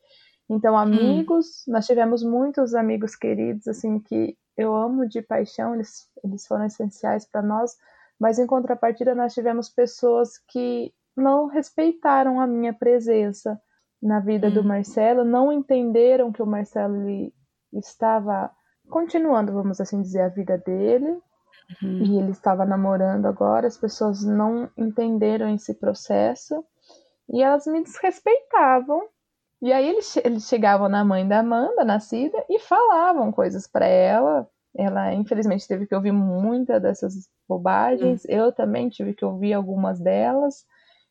Então, 0.49 0.75
hum. 0.75 0.79
amigos, 0.79 1.65
hum. 1.67 1.73
nós 1.73 1.87
tivemos 1.87 2.23
muitos 2.23 2.75
amigos 2.75 3.17
queridos, 3.17 3.67
assim, 3.67 3.99
que 3.99 4.37
eu 4.57 4.75
amo 4.75 5.07
de 5.09 5.21
paixão, 5.21 5.75
eles, 5.75 6.09
eles 6.25 6.47
foram 6.47 6.65
essenciais 6.65 7.27
para 7.27 7.43
nós, 7.43 7.77
mas 8.19 8.39
em 8.39 8.47
contrapartida 8.47 9.15
nós 9.15 9.35
tivemos 9.35 9.69
pessoas 9.69 10.39
que 10.49 10.95
não 11.17 11.47
respeitaram 11.47 12.41
a 12.41 12.47
minha 12.47 12.73
presença 12.73 13.61
na 14.01 14.21
vida 14.21 14.47
hum. 14.47 14.55
do 14.55 14.65
Marcelo, 14.65 15.25
não 15.25 15.53
entenderam 15.53 16.31
que 16.31 16.43
o 16.43 16.47
Marcelo 16.47 17.33
estava 17.73 18.51
continuando, 18.89 19.53
vamos 19.53 19.81
assim 19.81 20.01
dizer, 20.01 20.23
a 20.23 20.29
vida 20.29 20.59
dele. 20.59 21.19
Uhum. 21.83 22.03
E 22.05 22.19
ele 22.19 22.31
estava 22.31 22.65
namorando 22.65 23.27
agora, 23.27 23.67
as 23.67 23.77
pessoas 23.77 24.25
não 24.25 24.71
entenderam 24.77 25.53
esse 25.53 25.75
processo 25.75 26.65
e 27.29 27.43
elas 27.43 27.67
me 27.67 27.83
desrespeitavam. 27.83 29.09
E 29.61 29.73
aí 29.73 29.89
eles, 29.89 30.17
eles 30.19 30.49
chegavam 30.49 30.89
na 30.89 31.05
mãe 31.05 31.27
da 31.27 31.41
Amanda, 31.41 31.85
nascida, 31.85 32.45
e 32.49 32.59
falavam 32.59 33.33
coisas 33.33 33.67
para 33.67 33.87
ela. 33.87 34.49
Ela, 34.77 35.15
infelizmente, 35.15 35.67
teve 35.67 35.87
que 35.87 35.95
ouvir 35.95 36.13
muitas 36.13 36.81
dessas 36.83 37.29
bobagens. 37.49 38.25
Uhum. 38.25 38.31
Eu 38.31 38.53
também 38.53 38.89
tive 38.89 39.15
que 39.15 39.25
ouvir 39.25 39.55
algumas 39.55 39.99
delas. 39.99 40.67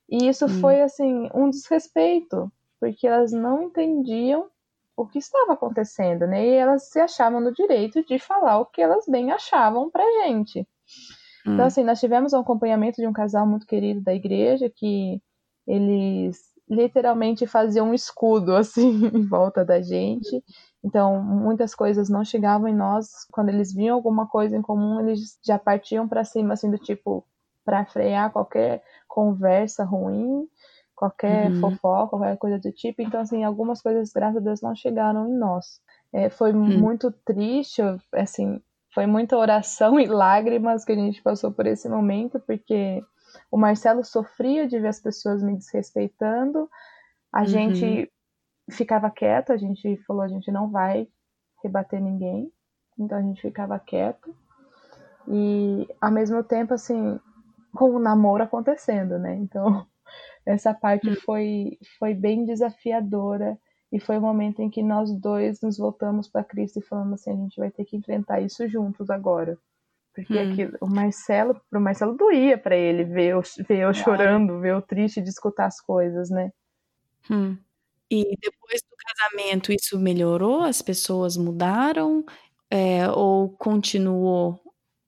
E 0.08 0.28
isso 0.28 0.46
uhum. 0.46 0.62
foi, 0.62 0.82
assim, 0.82 1.30
um 1.34 1.50
desrespeito, 1.50 2.52
porque 2.80 3.08
elas 3.08 3.32
não 3.32 3.64
entendiam 3.64 4.48
o 4.96 5.06
que 5.06 5.20
estava 5.20 5.54
acontecendo, 5.54 6.26
né? 6.26 6.46
E 6.46 6.54
elas 6.54 6.90
se 6.90 7.00
achavam 7.00 7.42
no 7.42 7.54
direito 7.54 8.04
de 8.06 8.18
falar 8.18 8.60
o 8.60 8.66
que 8.66 8.82
elas 8.82 9.06
bem 9.08 9.32
achavam 9.32 9.90
pra 9.90 10.04
gente. 10.24 10.60
Então, 10.60 10.68
hum. 11.46 11.54
Então, 11.54 11.66
assim, 11.66 11.84
nós 11.84 12.00
tivemos 12.00 12.34
um 12.34 12.40
acompanhamento 12.40 13.02
de 13.02 13.08
um 13.08 13.14
casal 13.14 13.46
muito 13.46 13.68
querido 13.68 14.02
da 14.02 14.14
igreja 14.14 14.72
que 14.74 15.22
eles 15.68 16.40
literalmente 16.68 17.46
faziam 17.46 17.90
um 17.90 17.94
escudo, 17.94 18.56
assim, 18.56 19.08
em 19.08 19.26
volta 19.26 19.64
da 19.64 19.82
gente. 19.82 20.44
Então, 20.84 21.22
muitas 21.22 21.76
coisas 21.76 22.10
não 22.10 22.24
chegavam 22.24 22.68
em 22.68 22.76
nós. 22.76 23.26
Quando 23.32 23.50
eles 23.50 23.74
viam 23.74 23.96
alguma 23.96 24.28
coisa 24.28 24.56
em 24.56 24.62
comum, 24.62 25.00
eles 25.02 25.38
já 25.44 25.60
partiam 25.60 26.08
para 26.08 26.24
cima, 26.24 26.54
assim, 26.54 26.70
do 26.70 26.78
tipo, 26.78 27.26
para 27.64 27.86
frear 27.86 28.32
qualquer 28.32 28.84
conversa 29.08 29.84
ruim 29.84 30.48
qualquer 30.96 31.52
uhum. 31.52 31.62
fofoca, 31.62 32.18
qualquer 32.18 32.38
coisa 32.38 32.58
do 32.58 32.72
tipo. 32.72 33.02
Então, 33.02 33.20
assim, 33.20 33.44
algumas 33.44 33.82
coisas, 33.82 34.12
graças 34.12 34.38
a 34.38 34.40
Deus, 34.40 34.62
não 34.62 34.76
chegaram 34.76 35.28
em 35.28 35.38
nós. 35.38 35.82
É, 36.14 36.30
foi 36.30 36.54
uhum. 36.54 36.80
muito 36.80 37.12
triste, 37.12 37.82
assim, 38.14 38.62
foi 38.94 39.06
muita 39.06 39.38
oração 39.38 40.00
e 40.00 40.08
lágrimas 40.08 40.86
que 40.86 40.94
a 40.94 40.96
gente 40.96 41.22
passou 41.22 41.52
por 41.52 41.68
esse 41.68 41.90
momento, 41.90 42.40
porque 42.40 43.04
o 43.52 43.58
Marcelo 43.58 44.04
sofria 44.04 44.68
de 44.68 44.80
ver 44.80 44.88
as 44.88 45.00
pessoas 45.00 45.44
me 45.44 45.56
desrespeitando, 45.58 46.70
a 47.32 47.42
uhum. 47.42 47.46
gente 47.46 48.12
ficava 48.72 49.12
quieto, 49.12 49.52
a 49.52 49.58
gente 49.58 49.98
falou, 50.08 50.24
a 50.24 50.28
gente 50.28 50.52
não 50.52 50.72
vai 50.72 51.08
rebater 51.62 52.02
ninguém, 52.02 52.52
então 52.98 53.18
a 53.18 53.22
gente 53.22 53.42
ficava 53.42 53.78
quieto. 53.78 54.34
E 55.28 55.88
ao 56.00 56.12
mesmo 56.12 56.44
tempo, 56.44 56.74
assim, 56.74 57.20
com 57.76 57.90
o 57.92 58.00
namoro 58.00 58.44
acontecendo, 58.44 59.20
né? 59.20 59.36
Então 59.36 59.86
essa 60.46 60.74
parte 60.74 61.10
hum. 61.10 61.16
foi, 61.26 61.78
foi 61.98 62.14
bem 62.14 62.46
desafiadora 62.46 63.58
e 63.92 64.00
foi 64.00 64.18
o 64.18 64.22
momento 64.22 64.62
em 64.62 64.70
que 64.70 64.84
nós 64.84 65.12
dois 65.12 65.62
nos 65.62 65.78
voltamos 65.78 66.28
para 66.28 66.44
Cristo 66.44 66.80
e 66.80 66.84
falamos 66.84 67.22
assim, 67.22 67.32
a 67.32 67.36
gente 67.36 67.58
vai 67.58 67.72
ter 67.72 67.86
que 67.86 67.96
enfrentar 67.96 68.42
isso 68.42 68.68
juntos 68.68 69.10
agora. 69.10 69.58
Porque 70.14 70.34
hum. 70.34 70.52
aquilo, 70.52 70.78
o 70.82 70.88
Marcelo, 70.88 71.60
pro 71.70 71.82
Marcelo 71.82 72.16
doía 72.16 72.58
para 72.58 72.76
ele 72.76 73.04
ver 73.04 73.32
eu, 73.32 73.42
ver 73.68 73.80
eu 73.80 73.94
chorando, 73.94 74.60
ver 74.60 74.74
eu 74.74 74.82
triste 74.82 75.22
de 75.22 75.30
escutar 75.30 75.66
as 75.66 75.82
coisas, 75.82 76.30
né? 76.30 76.52
Hum. 77.30 77.58
E 78.10 78.38
depois 78.42 78.82
do 78.82 78.96
casamento, 78.98 79.72
isso 79.72 80.00
melhorou? 80.00 80.62
As 80.62 80.82
pessoas 80.82 81.36
mudaram? 81.36 82.24
É, 82.70 83.10
ou 83.10 83.50
continuou 83.50 84.60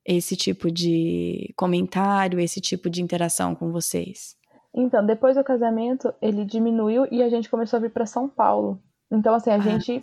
esse 0.06 0.36
tipo 0.36 0.72
de 0.72 1.54
comentário, 1.56 2.40
esse 2.40 2.62
tipo 2.62 2.90
de 2.90 3.02
interação 3.02 3.54
com 3.54 3.72
vocês? 3.72 4.37
Então, 4.80 5.03
depois 5.03 5.36
do 5.36 5.43
casamento, 5.43 6.13
ele 6.21 6.45
diminuiu 6.45 7.07
e 7.11 7.23
a 7.23 7.30
gente 7.30 7.49
começou 7.49 7.78
a 7.78 7.80
vir 7.82 7.89
para 7.89 8.05
São 8.05 8.30
Paulo. 8.30 8.80
Então, 9.09 9.34
assim, 9.34 9.49
a 9.49 9.55
ah, 9.55 9.59
gente. 9.59 9.99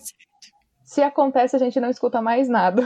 Se 0.83 1.01
acontece, 1.01 1.55
a 1.55 1.59
gente 1.61 1.79
não 1.79 1.89
escuta 1.89 2.21
mais 2.21 2.49
nada. 2.49 2.83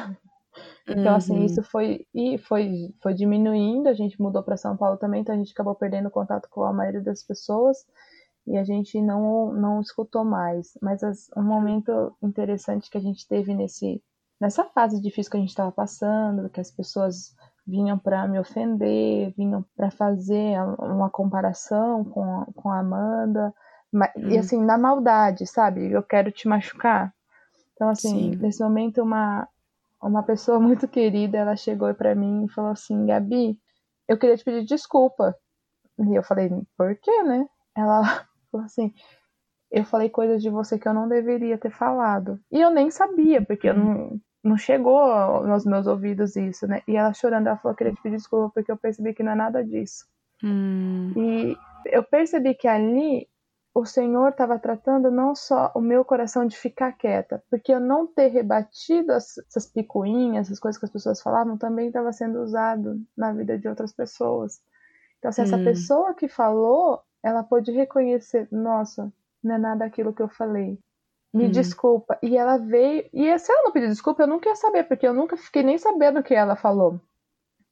Então, 0.87 1.15
assim, 1.15 1.39
uhum. 1.39 1.45
assim, 1.45 1.45
isso 1.45 1.63
foi. 1.63 2.07
E 2.15 2.37
foi, 2.39 2.95
foi 3.03 3.15
diminuindo, 3.15 3.89
a 3.89 3.95
gente 3.95 4.21
mudou 4.21 4.43
para 4.43 4.57
São 4.57 4.77
Paulo 4.77 4.99
também, 4.99 5.23
então 5.23 5.35
a 5.35 5.39
gente 5.39 5.53
acabou 5.53 5.75
perdendo 5.75 6.11
contato 6.11 6.49
com 6.51 6.63
a 6.63 6.73
maioria 6.73 7.01
das 7.01 7.23
pessoas 7.23 7.87
e 8.47 8.57
a 8.57 8.65
gente 8.65 9.01
não, 9.01 9.53
não 9.53 9.81
escutou 9.81 10.25
mais. 10.25 10.77
Mas 10.83 11.03
as, 11.03 11.31
um 11.37 11.43
momento 11.43 12.15
interessante 12.23 12.91
que 12.91 12.99
a 12.99 13.01
gente 13.01 13.27
teve 13.27 13.55
nesse, 13.55 14.03
nessa 14.41 14.65
fase 14.65 15.01
difícil 15.01 15.31
que 15.31 15.37
a 15.37 15.41
gente 15.41 15.51
estava 15.51 15.73
passando, 15.73 16.51
que 16.51 16.61
as 16.61 16.71
pessoas 16.71 17.35
vinham 17.69 17.99
para 17.99 18.27
me 18.27 18.39
ofender, 18.39 19.35
vinham 19.37 19.63
para 19.77 19.91
fazer 19.91 20.57
uma 20.79 21.11
comparação 21.11 22.03
com, 22.03 22.25
a, 22.25 22.47
com 22.55 22.71
a 22.71 22.79
Amanda, 22.79 23.55
e 24.17 24.37
hum. 24.37 24.41
assim, 24.41 24.65
na 24.65 24.79
maldade, 24.79 25.47
sabe? 25.47 25.93
Eu 25.93 26.03
quero 26.03 26.33
te 26.33 26.49
machucar. 26.49 27.13
Então, 27.75 27.91
assim, 27.91 28.33
Sim. 28.33 28.39
nesse 28.41 28.63
momento, 28.63 29.03
uma, 29.03 29.47
uma 30.03 30.23
pessoa 30.23 30.59
muito 30.61 30.89
querida, 30.89 31.37
ela 31.37 31.57
chegou 31.57 31.93
para 31.95 32.15
mim 32.15 32.47
e 32.47 32.49
falou 32.49 32.71
assim, 32.71 33.05
Gabi, 33.05 33.61
eu 34.09 34.19
queria 34.19 34.37
te 34.37 34.45
pedir 34.45 34.65
desculpa. 34.65 35.37
E 35.99 36.15
eu 36.15 36.23
falei, 36.23 36.51
por 36.77 36.97
quê, 36.97 37.23
né? 37.23 37.47
Ela 37.77 38.03
falou 38.51 38.65
assim, 38.65 38.95
eu 39.71 39.85
falei 39.85 40.09
coisas 40.09 40.43
de 40.43 40.49
você 40.49 40.79
que 40.79 40.89
eu 40.89 40.95
não 40.95 41.07
deveria 41.07 41.59
ter 41.59 41.71
falado. 41.71 42.41
E 42.51 42.61
eu 42.61 42.71
nem 42.71 42.91
sabia, 42.91 43.45
porque 43.45 43.69
eu 43.69 43.75
não, 43.75 44.21
não 44.43 44.57
chegou 44.57 44.99
aos 44.99 45.65
meus 45.65 45.87
ouvidos 45.87 46.37
isso, 46.37 46.67
né? 46.67 46.83
E 46.87 46.97
ela 46.97 47.13
chorando, 47.13 47.49
ela 47.49 47.57
falou 47.57 47.75
que 47.75 47.85
queria 47.85 47.95
te 47.95 48.03
pedir 48.03 48.17
desculpa 48.17 48.53
porque 48.55 48.71
eu 48.71 48.77
percebi 48.77 49.13
que 49.13 49.23
não 49.23 49.33
é 49.33 49.35
nada 49.35 49.65
disso. 49.65 50.07
Hum. 50.43 51.13
E 51.17 51.57
eu 51.87 52.03
percebi 52.03 52.55
que 52.55 52.69
ali 52.69 53.29
o 53.75 53.85
Senhor 53.85 54.31
estava 54.31 54.59
tratando 54.59 55.11
não 55.11 55.35
só 55.35 55.71
o 55.75 55.81
meu 55.81 56.05
coração 56.05 56.47
de 56.47 56.57
ficar 56.57 56.93
quieta, 56.93 57.43
porque 57.51 57.73
eu 57.73 57.81
não 57.81 58.07
ter 58.07 58.29
rebatido 58.29 59.13
essas 59.13 59.67
picuinhas, 59.67 60.47
essas 60.47 60.59
coisas 60.59 60.79
que 60.79 60.87
as 60.87 60.93
pessoas 60.93 61.23
falavam, 61.23 61.57
também 61.57 61.89
estava 61.89 62.13
sendo 62.13 62.41
usado 62.43 63.01
na 63.17 63.33
vida 63.33 63.59
de 63.59 63.69
outras 63.69 63.93
pessoas. 63.93 64.61
Então, 65.19 65.31
se 65.31 65.43
essa 65.43 65.57
hum. 65.57 65.65
pessoa 65.65 66.15
que 66.15 66.29
falou, 66.29 67.03
ela 67.23 67.43
pôde 67.43 67.71
reconhecer, 67.71 68.49
nossa, 68.51 69.13
não 69.43 69.55
é 69.55 69.59
nada 69.59 69.85
aquilo 69.85 70.13
que 70.13 70.23
eu 70.23 70.29
falei. 70.29 70.79
Me 71.33 71.47
hum. 71.47 71.51
desculpa. 71.51 72.19
E 72.23 72.37
ela 72.37 72.57
veio. 72.57 73.09
E 73.13 73.39
se 73.39 73.53
ela 73.53 73.65
não 73.65 73.73
pedir 73.73 73.89
desculpa, 73.89 74.23
eu 74.23 74.27
nunca 74.27 74.49
ia 74.49 74.57
saber, 74.57 74.85
porque 74.85 75.07
eu 75.07 75.15
nunca 75.15 75.37
fiquei 75.37 75.63
nem 75.63 75.79
sabendo 75.79 76.21
o 76.21 76.23
que 76.23 76.35
ela 76.35 76.57
falou. 76.57 77.01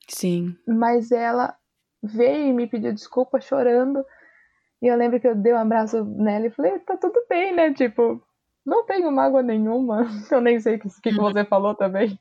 Sim. 0.08 0.56
Mas 0.66 1.10
ela 1.10 1.56
veio 2.02 2.46
e 2.46 2.52
me 2.52 2.66
pediu 2.66 2.92
desculpa 2.92 3.40
chorando. 3.40 4.04
E 4.82 4.86
eu 4.86 4.96
lembro 4.96 5.18
que 5.18 5.26
eu 5.26 5.34
dei 5.34 5.52
um 5.52 5.58
abraço 5.58 6.04
nela 6.04 6.46
e 6.46 6.50
falei, 6.50 6.78
tá 6.80 6.96
tudo 6.96 7.24
bem, 7.28 7.54
né? 7.54 7.72
Tipo, 7.72 8.22
não 8.64 8.84
tenho 8.84 9.10
mágoa 9.10 9.42
nenhuma. 9.42 10.06
Eu 10.30 10.40
nem 10.40 10.60
sei 10.60 10.76
o 10.76 10.80
que, 10.80 10.88
que, 11.00 11.12
você 11.12 11.44
falou 11.44 11.74
também. 11.74 12.18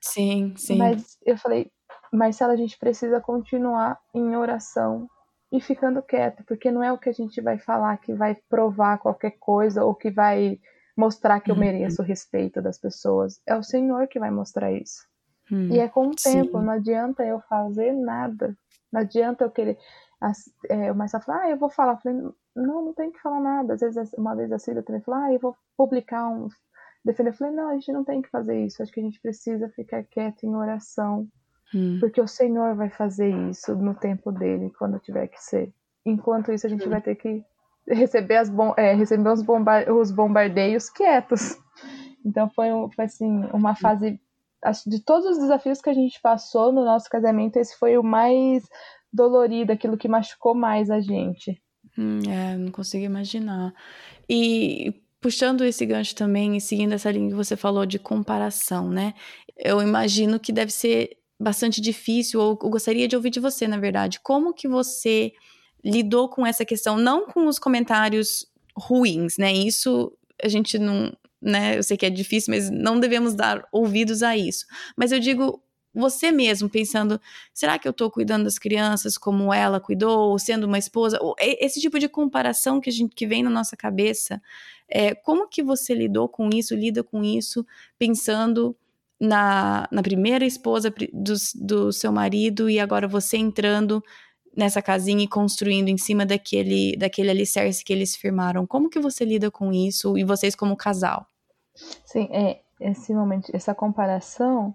Sim, 0.00 0.54
sim. 0.56 0.78
Mas 0.78 1.18
eu 1.24 1.36
falei, 1.36 1.70
Marcela, 2.12 2.54
a 2.54 2.56
gente 2.56 2.78
precisa 2.78 3.20
continuar 3.20 4.00
em 4.14 4.36
oração 4.36 5.08
e 5.52 5.60
ficando 5.60 6.02
quieto, 6.02 6.42
porque 6.44 6.70
não 6.70 6.82
é 6.82 6.90
o 6.90 6.98
que 6.98 7.10
a 7.10 7.12
gente 7.12 7.40
vai 7.42 7.58
falar 7.58 7.98
que 7.98 8.14
vai 8.14 8.34
provar 8.48 8.98
qualquer 8.98 9.32
coisa 9.32 9.84
ou 9.84 9.94
que 9.94 10.10
vai 10.10 10.58
mostrar 10.96 11.40
que 11.40 11.50
eu 11.50 11.54
uhum. 11.54 11.60
mereço 11.60 12.00
o 12.00 12.04
respeito 12.04 12.62
das 12.62 12.78
pessoas. 12.78 13.40
É 13.46 13.54
o 13.54 13.62
Senhor 13.62 14.08
que 14.08 14.18
vai 14.18 14.30
mostrar 14.30 14.72
isso. 14.72 15.06
Hum, 15.50 15.68
e 15.70 15.78
é 15.78 15.88
com 15.88 16.08
o 16.08 16.14
tempo, 16.14 16.58
sim. 16.58 16.64
não 16.64 16.72
adianta 16.72 17.22
eu 17.22 17.38
fazer 17.40 17.92
nada. 17.92 18.56
Não 18.90 19.02
adianta 19.02 19.44
eu 19.44 19.50
querer. 19.50 19.76
É, 20.70 20.90
o 20.90 20.94
Marcelo 20.94 21.24
fala, 21.24 21.42
ah, 21.42 21.50
eu 21.50 21.58
vou 21.58 21.68
falar. 21.68 21.94
Eu 21.94 21.98
falei, 21.98 22.18
não, 22.56 22.84
não 22.86 22.94
tem 22.94 23.10
que 23.10 23.20
falar 23.20 23.40
nada. 23.40 23.74
Às 23.74 23.80
vezes, 23.80 24.12
uma 24.14 24.34
vez 24.34 24.50
a 24.52 24.58
Cida 24.58 24.82
também 24.82 25.02
falou, 25.02 25.20
ah, 25.20 25.32
eu 25.32 25.38
vou 25.38 25.54
publicar 25.76 26.28
um. 26.28 26.48
Defender. 27.04 27.30
Eu 27.30 27.34
falei, 27.34 27.54
não, 27.54 27.68
a 27.68 27.74
gente 27.74 27.92
não 27.92 28.04
tem 28.04 28.22
que 28.22 28.30
fazer 28.30 28.64
isso. 28.64 28.82
Acho 28.82 28.92
que 28.92 29.00
a 29.00 29.02
gente 29.02 29.20
precisa 29.20 29.68
ficar 29.70 30.04
quieto 30.04 30.44
em 30.44 30.54
oração 30.54 31.28
Hum. 31.74 31.98
Porque 32.00 32.20
o 32.20 32.28
Senhor 32.28 32.74
vai 32.74 32.90
fazer 32.90 33.30
isso 33.48 33.74
no 33.74 33.94
tempo 33.94 34.30
dele, 34.30 34.70
quando 34.78 34.98
tiver 34.98 35.28
que 35.28 35.42
ser. 35.42 35.72
Enquanto 36.04 36.52
isso, 36.52 36.66
a 36.66 36.70
gente 36.70 36.88
vai 36.88 37.00
ter 37.00 37.14
que 37.14 37.44
receber, 37.86 38.36
as 38.36 38.50
bom, 38.50 38.74
é, 38.76 38.94
receber 38.94 39.28
os, 39.30 39.42
bomba 39.42 39.90
os 39.92 40.10
bombardeios 40.10 40.90
quietos. 40.90 41.56
Então 42.24 42.48
foi, 42.50 42.68
foi 42.94 43.04
assim, 43.04 43.44
uma 43.52 43.74
fase. 43.74 44.20
Acho, 44.62 44.88
de 44.88 45.04
todos 45.04 45.26
os 45.26 45.38
desafios 45.38 45.80
que 45.80 45.90
a 45.90 45.94
gente 45.94 46.20
passou 46.20 46.72
no 46.72 46.84
nosso 46.84 47.10
casamento, 47.10 47.56
esse 47.56 47.76
foi 47.76 47.98
o 47.98 48.02
mais 48.02 48.62
dolorido, 49.12 49.72
aquilo 49.72 49.96
que 49.96 50.06
machucou 50.06 50.54
mais 50.54 50.88
a 50.88 51.00
gente. 51.00 51.60
Hum, 51.98 52.20
é, 52.28 52.56
não 52.56 52.70
consigo 52.70 53.04
imaginar. 53.04 53.74
E 54.28 54.94
puxando 55.20 55.64
esse 55.64 55.84
gancho 55.84 56.14
também 56.14 56.56
e 56.56 56.60
seguindo 56.60 56.92
essa 56.92 57.10
linha 57.10 57.30
que 57.30 57.34
você 57.34 57.56
falou 57.56 57.84
de 57.84 57.98
comparação, 57.98 58.88
né? 58.88 59.14
Eu 59.56 59.82
imagino 59.82 60.40
que 60.40 60.52
deve 60.52 60.72
ser 60.72 61.16
bastante 61.42 61.80
difícil, 61.80 62.40
ou 62.40 62.56
gostaria 62.56 63.08
de 63.08 63.16
ouvir 63.16 63.30
de 63.30 63.40
você, 63.40 63.66
na 63.66 63.78
verdade. 63.78 64.20
Como 64.20 64.54
que 64.54 64.68
você 64.68 65.32
lidou 65.84 66.28
com 66.28 66.46
essa 66.46 66.64
questão, 66.64 66.96
não 66.96 67.26
com 67.26 67.46
os 67.46 67.58
comentários 67.58 68.46
ruins, 68.76 69.36
né? 69.36 69.52
Isso 69.52 70.12
a 70.42 70.48
gente 70.48 70.78
não, 70.78 71.12
né? 71.40 71.78
Eu 71.78 71.82
sei 71.82 71.96
que 71.96 72.06
é 72.06 72.10
difícil, 72.10 72.54
mas 72.54 72.70
não 72.70 73.00
devemos 73.00 73.34
dar 73.34 73.66
ouvidos 73.72 74.22
a 74.22 74.36
isso. 74.36 74.64
Mas 74.96 75.10
eu 75.12 75.18
digo 75.18 75.60
você 75.94 76.32
mesmo 76.32 76.70
pensando, 76.70 77.20
será 77.52 77.78
que 77.78 77.86
eu 77.86 77.90
estou 77.90 78.10
cuidando 78.10 78.44
das 78.44 78.58
crianças 78.58 79.18
como 79.18 79.52
ela 79.52 79.78
cuidou, 79.78 80.30
ou 80.30 80.38
sendo 80.38 80.64
uma 80.64 80.78
esposa? 80.78 81.18
Esse 81.38 81.80
tipo 81.80 81.98
de 81.98 82.08
comparação 82.08 82.80
que 82.80 82.88
a 82.88 82.92
gente 82.92 83.14
que 83.14 83.26
vem 83.26 83.42
na 83.42 83.50
nossa 83.50 83.76
cabeça, 83.76 84.40
é, 84.88 85.14
como 85.14 85.48
que 85.48 85.62
você 85.62 85.94
lidou 85.94 86.28
com 86.28 86.48
isso, 86.50 86.74
lida 86.74 87.02
com 87.02 87.22
isso, 87.22 87.66
pensando 87.98 88.76
na, 89.22 89.86
na 89.92 90.02
primeira 90.02 90.44
esposa 90.44 90.92
do, 91.12 91.34
do 91.54 91.92
seu 91.92 92.10
marido 92.10 92.68
e 92.68 92.80
agora 92.80 93.06
você 93.06 93.36
entrando 93.36 94.02
nessa 94.56 94.82
casinha 94.82 95.22
e 95.22 95.28
construindo 95.28 95.88
em 95.88 95.96
cima 95.96 96.26
daquele, 96.26 96.96
daquele 96.96 97.30
alicerce 97.30 97.84
que 97.84 97.92
eles 97.92 98.16
firmaram. 98.16 98.66
Como 98.66 98.90
que 98.90 98.98
você 98.98 99.24
lida 99.24 99.48
com 99.48 99.72
isso 99.72 100.18
e 100.18 100.24
vocês 100.24 100.56
como 100.56 100.76
casal? 100.76 101.24
Sim, 102.04 102.28
é, 102.32 102.62
esse 102.80 103.14
momento, 103.14 103.48
essa 103.54 103.72
comparação, 103.72 104.74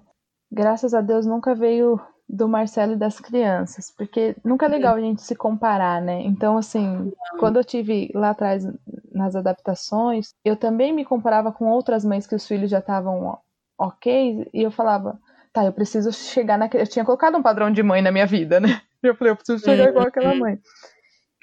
graças 0.50 0.94
a 0.94 1.02
Deus 1.02 1.26
nunca 1.26 1.54
veio 1.54 2.00
do 2.28 2.48
Marcelo 2.48 2.94
e 2.94 2.98
das 2.98 3.20
crianças, 3.20 3.94
porque 3.98 4.34
nunca 4.44 4.66
é 4.66 4.70
legal 4.70 4.96
a 4.96 5.02
gente 5.02 5.22
se 5.22 5.36
comparar, 5.36 6.02
né? 6.02 6.22
Então, 6.24 6.58
assim, 6.58 7.12
quando 7.38 7.58
eu 7.58 7.64
tive 7.66 8.10
lá 8.14 8.30
atrás 8.30 8.66
nas 9.12 9.36
adaptações, 9.36 10.34
eu 10.44 10.56
também 10.56 10.94
me 10.94 11.04
comparava 11.04 11.52
com 11.52 11.66
outras 11.66 12.06
mães 12.06 12.26
que 12.26 12.36
os 12.36 12.48
filhos 12.48 12.72
já 12.72 12.80
estavam 12.80 13.38
ok, 13.78 14.50
e 14.54 14.64
eu 14.64 14.72
falava, 14.72 15.20
tá, 15.54 15.66
eu 15.66 15.74
preciso 15.74 16.12
chegar 16.12 16.58
naquele. 16.58 16.84
Eu 16.84 16.88
tinha 16.88 17.06
colocado 17.06 17.38
um 17.38 17.44
padrão 17.44 17.72
de 17.72 17.84
mãe 17.84 18.02
na 18.02 18.12
minha 18.12 18.26
vida, 18.26 18.60
né? 18.60 18.82
Eu 19.04 19.16
falei, 19.16 19.32
eu 19.32 19.36
preciso 19.38 19.64
chegar 19.64 19.90
igual 19.90 20.08
aquela 20.08 20.32
uhum. 20.32 20.40
mãe. 20.40 20.60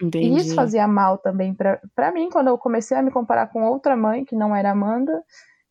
Entendi. 0.02 0.26
E 0.26 0.36
isso 0.38 0.56
fazia 0.56 0.88
mal 0.88 1.16
também 1.18 1.54
para 1.54 2.12
mim, 2.12 2.28
quando 2.28 2.48
eu 2.48 2.58
comecei 2.58 2.96
a 2.96 3.02
me 3.02 3.12
comparar 3.12 3.46
com 3.46 3.62
outra 3.62 3.96
mãe, 3.96 4.24
que 4.24 4.34
não 4.34 4.54
era 4.54 4.72
Amanda, 4.72 5.22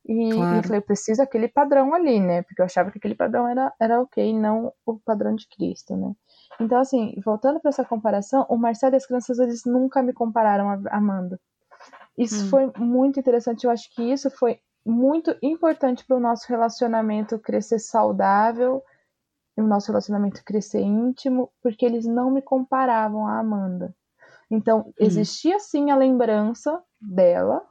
e, 0.05 0.31
claro. 0.31 0.57
eu 0.57 0.63
falei, 0.63 0.77
eu 0.77 0.81
preciso 0.81 1.21
aquele 1.21 1.47
padrão 1.47 1.93
ali, 1.93 2.19
né? 2.19 2.41
Porque 2.41 2.61
eu 2.61 2.65
achava 2.65 2.91
que 2.91 2.97
aquele 2.97 3.15
padrão 3.15 3.47
era, 3.47 3.73
era 3.79 4.01
ok, 4.01 4.33
não 4.33 4.73
o 4.85 4.97
padrão 4.97 5.35
de 5.35 5.47
Cristo, 5.47 5.95
né? 5.95 6.13
Então, 6.59 6.79
assim, 6.79 7.15
voltando 7.23 7.59
para 7.59 7.69
essa 7.69 7.85
comparação, 7.85 8.45
o 8.49 8.57
Marcelo 8.57 8.95
e 8.95 8.97
as 8.97 9.05
crianças, 9.05 9.39
eles 9.39 9.63
nunca 9.65 10.03
me 10.03 10.13
compararam 10.13 10.69
a 10.69 10.97
Amanda. 10.97 11.39
Isso 12.17 12.45
hum. 12.45 12.49
foi 12.49 12.71
muito 12.77 13.19
interessante. 13.19 13.63
Eu 13.63 13.71
acho 13.71 13.93
que 13.95 14.03
isso 14.03 14.29
foi 14.29 14.59
muito 14.85 15.35
importante 15.41 16.05
para 16.05 16.17
o 16.17 16.19
nosso 16.19 16.47
relacionamento 16.47 17.39
crescer 17.39 17.79
saudável 17.79 18.83
e 19.57 19.61
o 19.61 19.67
nosso 19.67 19.87
relacionamento 19.87 20.43
crescer 20.43 20.81
íntimo, 20.81 21.49
porque 21.61 21.85
eles 21.85 22.05
não 22.05 22.31
me 22.31 22.41
comparavam 22.41 23.27
a 23.27 23.39
Amanda. 23.39 23.95
Então, 24.49 24.79
uhum. 24.79 24.93
existia 24.99 25.59
sim 25.59 25.89
a 25.89 25.95
lembrança 25.95 26.81
dela. 26.99 27.63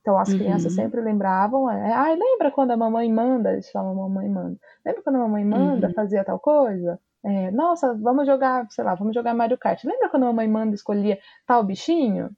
Então, 0.00 0.18
as 0.18 0.28
uhum. 0.30 0.38
crianças 0.38 0.74
sempre 0.74 1.00
lembravam. 1.00 1.70
É, 1.70 1.92
Ai, 1.92 2.16
lembra 2.16 2.50
quando 2.50 2.72
a 2.72 2.76
mamãe 2.76 3.10
manda? 3.12 3.52
Eles 3.52 3.70
falam 3.70 3.94
mamãe 3.94 4.28
manda. 4.28 4.58
Lembra 4.84 5.02
quando 5.02 5.16
a 5.16 5.20
mamãe 5.20 5.44
manda 5.44 5.88
uhum. 5.88 5.94
fazia 5.94 6.24
tal 6.24 6.40
coisa? 6.40 6.98
É, 7.24 7.50
Nossa, 7.52 7.94
vamos 7.94 8.26
jogar, 8.26 8.66
sei 8.70 8.84
lá, 8.84 8.94
vamos 8.96 9.14
jogar 9.14 9.32
Mario 9.32 9.56
Kart. 9.56 9.82
Lembra 9.84 10.08
quando 10.08 10.24
a 10.24 10.26
mamãe 10.26 10.48
manda 10.48 10.74
escolhia 10.74 11.18
tal 11.46 11.62
bichinho? 11.62 12.30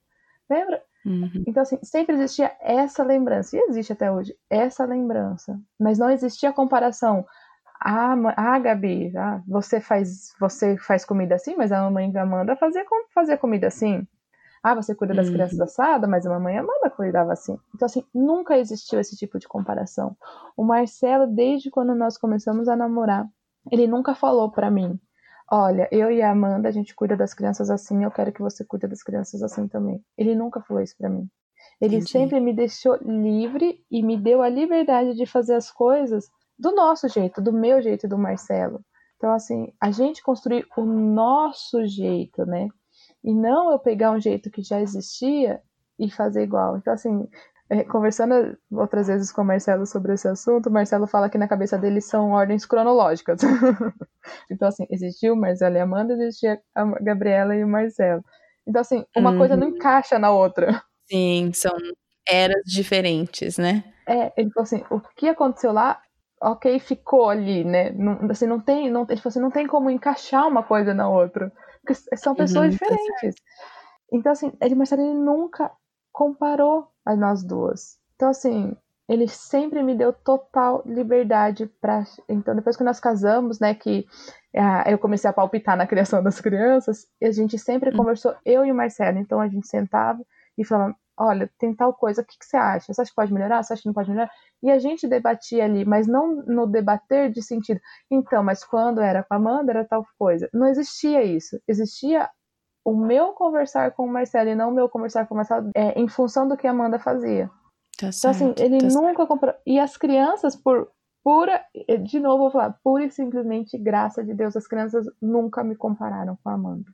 Lembra? 0.49 0.83
Uhum. 1.05 1.45
Então, 1.47 1.63
assim, 1.63 1.79
sempre 1.83 2.15
existia 2.15 2.53
essa 2.61 3.05
lembrança, 3.05 3.57
e 3.57 3.61
existe 3.69 3.93
até 3.93 4.11
hoje, 4.11 4.35
essa 4.49 4.85
lembrança. 4.85 5.61
Mas 5.79 5.99
não 5.99 6.11
existia 6.11 6.53
comparação. 6.53 7.27
Ah, 7.81 8.15
ah 8.37 8.59
Gabi, 8.59 9.13
ah, 9.17 9.43
você, 9.47 9.81
faz, 9.81 10.33
você 10.41 10.77
faz 10.79 11.05
comida 11.05 11.35
assim, 11.35 11.55
mas 11.57 11.71
a 11.71 11.83
mamãe 11.83 12.17
Amanda 12.17 12.57
fazia, 12.57 12.85
fazia 13.15 13.37
comida 13.37 13.67
assim. 13.67 14.07
Ah, 14.63 14.75
você 14.75 14.95
cuida 14.95 15.13
das 15.13 15.27
uhum. 15.27 15.35
crianças 15.35 15.61
assadas, 15.61 16.09
mas 16.09 16.27
a 16.27 16.31
mamãe 16.31 16.57
Amanda 16.57 16.89
cuidava 16.89 17.35
assim. 17.35 17.59
Então, 17.75 17.85
assim, 17.85 18.03
nunca 18.15 18.57
existiu 18.57 18.99
esse 18.99 19.15
tipo 19.15 19.39
de 19.39 19.47
comparação. 19.47 20.17
O 20.57 20.65
Marcelo, 20.65 21.27
desde 21.27 21.71
quando 21.71 21.95
nós 21.95 22.17
começamos 22.17 22.67
a 22.67 22.75
namorar, 22.75 23.29
ele 23.71 23.87
nunca 23.87 24.15
falou 24.15 24.51
para 24.51 24.71
mim, 24.71 24.99
Olha, 25.51 25.89
eu 25.93 26.11
e 26.11 26.23
a 26.23 26.31
Amanda, 26.31 26.69
a 26.69 26.73
gente 26.73 26.95
cuida 26.95 27.17
das 27.17 27.35
crianças 27.35 27.71
assim, 27.71 28.03
eu 28.03 28.11
quero 28.11 28.33
que 28.33 28.41
você 28.41 28.65
cuide 28.65 28.87
das 28.87 29.03
crianças 29.03 29.43
assim 29.43 29.69
também. 29.69 30.03
Ele 30.17 30.35
nunca 30.35 30.61
falou 30.61 30.83
isso 30.83 30.97
para 30.97 31.11
mim. 31.11 31.29
Ele 31.81 31.97
Entendi. 31.97 32.11
sempre 32.11 32.41
me 32.41 32.55
deixou 32.55 32.97
livre 33.03 33.85
e 33.91 34.03
me 34.03 34.17
deu 34.17 34.43
a 34.43 34.49
liberdade 34.49 35.15
de 35.15 35.27
fazer 35.27 35.55
as 35.55 35.71
coisas 35.71 36.31
do 36.59 36.75
nosso 36.75 37.09
jeito, 37.09 37.43
do 37.43 37.53
meu 37.53 37.83
jeito 37.83 38.07
e 38.07 38.09
do 38.09 38.19
Marcelo. 38.19 38.81
Então, 39.17 39.33
assim, 39.33 39.73
a 39.81 39.91
gente 39.91 40.23
construir 40.23 40.67
o 40.77 40.85
nosso 40.85 41.85
jeito, 41.87 42.45
né? 42.47 42.69
E 43.23 43.35
não 43.35 43.73
eu 43.73 43.79
pegar 43.79 44.13
um 44.13 44.21
jeito 44.21 44.51
que 44.51 44.63
já 44.63 44.81
existia 44.81 45.61
e 45.99 46.11
fazer 46.11 46.43
igual. 46.43 46.77
Então, 46.77 46.93
assim, 46.93 47.29
conversando 47.83 48.57
outras 48.71 49.09
vezes 49.09 49.33
com 49.33 49.43
o 49.43 49.45
Marcelo 49.45 49.87
sobre 49.87 50.13
esse 50.15 50.29
assunto, 50.29 50.69
o 50.69 50.73
Marcelo 50.73 51.07
fala 51.07 51.29
que 51.29 51.39
na 51.39 51.49
cabeça 51.49 51.77
dele 51.79 52.01
são 52.01 52.31
ordens 52.31 52.65
cronológicas. 52.67 53.41
então, 54.51 54.69
assim, 54.69 54.87
existiu 54.91 55.33
o 55.33 55.37
Marcelo 55.37 55.77
e 55.77 55.81
a 55.81 55.83
Amanda, 55.83 56.13
existia 56.13 56.61
a 56.75 56.85
Gabriela 57.01 57.57
e 57.57 57.65
o 57.65 57.69
Marcelo. 57.69 58.23
Então, 58.67 58.81
assim, 58.81 59.05
uma 59.17 59.31
uhum. 59.31 59.39
coisa 59.39 59.57
não 59.57 59.69
encaixa 59.69 60.19
na 60.19 60.31
outra. 60.31 60.83
Sim, 61.11 61.51
são 61.53 61.75
eras 62.29 62.63
diferentes, 62.65 63.59
né? 63.59 63.83
É, 64.07 64.33
ele 64.37 64.51
falou 64.51 64.65
assim, 64.65 64.85
o 64.91 65.01
que 65.17 65.29
aconteceu 65.29 65.73
lá, 65.73 66.01
ok, 66.41 66.79
ficou 66.79 67.29
ali, 67.29 67.65
né? 67.65 67.91
Não, 67.93 68.31
assim, 68.31 68.47
não 68.47 68.61
tem, 68.61 68.91
não, 68.91 69.07
ele 69.09 69.21
falou 69.21 69.31
assim, 69.31 69.41
não 69.41 69.51
tem 69.51 69.67
como 69.67 69.91
encaixar 69.91 70.47
uma 70.47 70.63
coisa 70.63 70.95
na 70.95 71.09
outra. 71.09 71.51
Porque 71.81 71.95
são 72.17 72.35
pessoas 72.35 72.73
uhum, 72.73 72.79
tá 72.79 72.87
diferentes. 72.87 73.35
Tá 73.35 73.43
então, 74.13 74.33
assim, 74.33 74.53
ele 74.61 74.75
Marcelo 74.75 75.03
ele 75.03 75.15
nunca 75.15 75.71
comparou 76.15 76.87
a 77.05 77.17
nós 77.17 77.43
duas. 77.43 77.99
Então, 78.15 78.31
assim, 78.31 78.75
ele 79.09 79.27
sempre 79.29 79.83
me 79.83 79.97
deu 79.97 80.13
total 80.13 80.83
liberdade 80.87 81.67
para. 81.81 82.05
Então, 82.29 82.55
depois 82.55 82.77
que 82.77 82.85
nós 82.85 83.01
casamos, 83.01 83.59
né, 83.59 83.75
que 83.75 84.07
uh, 84.55 84.89
eu 84.89 84.97
comecei 84.97 85.29
a 85.29 85.33
palpitar 85.33 85.77
na 85.77 85.87
criação 85.87 86.23
das 86.23 86.41
crianças, 86.41 87.07
a 87.23 87.31
gente 87.33 87.59
sempre 87.59 87.91
hum. 87.91 87.97
conversou, 87.97 88.35
eu 88.47 88.65
e 88.65 88.71
o 88.71 88.75
Marcelo. 88.75 89.19
Então, 89.19 89.41
a 89.41 89.49
gente 89.49 89.67
sentava 89.67 90.25
e 90.57 90.65
falava: 90.65 90.95
olha, 91.19 91.51
tem 91.59 91.75
tal 91.75 91.93
coisa, 91.93 92.23
o 92.23 92.25
que, 92.25 92.39
que 92.39 92.47
você 92.47 92.57
acha? 92.57 92.93
Você 92.93 93.03
acha 93.03 93.11
que 93.11 93.17
pode 93.17 93.35
melhorar? 93.35 93.63
Você 93.63 93.73
acha 93.73 93.83
que 93.83 93.89
não 93.89 93.95
pode 93.95 94.09
melhorar? 94.09 94.31
E 94.63 94.71
a 94.71 94.79
gente 94.79 95.09
debatia 95.09 95.65
ali, 95.65 95.85
mas 95.85 96.07
não 96.07 96.37
no 96.47 96.67
debater 96.67 97.31
de 97.31 97.43
sentido. 97.43 97.81
Então, 98.09 98.43
mas 98.43 98.65
quando 98.65 99.01
era 99.01 99.25
com 99.25 99.35
a 99.35 99.37
Amanda, 99.37 99.73
era 99.73 99.85
tal 99.85 100.07
coisa. 100.17 100.49
Não 100.55 100.69
existia 100.69 101.25
isso. 101.25 101.61
Existia 101.69 102.31
o 102.85 102.95
meu 102.95 103.33
conversar 103.33 103.93
com 103.93 104.05
o 104.05 104.09
Marcelo 104.09 104.51
e 104.51 104.55
não 104.55 104.71
o 104.71 104.75
meu 104.75 104.89
conversar 104.89 105.27
com 105.27 105.35
o 105.35 105.37
Marcelo 105.37 105.71
é, 105.75 105.99
em 105.99 106.09
função 106.09 106.47
do 106.47 106.57
que 106.57 106.67
a 106.67 106.71
Amanda 106.71 106.99
fazia. 106.99 107.51
Tá 107.99 108.11
então, 108.17 108.31
assim, 108.31 108.55
ele 108.59 108.79
tá 108.79 108.87
nunca 108.89 109.17
certo. 109.17 109.27
comprou. 109.27 109.55
E 109.67 109.79
as 109.79 109.97
crianças, 109.97 110.55
por 110.55 110.89
pura. 111.23 111.65
De 112.03 112.21
novo, 112.21 112.45
vou 112.45 112.51
falar, 112.51 112.79
pura 112.85 113.05
e 113.05 113.11
simplesmente 113.11 113.79
graça 113.79 114.23
de 114.23 114.35
Deus, 114.35 114.57
as 114.57 114.67
crianças 114.67 115.07
nunca 115.21 115.65
me 115.65 115.75
compararam 115.75 116.37
com 116.43 116.51
a 116.51 116.55
Amanda. 116.55 116.85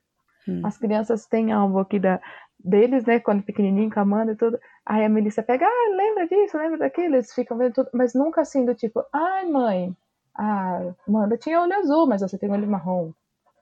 Hum. 0.47 0.61
As 0.63 0.77
crianças 0.77 1.25
têm 1.25 1.51
algo 1.51 1.79
aqui 1.79 1.99
da, 1.99 2.19
deles, 2.63 3.05
né, 3.05 3.19
quando 3.19 3.43
pequenininho, 3.43 3.91
com 3.91 3.99
a 3.99 4.03
Amanda 4.03 4.31
e 4.31 4.35
tudo. 4.35 4.59
Aí 4.85 5.03
a 5.03 5.09
Melissa 5.09 5.43
pega, 5.43 5.65
ah, 5.65 5.95
lembra 5.95 6.27
disso, 6.27 6.57
lembra 6.57 6.77
daquilo, 6.79 7.15
eles 7.15 7.33
ficam 7.33 7.57
vendo 7.57 7.73
tudo, 7.73 7.89
mas 7.93 8.13
nunca 8.13 8.41
assim 8.41 8.65
do 8.65 8.73
tipo, 8.73 9.03
ai 9.13 9.45
mãe, 9.45 9.95
a 10.35 10.93
Amanda 11.07 11.37
tinha 11.37 11.61
olho 11.61 11.73
azul, 11.73 12.07
mas 12.07 12.21
você 12.21 12.37
tem 12.37 12.49
olho 12.51 12.67
marrom. 12.67 13.11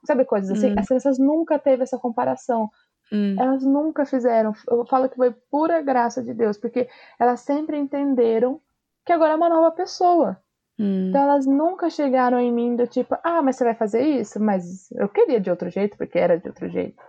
Sabe, 0.05 0.25
coisas 0.25 0.51
assim? 0.51 0.71
Hum. 0.71 0.75
As 0.77 0.87
crianças 0.87 1.19
nunca 1.19 1.59
teve 1.59 1.83
essa 1.83 1.97
comparação. 1.97 2.69
Hum. 3.11 3.35
Elas 3.39 3.63
nunca 3.63 4.05
fizeram. 4.05 4.53
Eu 4.69 4.85
falo 4.85 5.09
que 5.09 5.15
foi 5.15 5.31
pura 5.51 5.81
graça 5.81 6.23
de 6.23 6.33
Deus, 6.33 6.57
porque 6.57 6.87
elas 7.19 7.41
sempre 7.41 7.77
entenderam 7.77 8.61
que 9.05 9.11
agora 9.11 9.33
é 9.33 9.35
uma 9.35 9.49
nova 9.49 9.71
pessoa. 9.71 10.37
Hum. 10.77 11.09
Então 11.09 11.23
elas 11.23 11.45
nunca 11.45 11.89
chegaram 11.89 12.39
em 12.39 12.51
mim 12.51 12.75
do 12.75 12.87
tipo, 12.87 13.17
ah, 13.23 13.41
mas 13.41 13.57
você 13.57 13.63
vai 13.63 13.75
fazer 13.75 14.01
isso? 14.01 14.39
Mas 14.41 14.91
eu 14.91 15.09
queria 15.09 15.39
de 15.39 15.49
outro 15.49 15.69
jeito, 15.69 15.97
porque 15.97 16.17
era 16.17 16.39
de 16.39 16.47
outro 16.47 16.69
jeito. 16.69 17.01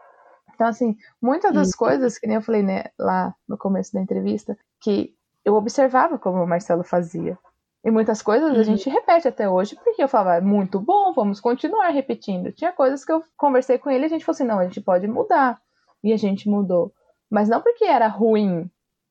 Então, 0.55 0.69
assim, 0.69 0.95
muitas 1.23 1.55
das 1.55 1.75
coisas, 1.75 2.19
que 2.19 2.27
nem 2.27 2.37
eu 2.37 2.43
falei 2.43 2.63
né, 2.63 2.85
lá 2.99 3.35
no 3.49 3.57
começo 3.57 3.95
da 3.95 4.01
entrevista, 4.03 4.55
que 4.79 5.15
eu 5.43 5.55
observava 5.55 6.19
como 6.19 6.43
o 6.43 6.47
Marcelo 6.47 6.85
fazia. 6.85 7.39
E 7.85 7.91
muitas 7.91 8.21
coisas 8.21 8.53
uhum. 8.53 8.61
a 8.61 8.63
gente 8.63 8.91
repete 8.91 9.27
até 9.27 9.49
hoje, 9.49 9.75
porque 9.83 10.03
eu 10.03 10.09
falava, 10.09 10.37
é 10.37 10.41
muito 10.41 10.79
bom, 10.79 11.13
vamos 11.15 11.41
continuar 11.41 11.89
repetindo. 11.89 12.53
Tinha 12.53 12.73
coisas 12.73 13.05
que 13.05 13.13
eu 13.13 13.25
conversei 13.37 13.79
com 13.79 13.91
ele 13.91 14.05
e 14.05 14.07
a 14.07 14.09
gente 14.09 14.25
falou 14.25 14.35
assim, 14.35 14.45
não, 14.45 14.59
a 14.59 14.65
gente 14.65 14.81
pode 14.83 15.07
mudar. 15.09 15.61
E 16.05 16.13
a 16.13 16.17
gente 16.17 16.49
mudou. 16.49 16.93
Mas 17.31 17.49
não 17.49 17.63
porque 17.63 17.85
era 17.85 18.07
ruim. 18.07 18.71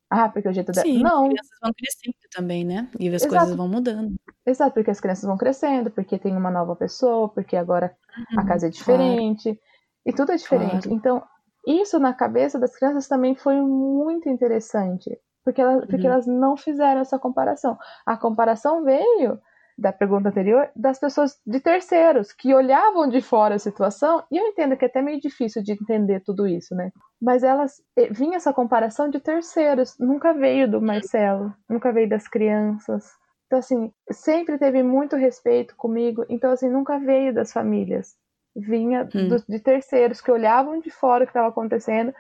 Ah, 0.10 0.30
porque 0.30 0.50
o 0.50 0.54
jeito 0.54 0.72
dela. 0.72 0.88
Não. 0.88 1.26
As 1.26 1.30
crianças 1.30 1.58
vão 1.62 1.72
crescendo 1.74 2.16
também, 2.32 2.66
né? 2.66 2.90
E 3.00 3.08
as 3.10 3.24
Exato. 3.24 3.36
coisas 3.36 3.56
vão 3.56 3.68
mudando. 3.68 4.16
Exato, 4.46 4.74
porque 4.74 4.92
as 4.92 5.00
crianças 5.00 5.24
vão 5.24 5.38
crescendo, 5.38 5.92
porque 5.92 6.18
tem 6.18 6.36
uma 6.36 6.50
nova 6.50 6.76
pessoa, 6.76 7.30
porque 7.30 7.56
agora 7.56 7.96
uhum, 8.18 8.40
a 8.40 8.46
casa 8.46 8.68
é 8.68 8.70
diferente. 8.70 9.44
Claro. 9.44 9.60
E 10.06 10.14
tudo 10.14 10.32
é 10.32 10.36
diferente. 10.36 10.88
Claro. 10.88 10.94
Então, 10.94 11.24
isso 11.66 12.00
na 12.00 12.14
cabeça 12.14 12.60
das 12.60 12.76
crianças 12.76 13.08
também 13.08 13.36
foi 13.36 13.56
muito 13.62 14.30
interessante 14.30 15.20
porque, 15.44 15.62
elas, 15.62 15.86
porque 15.86 16.08
uhum. 16.08 16.14
elas 16.14 16.28
não 16.28 16.58
fizeram 16.58 17.02
essa 17.02 17.18
comparação. 17.18 17.78
A 18.06 18.18
comparação 18.18 18.84
veio 18.84 19.40
da 19.80 19.94
pergunta 19.94 20.30
anterior 20.30 20.70
das 20.76 21.00
pessoas 21.00 21.40
de 21.46 21.60
terceiros 21.60 22.34
que 22.34 22.54
olhavam 22.54 23.08
de 23.08 23.22
fora 23.22 23.56
a 23.56 23.60
situação 23.60 24.24
e 24.30 24.38
eu 24.38 24.46
entendo 24.46 24.76
que 24.76 24.84
é 24.84 24.88
até 24.88 25.02
meio 25.02 25.20
difícil 25.20 25.64
de 25.64 25.72
entender 25.72 26.20
tudo 26.20 26.46
isso, 26.48 26.76
né? 26.76 26.92
Mas 27.22 27.44
elas 27.44 27.82
eh, 27.96 28.10
vinha 28.12 28.38
essa 28.38 28.54
comparação 28.54 29.10
de 29.10 29.20
terceiros, 29.20 29.96
nunca 29.98 30.34
veio 30.34 30.70
do 30.70 30.82
Marcelo, 30.82 31.54
nunca 31.70 31.92
veio 31.92 32.10
das 32.10 32.28
crianças. 32.28 33.10
Então 33.48 33.60
assim, 33.60 33.92
sempre 34.12 34.58
teve 34.58 34.84
muito 34.84 35.16
respeito 35.16 35.76
comigo, 35.76 36.26
então 36.30 36.52
assim, 36.52 36.70
nunca 36.70 37.00
veio 37.00 37.34
das 37.34 37.54
famílias. 37.54 38.16
Vinha 38.56 39.08
hum. 39.16 39.30
do, 39.30 39.44
de 39.48 39.60
terceiros 39.60 40.20
que 40.20 40.32
olhavam 40.32 40.80
de 40.80 40.90
fora 40.90 41.24
o 41.24 41.28
que 41.28 41.32
estava 41.32 41.48
acontecendo 41.48 42.14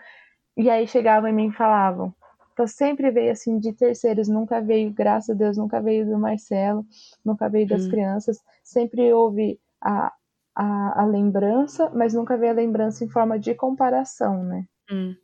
e 0.55 0.69
aí 0.69 0.87
chegavam 0.87 1.29
em 1.29 1.33
mim 1.33 1.47
e 1.47 1.53
falavam: 1.53 2.13
então 2.59 2.67
sempre 2.67 3.09
veio 3.09 3.31
assim 3.31 3.57
de 3.57 3.71
terceiros, 3.71 4.27
nunca 4.27 4.59
veio, 4.59 4.91
graças 4.91 5.29
a 5.29 5.33
Deus, 5.33 5.55
nunca 5.55 5.81
veio 5.81 6.05
do 6.05 6.19
Marcelo, 6.19 6.85
nunca 7.23 7.47
veio 7.47 7.65
das 7.65 7.85
hum. 7.85 7.89
crianças. 7.89 8.37
Sempre 8.61 9.13
houve 9.13 9.57
a, 9.79 10.11
a, 10.53 11.03
a, 11.03 11.05
lembrança, 11.05 11.89
mas 11.95 12.13
nunca 12.13 12.37
veio 12.37 12.51
a 12.51 12.55
lembrança 12.55 13.05
em 13.05 13.07
forma 13.07 13.39
de 13.39 13.55
comparação, 13.55 14.43
né? 14.43 14.65
Hum. 14.91 15.15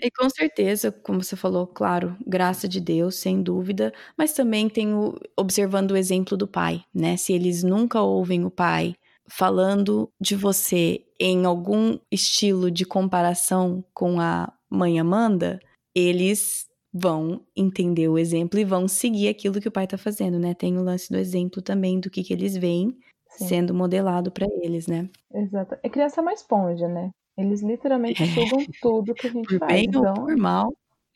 E 0.00 0.10
com 0.10 0.28
certeza, 0.28 0.90
como 0.90 1.22
você 1.22 1.36
falou, 1.36 1.64
claro, 1.64 2.16
graça 2.26 2.66
de 2.66 2.80
Deus, 2.80 3.20
sem 3.20 3.40
dúvida, 3.40 3.92
mas 4.18 4.32
também 4.32 4.68
tenho 4.68 5.14
observando 5.38 5.92
o 5.92 5.96
exemplo 5.96 6.36
do 6.36 6.48
pai, 6.48 6.82
né? 6.92 7.16
Se 7.16 7.32
eles 7.32 7.62
nunca 7.62 8.02
ouvem 8.02 8.44
o 8.44 8.50
pai 8.50 8.96
falando 9.28 10.10
de 10.20 10.34
você 10.34 11.04
em 11.20 11.44
algum 11.44 11.96
estilo 12.10 12.68
de 12.68 12.84
comparação 12.84 13.84
com 13.94 14.20
a 14.20 14.52
mãe 14.68 14.98
Amanda, 14.98 15.60
eles 15.94 16.68
vão 16.92 17.40
entender 17.56 18.08
o 18.08 18.18
exemplo 18.18 18.58
e 18.58 18.64
vão 18.64 18.88
seguir 18.88 19.28
aquilo 19.28 19.60
que 19.60 19.68
o 19.68 19.72
pai 19.72 19.84
está 19.84 19.96
fazendo, 19.96 20.38
né? 20.38 20.54
Tem 20.54 20.76
o 20.76 20.82
lance 20.82 21.10
do 21.10 21.16
exemplo 21.16 21.62
também 21.62 22.00
do 22.00 22.10
que, 22.10 22.22
que 22.22 22.32
eles 22.32 22.56
veem 22.56 22.96
Sim. 23.28 23.48
sendo 23.48 23.74
modelado 23.74 24.30
para 24.30 24.46
eles, 24.60 24.86
né? 24.86 25.08
Exato. 25.32 25.76
É 25.82 25.88
criança 25.88 26.20
é 26.20 26.22
uma 26.22 26.32
esponja, 26.32 26.88
né? 26.88 27.10
Eles 27.38 27.62
literalmente 27.62 28.22
é. 28.22 28.26
sugam 28.26 28.66
tudo 28.82 29.14
que 29.14 29.28
a 29.28 29.30
gente 29.30 29.48
por 29.48 29.58
faz. 29.58 29.72
Bem 29.72 29.84
então... 29.86 30.02
ou 30.02 30.26
por 30.26 30.36
mal. 30.36 30.72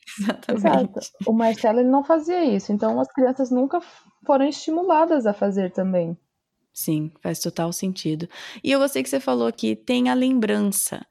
Exatamente. 0.19 0.59
Exato. 0.59 0.99
O 1.25 1.33
Marcelo 1.33 1.79
ele 1.79 1.89
não 1.89 2.03
fazia 2.03 2.43
isso, 2.45 2.71
então 2.71 2.99
as 2.99 3.11
crianças 3.11 3.51
nunca 3.51 3.81
foram 4.25 4.47
estimuladas 4.47 5.25
a 5.25 5.33
fazer 5.33 5.71
também. 5.71 6.17
Sim, 6.73 7.11
faz 7.21 7.39
total 7.39 7.71
sentido. 7.71 8.27
E 8.63 8.71
eu 8.71 8.79
gostei 8.79 9.01
que 9.01 9.09
você 9.09 9.19
falou 9.19 9.51
que 9.51 9.75
tem 9.75 10.09
a 10.09 10.13
lembrança. 10.13 11.05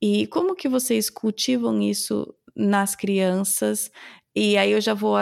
E 0.00 0.28
como 0.28 0.54
que 0.54 0.68
vocês 0.68 1.10
cultivam 1.10 1.82
isso 1.82 2.32
nas 2.58 2.96
crianças. 2.96 3.90
E 4.34 4.56
aí 4.56 4.72
eu 4.72 4.80
já 4.80 4.94
vou 4.94 5.16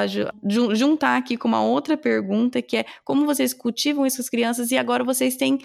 juntar 0.74 1.16
aqui 1.16 1.36
com 1.36 1.46
uma 1.46 1.62
outra 1.62 1.96
pergunta, 1.96 2.60
que 2.60 2.78
é 2.78 2.86
como 3.04 3.24
vocês 3.24 3.54
cultivam 3.54 4.04
essas 4.04 4.28
crianças 4.28 4.70
e 4.70 4.76
agora 4.76 5.04
vocês 5.04 5.36
têm 5.36 5.58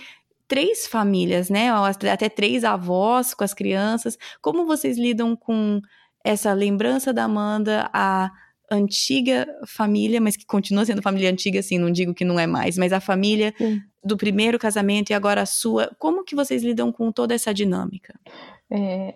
três 0.47 0.85
famílias, 0.85 1.49
né? 1.49 1.69
Até 2.11 2.27
três 2.27 2.63
avós 2.63 3.33
com 3.33 3.43
as 3.43 3.53
crianças. 3.53 4.17
Como 4.41 4.65
vocês 4.65 4.97
lidam 4.97 5.35
com 5.35 5.81
essa 6.23 6.53
lembrança 6.53 7.13
da 7.13 7.23
Amanda, 7.23 7.89
a 7.93 8.29
antiga 8.69 9.47
família, 9.65 10.21
mas 10.21 10.37
que 10.37 10.45
continua 10.45 10.85
sendo 10.85 11.01
família 11.01 11.29
antiga, 11.29 11.59
assim, 11.59 11.77
não 11.77 11.91
digo 11.91 12.13
que 12.13 12.23
não 12.23 12.39
é 12.39 12.47
mais, 12.47 12.77
mas 12.77 12.93
a 12.93 13.01
família 13.01 13.53
Sim. 13.57 13.81
do 14.03 14.15
primeiro 14.15 14.57
casamento 14.57 15.09
e 15.09 15.13
agora 15.13 15.41
a 15.41 15.45
sua. 15.45 15.93
Como 15.99 16.23
que 16.23 16.35
vocês 16.35 16.63
lidam 16.63 16.91
com 16.91 17.11
toda 17.11 17.33
essa 17.33 17.53
dinâmica? 17.53 18.17
É, 18.71 19.15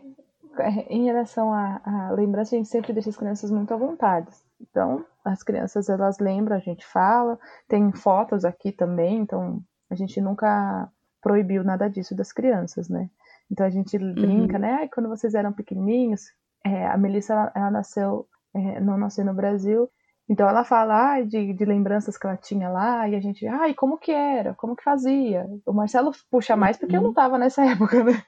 em 0.89 1.05
relação 1.05 1.53
à, 1.53 2.11
lembrança, 2.11 2.55
a 2.55 2.57
gente 2.57 2.69
sempre 2.69 2.93
deixa 2.93 3.09
as 3.09 3.17
crianças 3.17 3.51
muito 3.51 3.73
à 3.73 3.77
vontade. 3.77 4.27
Então, 4.61 5.05
as 5.23 5.43
crianças, 5.43 5.89
elas 5.89 6.19
lembram, 6.19 6.55
a 6.55 6.59
gente 6.59 6.85
fala, 6.85 7.39
tem 7.67 7.91
fotos 7.91 8.45
aqui 8.45 8.71
também, 8.71 9.19
então 9.19 9.61
a 9.89 9.95
gente 9.95 10.19
nunca 10.21 10.89
proibiu 11.21 11.63
nada 11.63 11.89
disso 11.89 12.15
das 12.15 12.31
crianças, 12.31 12.87
né? 12.87 13.09
Então 13.51 13.65
a 13.65 13.69
gente 13.69 13.97
uhum. 13.97 14.13
brinca, 14.13 14.59
né? 14.59 14.77
Ai, 14.79 14.89
quando 14.89 15.09
vocês 15.09 15.33
eram 15.33 15.51
pequenininhos, 15.51 16.23
é, 16.63 16.87
a 16.87 16.97
Melissa, 16.97 17.33
ela, 17.33 17.51
ela 17.55 17.71
nasceu, 17.71 18.27
é, 18.53 18.79
não 18.79 18.97
nasceu 18.97 19.25
no 19.25 19.33
Brasil, 19.33 19.89
então 20.27 20.49
ela 20.49 20.63
fala 20.63 21.11
ai, 21.11 21.25
de, 21.25 21.53
de 21.53 21.65
lembranças 21.65 22.17
que 22.17 22.25
ela 22.25 22.37
tinha 22.37 22.69
lá, 22.69 23.07
e 23.07 23.15
a 23.15 23.19
gente, 23.19 23.45
ai, 23.47 23.73
como 23.73 23.97
que 23.97 24.11
era? 24.11 24.53
Como 24.55 24.75
que 24.75 24.83
fazia? 24.83 25.47
O 25.65 25.73
Marcelo 25.73 26.11
puxa 26.31 26.55
mais 26.55 26.77
porque 26.77 26.95
uhum. 26.95 27.03
eu 27.03 27.07
não 27.07 27.13
tava 27.13 27.37
nessa 27.37 27.63
época, 27.69 28.03
né? 28.03 28.23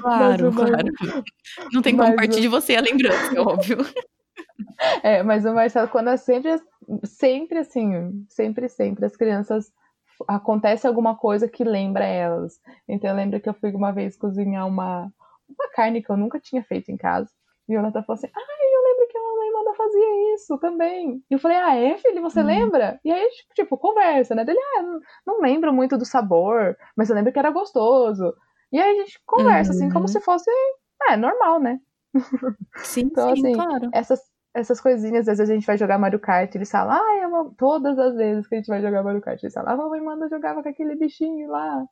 Claro, 0.00 0.52
claro. 0.52 1.24
Não 1.72 1.82
tem 1.82 1.96
como 1.96 2.14
partir 2.14 2.40
de 2.40 2.48
você 2.48 2.76
a 2.76 2.80
lembrança, 2.80 3.34
é 3.34 3.40
óbvio. 3.40 3.78
É, 5.02 5.22
mas 5.22 5.44
o 5.44 5.54
Marcelo, 5.54 5.88
quando 5.88 6.10
é 6.10 6.16
sempre, 6.16 6.60
sempre 7.04 7.58
assim, 7.58 8.26
sempre, 8.28 8.68
sempre, 8.68 9.06
as 9.06 9.16
crianças 9.16 9.72
acontece 10.28 10.86
alguma 10.86 11.16
coisa 11.16 11.48
que 11.48 11.64
lembra 11.64 12.04
elas. 12.04 12.60
Então 12.88 13.10
eu 13.10 13.16
lembro 13.16 13.40
que 13.40 13.48
eu 13.48 13.54
fui 13.54 13.72
uma 13.72 13.92
vez 13.92 14.16
cozinhar 14.16 14.66
uma, 14.66 15.10
uma 15.48 15.70
carne 15.74 16.02
que 16.02 16.10
eu 16.10 16.16
nunca 16.16 16.38
tinha 16.38 16.62
feito 16.62 16.90
em 16.90 16.96
casa. 16.96 17.30
E 17.68 17.74
o 17.74 17.78
Jonathan 17.78 18.02
falou 18.02 18.18
assim: 18.18 18.30
Ai, 18.34 18.66
eu 18.74 18.82
lembro 18.84 19.08
que 19.08 19.18
a 19.18 19.22
mamãe 19.22 19.52
manda 19.52 19.74
fazia 19.74 20.34
isso 20.34 20.58
também. 20.58 21.22
E 21.30 21.34
eu 21.34 21.38
falei: 21.38 21.56
Ah, 21.56 21.76
é, 21.76 21.98
filho? 21.98 22.22
Você 22.22 22.40
uhum. 22.40 22.46
lembra? 22.46 23.00
E 23.04 23.10
aí, 23.10 23.28
tipo, 23.30 23.54
tipo, 23.54 23.78
conversa, 23.78 24.34
né? 24.34 24.44
Dele, 24.44 24.58
ah, 24.76 24.82
não, 24.82 25.00
não 25.26 25.40
lembro 25.40 25.72
muito 25.72 25.98
do 25.98 26.04
sabor, 26.04 26.76
mas 26.96 27.10
eu 27.10 27.16
lembro 27.16 27.32
que 27.32 27.38
era 27.38 27.50
gostoso. 27.50 28.34
E 28.72 28.78
aí 28.78 28.98
a 28.98 29.04
gente 29.04 29.20
conversa, 29.24 29.72
uhum. 29.72 29.76
assim, 29.76 29.88
como 29.88 30.00
uhum. 30.02 30.08
se 30.08 30.20
fosse, 30.20 30.50
é, 31.08 31.16
normal, 31.16 31.60
né? 31.60 31.80
Sim, 32.76 33.02
então, 33.12 33.34
sim, 33.34 33.42
assim, 33.42 33.52
claro. 33.54 33.90
Essas, 33.92 34.20
essas 34.54 34.80
coisinhas, 34.80 35.28
às 35.28 35.38
vezes 35.38 35.50
a 35.50 35.54
gente 35.54 35.66
vai 35.66 35.76
jogar 35.76 35.98
Mario 35.98 36.18
Kart, 36.18 36.54
eles 36.54 36.70
falam, 36.70 36.94
ah, 36.94 37.50
todas 37.56 37.98
as 37.98 38.14
vezes 38.16 38.46
que 38.46 38.54
a 38.54 38.58
gente 38.58 38.68
vai 38.68 38.80
jogar 38.80 39.02
Mario 39.02 39.20
Kart, 39.20 39.42
eles 39.42 39.54
falam, 39.54 39.74
ah, 39.74 39.76
mamãe 39.76 40.00
manda 40.00 40.28
jogava 40.28 40.62
com 40.62 40.68
aquele 40.68 40.96
bichinho 40.96 41.48
lá. 41.50 41.84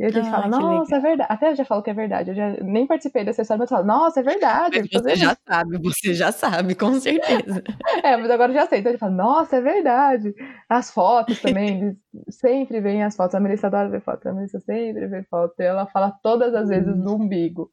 E 0.00 0.04
a 0.06 0.08
gente 0.08 0.28
ah, 0.28 0.30
fala, 0.30 0.48
nossa, 0.48 0.96
é 0.96 0.98
verdade. 0.98 1.30
Até 1.30 1.50
eu 1.50 1.56
já 1.56 1.62
falo 1.62 1.82
que 1.82 1.90
é 1.90 1.92
verdade. 1.92 2.30
Eu 2.30 2.34
já 2.34 2.48
nem 2.62 2.86
participei 2.86 3.22
dessa 3.22 3.42
história, 3.42 3.58
mas 3.58 3.70
eu 3.70 3.76
falo, 3.76 3.86
nossa, 3.86 4.20
é 4.20 4.22
verdade. 4.22 4.78
Mas 4.78 4.88
você 4.90 5.14
já 5.14 5.36
sabe, 5.46 5.78
você 5.78 6.14
já 6.14 6.32
sabe, 6.32 6.74
com 6.74 6.98
certeza. 6.98 7.62
é, 8.02 8.16
mas 8.16 8.30
agora 8.30 8.50
eu 8.50 8.54
já 8.54 8.66
sei. 8.66 8.78
Então 8.78 8.92
ele 8.92 8.98
fala, 8.98 9.12
nossa, 9.12 9.56
é 9.56 9.60
verdade. 9.60 10.34
As 10.66 10.90
fotos 10.90 11.38
também, 11.42 11.94
sempre 12.30 12.80
vem 12.80 13.04
as 13.04 13.14
fotos. 13.14 13.34
A 13.34 13.40
Melissa 13.40 13.66
adora 13.66 13.90
ver 13.90 14.00
foto. 14.00 14.26
A 14.26 14.32
Melissa 14.32 14.58
sempre 14.60 15.06
vê 15.06 15.22
foto. 15.24 15.60
E 15.60 15.64
ela 15.64 15.84
fala 15.84 16.10
todas 16.22 16.54
as 16.54 16.70
vezes 16.70 16.96
do 16.96 17.16
umbigo. 17.16 17.70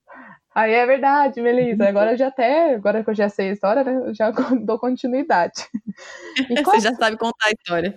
Aí 0.54 0.74
é 0.74 0.86
verdade, 0.86 1.42
Melissa. 1.42 1.84
Uhum. 1.84 1.90
Agora 1.90 2.12
eu 2.12 2.18
já 2.18 2.28
até, 2.28 2.76
agora 2.76 3.06
que 3.06 3.10
eu 3.10 3.16
já 3.16 3.30
sei 3.30 3.52
a 3.52 3.54
história, 3.54 3.86
né? 3.86 4.02
Eu 4.06 4.14
já 4.14 4.32
dou 4.66 4.78
continuidade. 4.78 5.66
Você 6.50 6.82
já 6.82 6.94
sabe 6.94 7.16
contar 7.16 7.48
a 7.48 7.52
história. 7.52 7.96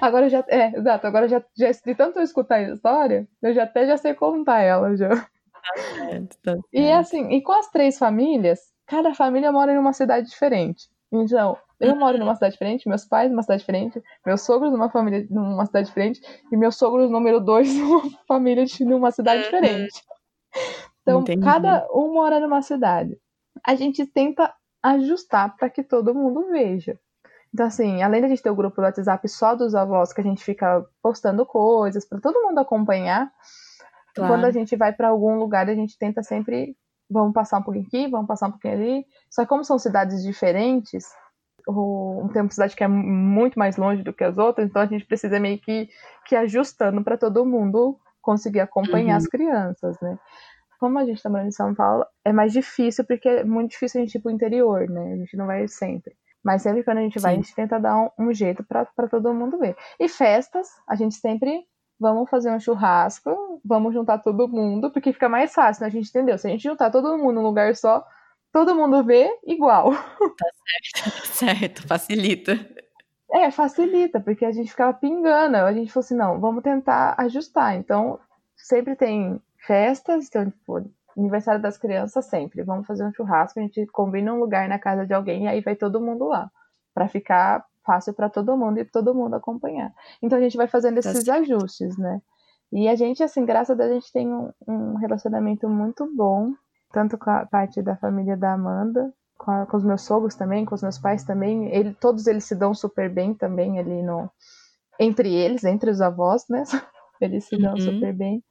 Agora 0.00 0.28
já, 0.28 0.44
é, 0.48 0.76
exato, 0.76 1.06
agora 1.06 1.28
já, 1.28 1.42
já 1.56 1.70
de 1.70 1.94
tanto 1.94 2.18
eu 2.18 2.22
escutar 2.22 2.56
a 2.56 2.62
história, 2.62 3.26
eu 3.42 3.54
já 3.54 3.64
até 3.64 3.86
já 3.86 3.96
sei 3.96 4.14
contar 4.14 4.60
ela 4.60 4.96
já. 4.96 5.08
Tá 5.08 5.82
certo, 5.94 6.36
tá 6.42 6.52
certo. 6.52 6.68
E 6.72 6.92
assim, 6.92 7.30
e 7.30 7.42
com 7.42 7.52
as 7.52 7.70
três 7.70 7.98
famílias, 7.98 8.60
cada 8.86 9.14
família 9.14 9.52
mora 9.52 9.72
em 9.72 9.78
uma 9.78 9.92
cidade 9.92 10.28
diferente. 10.28 10.88
Então, 11.10 11.56
eu 11.80 11.96
moro 11.96 12.18
numa 12.18 12.34
cidade 12.34 12.52
diferente, 12.52 12.88
meus 12.88 13.04
pais 13.04 13.30
numa 13.30 13.42
cidade 13.42 13.60
diferente, 13.60 14.02
meus 14.26 14.42
sogros 14.42 14.72
numa 14.72 14.90
família 14.90 15.26
numa 15.30 15.64
cidade 15.64 15.88
diferente, 15.88 16.20
e 16.50 16.56
meus 16.56 16.76
sogros 16.76 17.10
número 17.10 17.40
dois 17.40 17.68
numa 17.78 18.10
família 18.26 18.64
de 18.64 18.84
numa 18.84 19.10
cidade 19.10 19.44
diferente. 19.44 20.02
Então, 21.02 21.22
Entendi. 21.22 21.40
cada 21.42 21.88
um 21.92 22.12
mora 22.12 22.40
numa 22.40 22.60
cidade. 22.62 23.18
A 23.64 23.74
gente 23.74 24.04
tenta 24.06 24.52
ajustar 24.82 25.56
para 25.56 25.70
que 25.70 25.82
todo 25.82 26.14
mundo 26.14 26.50
veja. 26.50 26.98
Então, 27.52 27.66
assim, 27.66 28.02
além 28.02 28.20
da 28.20 28.28
gente 28.28 28.42
ter 28.42 28.50
o 28.50 28.54
grupo 28.54 28.76
do 28.76 28.82
WhatsApp 28.82 29.28
só 29.28 29.54
dos 29.54 29.74
avós, 29.74 30.12
que 30.12 30.20
a 30.20 30.24
gente 30.24 30.44
fica 30.44 30.84
postando 31.02 31.44
coisas 31.46 32.04
para 32.04 32.20
todo 32.20 32.42
mundo 32.42 32.58
acompanhar, 32.58 33.30
claro. 34.14 34.32
quando 34.32 34.44
a 34.44 34.50
gente 34.50 34.76
vai 34.76 34.92
para 34.92 35.08
algum 35.08 35.36
lugar, 35.36 35.68
a 35.68 35.74
gente 35.74 35.98
tenta 35.98 36.22
sempre. 36.22 36.76
Vamos 37.10 37.32
passar 37.32 37.58
um 37.58 37.62
pouquinho 37.62 37.86
aqui, 37.86 38.06
vamos 38.08 38.26
passar 38.26 38.48
um 38.48 38.50
pouquinho 38.50 38.74
ali. 38.74 39.06
Só 39.30 39.42
que, 39.42 39.48
como 39.48 39.64
são 39.64 39.78
cidades 39.78 40.22
diferentes, 40.22 41.06
o, 41.66 42.28
tem 42.32 42.42
uma 42.42 42.50
cidade 42.50 42.76
que 42.76 42.84
é 42.84 42.88
muito 42.88 43.58
mais 43.58 43.76
longe 43.76 44.02
do 44.02 44.12
que 44.12 44.24
as 44.24 44.38
outras, 44.38 44.68
então 44.68 44.82
a 44.82 44.86
gente 44.86 45.04
precisa 45.04 45.38
meio 45.38 45.58
que, 45.58 45.88
que 46.26 46.34
ajustando 46.36 47.02
para 47.02 47.18
todo 47.18 47.44
mundo 47.44 47.98
conseguir 48.22 48.60
acompanhar 48.60 49.12
uhum. 49.12 49.16
as 49.16 49.26
crianças, 49.26 50.00
né? 50.00 50.18
Como 50.78 50.98
a 50.98 51.04
gente 51.04 51.16
está 51.16 51.28
morando 51.28 51.48
em 51.48 51.52
São 51.52 51.74
Paulo, 51.74 52.06
é 52.24 52.32
mais 52.32 52.52
difícil, 52.52 53.04
porque 53.04 53.28
é 53.28 53.44
muito 53.44 53.72
difícil 53.72 54.00
a 54.00 54.04
gente 54.04 54.14
ir 54.14 54.20
pro 54.20 54.30
interior, 54.30 54.88
né? 54.88 55.12
A 55.14 55.16
gente 55.16 55.36
não 55.36 55.46
vai 55.46 55.66
sempre. 55.66 56.14
Mas 56.48 56.62
sempre 56.62 56.82
quando 56.82 56.96
a 56.96 57.02
gente 57.02 57.18
vai, 57.18 57.34
Sim. 57.34 57.40
a 57.40 57.42
gente 57.42 57.54
tenta 57.54 57.78
dar 57.78 57.94
um, 57.94 58.08
um 58.18 58.32
jeito 58.32 58.64
para 58.64 59.06
todo 59.06 59.34
mundo 59.34 59.58
ver. 59.58 59.76
E 60.00 60.08
festas, 60.08 60.66
a 60.88 60.94
gente 60.94 61.14
sempre 61.16 61.66
vamos 62.00 62.30
fazer 62.30 62.50
um 62.50 62.58
churrasco, 62.58 63.60
vamos 63.62 63.92
juntar 63.92 64.16
todo 64.16 64.48
mundo, 64.48 64.90
porque 64.90 65.12
fica 65.12 65.28
mais 65.28 65.52
fácil, 65.52 65.82
né? 65.82 65.88
A 65.88 65.90
gente 65.90 66.08
entendeu. 66.08 66.38
Se 66.38 66.46
a 66.46 66.50
gente 66.50 66.62
juntar 66.62 66.90
todo 66.90 67.18
mundo 67.18 67.34
num 67.34 67.42
lugar 67.42 67.76
só, 67.76 68.02
todo 68.50 68.74
mundo 68.74 69.04
vê 69.04 69.28
igual. 69.46 69.90
Tá 70.38 70.46
certo, 70.64 71.20
tá 71.20 71.26
certo, 71.26 71.86
facilita. 71.86 72.58
É, 73.34 73.50
facilita, 73.50 74.18
porque 74.18 74.46
a 74.46 74.50
gente 74.50 74.70
ficava 74.70 74.94
pingando. 74.94 75.58
A 75.58 75.72
gente 75.74 75.92
falou 75.92 76.02
assim, 76.02 76.16
não, 76.16 76.40
vamos 76.40 76.62
tentar 76.62 77.14
ajustar. 77.18 77.76
Então, 77.76 78.18
sempre 78.56 78.96
tem 78.96 79.38
festas, 79.66 80.28
então, 80.28 80.50
tipo, 80.50 80.90
aniversário 81.18 81.60
das 81.60 81.76
crianças 81.76 82.26
sempre. 82.26 82.62
Vamos 82.62 82.86
fazer 82.86 83.04
um 83.04 83.12
churrasco, 83.12 83.58
a 83.58 83.62
gente 83.62 83.86
combina 83.86 84.32
um 84.32 84.38
lugar 84.38 84.68
na 84.68 84.78
casa 84.78 85.06
de 85.06 85.12
alguém 85.12 85.44
e 85.44 85.48
aí 85.48 85.60
vai 85.60 85.76
todo 85.76 86.00
mundo 86.00 86.26
lá. 86.26 86.50
para 86.94 87.08
ficar 87.08 87.64
fácil 87.84 88.12
para 88.12 88.28
todo 88.28 88.56
mundo 88.56 88.78
e 88.78 88.84
todo 88.84 89.14
mundo 89.14 89.34
acompanhar. 89.34 89.92
Então 90.22 90.38
a 90.38 90.42
gente 90.42 90.56
vai 90.56 90.68
fazendo 90.68 90.98
esses 90.98 91.24
tá 91.24 91.36
ajustes, 91.36 91.96
né? 91.96 92.20
E 92.70 92.86
a 92.86 92.94
gente, 92.94 93.22
assim, 93.22 93.46
graças 93.46 93.70
a 93.70 93.74
Deus, 93.74 93.90
a 93.90 93.94
gente 93.94 94.12
tem 94.12 94.28
um, 94.28 94.52
um, 94.66 94.94
relacionamento 94.96 95.66
muito 95.68 96.06
bom, 96.14 96.52
tanto 96.92 97.16
com 97.16 97.30
a 97.30 97.46
parte 97.46 97.80
da 97.80 97.96
família 97.96 98.36
da 98.36 98.52
Amanda, 98.52 99.10
com, 99.38 99.50
a, 99.50 99.64
com 99.64 99.76
os 99.78 99.84
meus 99.84 100.02
sogros 100.02 100.34
também, 100.34 100.66
com 100.66 100.74
os 100.74 100.82
meus 100.82 100.98
pais 100.98 101.24
também. 101.24 101.74
Ele, 101.74 101.94
todos 101.94 102.26
eles 102.26 102.44
se 102.44 102.54
dão 102.54 102.74
super 102.74 103.08
bem 103.08 103.32
também 103.32 103.78
ali 103.78 104.02
no. 104.02 104.30
Entre 105.00 105.32
eles, 105.32 105.64
entre 105.64 105.90
os 105.90 106.00
avós, 106.02 106.44
né? 106.50 106.64
Eles 107.20 107.46
se 107.46 107.56
dão 107.56 107.72
uhum. 107.72 107.80
super 107.80 108.12
bem 108.12 108.44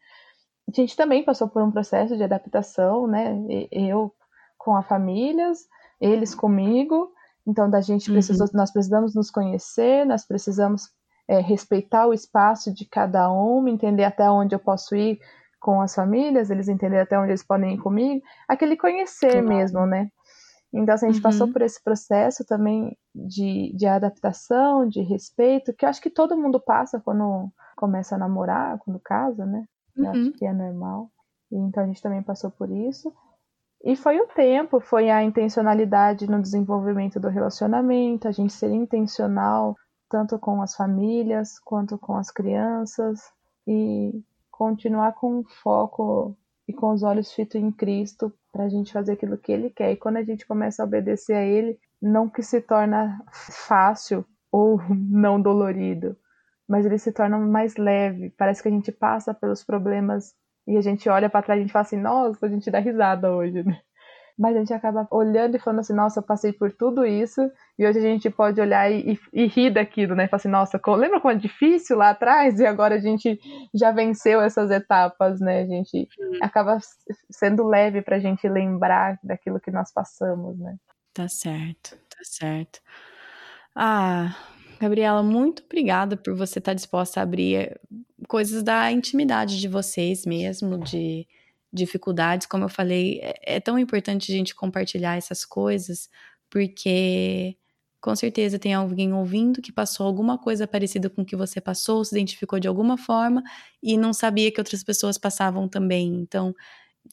a 0.68 0.72
gente 0.72 0.96
também 0.96 1.24
passou 1.24 1.48
por 1.48 1.62
um 1.62 1.72
processo 1.72 2.18
de 2.18 2.24
adaptação, 2.24 3.08
né? 3.08 3.36
Eu 3.72 4.14
com 4.58 4.76
as 4.76 4.86
famílias, 4.86 5.66
eles 6.00 6.36
comigo. 6.36 7.12
Então, 7.46 7.70
da 7.70 7.80
gente 7.80 8.12
precisou, 8.12 8.48
uhum. 8.48 8.52
nós 8.56 8.72
precisamos 8.72 9.16
nos 9.16 9.32
conhecer, 9.32 10.06
nós 10.06 10.26
precisamos 10.26 10.90
é, 11.28 11.40
respeitar 11.40 12.06
o 12.06 12.14
espaço 12.14 12.74
de 12.74 12.86
cada 12.86 13.32
um, 13.32 13.66
entender 13.70 14.04
até 14.04 14.30
onde 14.30 14.54
eu 14.54 14.60
posso 14.60 14.94
ir 14.96 15.20
com 15.60 15.82
as 15.82 15.96
famílias, 15.96 16.50
eles 16.50 16.68
entenderem 16.68 17.04
até 17.04 17.18
onde 17.18 17.32
eles 17.32 17.44
podem 17.44 17.76
ir 17.76 17.78
comigo, 17.78 18.22
aquele 18.48 18.76
conhecer 18.76 19.32
claro. 19.32 19.48
mesmo, 19.48 19.86
né? 19.86 20.10
Então, 20.74 20.94
assim, 20.94 21.06
a 21.06 21.10
gente 21.10 21.24
uhum. 21.24 21.24
passou 21.24 21.48
por 21.48 21.62
esse 21.62 21.82
processo 21.82 22.46
também 22.46 22.98
de, 23.16 23.74
de 23.74 23.88
adaptação, 23.88 24.88
de 24.88 25.02
respeito, 25.02 25.74
que 25.74 25.86
eu 25.86 25.90
acho 25.90 26.02
que 26.02 26.10
todo 26.10 26.38
mundo 26.38 26.60
passa 26.60 27.00
quando 27.00 27.50
começa 27.76 28.16
a 28.16 28.18
namorar, 28.18 28.78
quando 28.80 29.00
casa, 29.00 29.46
né? 29.46 29.66
Uhum. 30.02 30.10
acho 30.10 30.32
que 30.34 30.46
é 30.46 30.54
normal. 30.54 31.10
Então 31.52 31.84
a 31.84 31.88
gente 31.88 32.02
também 32.02 32.22
passou 32.22 32.52
por 32.52 32.70
isso. 32.70 33.14
E 33.84 33.96
foi 33.96 34.20
o 34.20 34.28
tempo, 34.28 34.80
foi 34.80 35.10
a 35.10 35.24
intencionalidade 35.24 36.30
no 36.30 36.42
desenvolvimento 36.42 37.20
do 37.20 37.30
relacionamento, 37.30 38.28
a 38.28 38.32
gente 38.32 38.52
ser 38.52 38.72
intencional 38.72 39.76
tanto 40.10 40.40
com 40.40 40.62
as 40.62 40.76
famílias 40.76 41.60
quanto 41.60 41.98
com 41.98 42.16
as 42.16 42.32
crianças 42.32 43.20
e 43.68 44.24
continuar 44.50 45.14
com 45.14 45.44
foco 45.62 46.36
e 46.68 46.74
com 46.74 46.92
os 46.92 47.04
olhos 47.04 47.32
fitos 47.32 47.62
em 47.62 47.72
Cristo 47.72 48.34
para 48.52 48.64
a 48.64 48.70
gente 48.70 48.92
fazer 48.92 49.14
aquilo 49.14 49.38
que 49.38 49.52
Ele 49.52 49.70
quer. 49.70 49.92
E 49.92 49.98
quando 49.98 50.18
a 50.18 50.24
gente 50.24 50.46
começa 50.48 50.82
a 50.82 50.86
obedecer 50.86 51.34
a 51.34 51.44
Ele, 51.44 51.78
não 52.02 52.30
que 52.30 52.42
se 52.42 52.62
torna 52.62 53.22
fácil 53.32 54.26
ou 54.52 54.80
não 54.90 55.42
dolorido, 55.42 56.18
mas 56.68 56.86
ele 56.86 56.98
se 56.98 57.12
torna 57.12 57.38
mais 57.38 57.76
leve. 57.78 58.30
Parece 58.38 58.62
que 58.62 58.68
a 58.68 58.72
gente 58.72 58.92
passa 58.92 59.34
pelos 59.34 59.64
problemas 59.64 60.34
e 60.68 60.76
a 60.76 60.82
gente 60.82 61.08
olha 61.08 61.30
para 61.30 61.42
trás 61.42 61.58
e 61.58 61.62
a 61.62 61.64
gente 61.64 61.72
fala 61.72 61.86
assim, 61.86 61.98
nossa, 61.98 62.46
a 62.46 62.50
gente 62.50 62.70
dá 62.70 62.80
risada 62.80 63.32
hoje, 63.32 63.64
né? 63.64 63.80
Mas 64.38 64.56
a 64.56 64.60
gente 64.60 64.74
acaba 64.74 65.08
olhando 65.10 65.56
e 65.56 65.60
falando 65.60 65.80
assim, 65.80 65.94
nossa, 65.94 66.20
eu 66.20 66.24
passei 66.24 66.54
por 66.54 66.72
tudo 66.72 67.04
isso, 67.04 67.42
e 67.80 67.88
hoje 67.88 67.98
a 67.98 68.02
gente 68.04 68.30
pode 68.30 68.62
olhar 68.62 68.92
e, 68.92 69.14
e, 69.14 69.20
e 69.34 69.48
rir 69.48 69.72
daquilo, 69.72 70.14
né? 70.14 70.28
Falar 70.28 70.38
assim, 70.38 70.50
nossa, 70.50 70.80
lembra 70.96 71.20
como 71.20 71.34
é 71.34 71.36
difícil 71.36 71.98
lá 71.98 72.12
atrás? 72.12 72.60
E 72.60 72.66
agora 72.66 72.96
a 72.96 73.00
gente 73.00 73.40
já 73.74 73.92
venceu 73.92 74.40
essas 74.40 74.70
etapas, 74.70 75.40
né? 75.40 75.62
A 75.62 75.66
gente 75.66 76.08
acaba 76.40 76.78
sendo 77.32 77.66
leve 77.66 78.04
pra 78.04 78.20
gente 78.20 78.48
lembrar 78.48 79.18
daquilo 79.24 79.60
que 79.60 79.72
nós 79.72 79.92
passamos, 79.92 80.60
né? 80.60 80.76
Tá 81.16 81.28
certo, 81.28 81.98
tá 82.08 82.20
certo. 82.22 82.80
Ah, 83.76 84.36
Gabriela, 84.80 85.24
muito 85.24 85.64
obrigada 85.64 86.16
por 86.16 86.36
você 86.36 86.60
estar 86.60 86.74
disposta 86.74 87.20
a 87.20 87.24
abrir 87.24 87.56
eh, 87.56 87.80
coisas 88.28 88.62
da 88.62 88.92
intimidade 88.92 89.60
de 89.60 89.68
vocês 89.68 90.26
mesmo, 90.26 90.78
de 90.78 91.28
dificuldades. 91.74 92.48
Como 92.48 92.64
eu 92.66 92.70
falei, 92.70 93.20
é, 93.22 93.56
é 93.58 93.60
tão 93.60 93.80
importante 93.80 94.32
a 94.32 94.36
gente 94.36 94.54
compartilhar 94.56 95.18
essas 95.18 95.44
coisas, 95.44 96.10
porque 96.50 97.58
com 98.00 98.16
certeza 98.16 98.60
tem 98.60 98.74
alguém 98.74 99.14
ouvindo 99.14 99.62
que 99.62 99.72
passou 99.72 100.06
alguma 100.06 100.38
coisa 100.38 100.68
parecida 100.68 101.10
com 101.10 101.24
o 101.24 101.26
que 101.26 101.36
você 101.36 101.60
passou, 101.60 102.06
se 102.06 102.16
identificou 102.16 102.60
de 102.60 102.68
alguma 102.68 102.98
forma 102.98 103.44
e 103.82 103.98
não 103.98 104.14
sabia 104.14 104.52
que 104.52 104.60
outras 104.62 104.84
pessoas 104.84 105.18
passavam 105.18 105.68
também. 105.68 106.16
Então, 106.22 106.54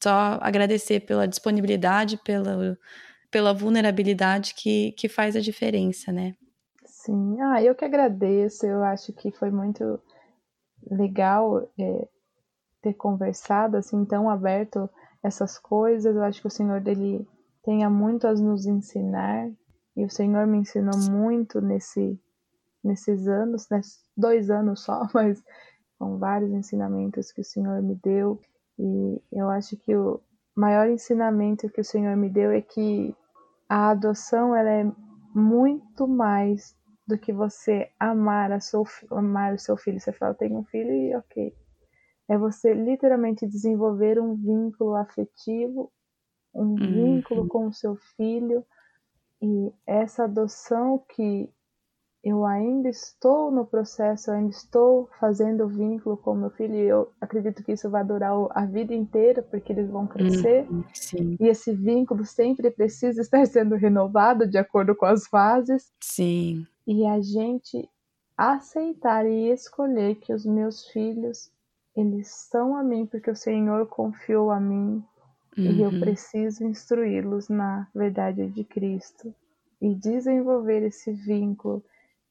só 0.03 0.39
agradecer 0.43 1.01
pela 1.01 1.27
disponibilidade, 1.27 2.19
pela, 2.25 2.79
pela 3.31 3.55
vulnerabilidade 3.55 4.55
que, 4.55 4.93
que 4.93 5.09
faz 5.09 5.35
a 5.37 5.41
diferença, 5.41 6.13
né? 6.13 6.35
Sim, 7.05 7.39
ah, 7.43 7.63
eu 7.63 7.75
que 7.75 7.85
agradeço. 7.85 8.65
Eu 8.65 8.83
acho 8.83 9.13
que 9.13 9.31
foi 9.31 9.51
muito 9.51 10.01
legal 10.91 11.69
é, 11.79 12.09
ter 12.81 12.95
conversado 12.95 13.77
assim 13.77 14.07
tão 14.07 14.31
aberto 14.31 14.89
essas 15.23 15.59
coisas. 15.59 16.17
Eu 16.17 16.23
acho 16.23 16.41
que 16.41 16.47
o 16.47 16.51
Senhor 16.51 16.81
dele 16.81 17.29
tenha 17.63 17.91
muito 17.91 18.27
a 18.27 18.33
nos 18.33 18.65
ensinar 18.65 19.51
e 19.95 20.05
o 20.05 20.11
Senhor 20.11 20.47
me 20.47 20.59
ensinou 20.59 20.97
muito 21.11 21.61
nesse 21.61 22.19
nesses 22.83 23.27
anos, 23.29 23.67
né? 23.71 23.81
dois 24.17 24.51
anos 24.51 24.83
só, 24.83 25.07
mas 25.13 25.43
são 25.99 26.19
vários 26.19 26.53
ensinamentos 26.53 27.33
que 27.33 27.41
o 27.41 27.45
Senhor 27.45 27.83
me 27.83 27.97
deu 27.97 28.41
e 28.79 29.21
eu 29.33 29.51
acho 29.51 29.77
que 29.77 29.95
o 29.95 30.21
maior 30.57 30.89
ensinamento 30.89 31.69
que 31.69 31.81
o 31.81 31.85
Senhor 31.85 32.17
me 32.17 32.31
deu 32.31 32.51
é 32.51 32.63
que 32.63 33.15
a 33.69 33.91
adoção 33.91 34.55
ela 34.55 34.71
é 34.71 34.91
muito 35.35 36.07
mais 36.07 36.75
do 37.07 37.19
que 37.19 37.33
você 37.33 37.91
amar, 37.99 38.53
a 38.53 38.61
seu, 38.61 38.85
amar 39.11 39.55
o 39.55 39.59
seu 39.59 39.77
filho. 39.77 40.01
Você 40.01 40.13
fala, 40.13 40.33
eu 40.33 40.37
tenho 40.37 40.59
um 40.59 40.65
filho 40.65 40.93
e 40.93 41.15
ok. 41.15 41.55
É 42.29 42.39
você 42.39 42.73
literalmente 42.73 43.47
desenvolver 43.47 44.19
um 44.19 44.35
vínculo 44.35 44.95
afetivo, 44.95 45.93
um 46.55 46.63
uhum. 46.63 46.77
vínculo 46.77 47.47
com 47.47 47.67
o 47.67 47.73
seu 47.73 47.97
filho. 48.17 48.65
E 49.43 49.73
essa 49.87 50.25
adoção 50.25 51.05
que 51.15 51.53
eu 52.25 52.47
ainda 52.47 52.89
estou 52.89 53.51
no 53.51 53.67
processo, 53.67 54.31
eu 54.31 54.35
ainda 54.35 54.51
estou 54.51 55.11
fazendo 55.21 55.69
vínculo 55.69 56.17
com 56.17 56.35
meu 56.35 56.49
filho 56.49 56.75
e 56.75 56.89
eu 56.89 57.13
acredito 57.21 57.63
que 57.63 57.73
isso 57.73 57.91
vai 57.91 58.03
durar 58.03 58.33
a 58.53 58.65
vida 58.65 58.95
inteira, 58.95 59.43
porque 59.43 59.75
eles 59.75 59.91
vão 59.91 60.07
crescer. 60.07 60.67
Uhum, 60.71 60.83
sim. 60.95 61.37
E 61.39 61.47
esse 61.47 61.75
vínculo 61.75 62.25
sempre 62.25 62.71
precisa 62.71 63.21
estar 63.21 63.45
sendo 63.47 63.75
renovado 63.75 64.49
de 64.49 64.57
acordo 64.57 64.97
com 64.97 65.05
as 65.05 65.27
fases. 65.27 65.93
Sim. 66.03 66.67
E 66.87 67.05
a 67.05 67.21
gente 67.21 67.87
aceitar 68.39 69.27
e 69.27 69.51
escolher 69.51 70.15
que 70.15 70.33
os 70.33 70.47
meus 70.47 70.87
filhos, 70.87 71.53
eles 71.95 72.29
são 72.29 72.75
a 72.75 72.83
mim 72.83 73.05
porque 73.05 73.31
o 73.31 73.37
Senhor 73.37 73.87
confiou 73.87 74.51
a 74.51 74.59
mim 74.59 75.05
uhum. 75.59 75.65
e 75.65 75.83
eu 75.83 75.91
uhum. 75.91 76.01
preciso 76.01 76.65
instruí-los 76.65 77.51
na 77.51 77.87
verdade 77.95 78.49
de 78.49 78.65
Cristo 78.65 79.35
e 79.79 79.95
desenvolver 79.95 80.83
esse 80.85 81.13
vínculo 81.13 81.85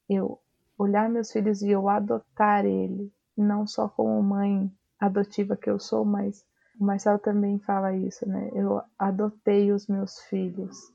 eu 0.08 0.38
olhar 0.78 1.08
meus 1.08 1.30
filhos 1.30 1.62
e 1.62 1.70
eu 1.70 1.88
adotar 1.88 2.64
ele, 2.64 3.12
não 3.36 3.66
só 3.66 3.88
como 3.88 4.22
mãe 4.22 4.70
adotiva 4.98 5.56
que 5.56 5.70
eu 5.70 5.78
sou, 5.78 6.04
mas 6.04 6.44
o 6.78 6.84
Marcelo 6.84 7.18
também 7.18 7.58
fala 7.58 7.94
isso, 7.94 8.28
né? 8.28 8.50
Eu 8.52 8.82
adotei 8.98 9.72
os 9.72 9.86
meus 9.86 10.20
filhos, 10.22 10.92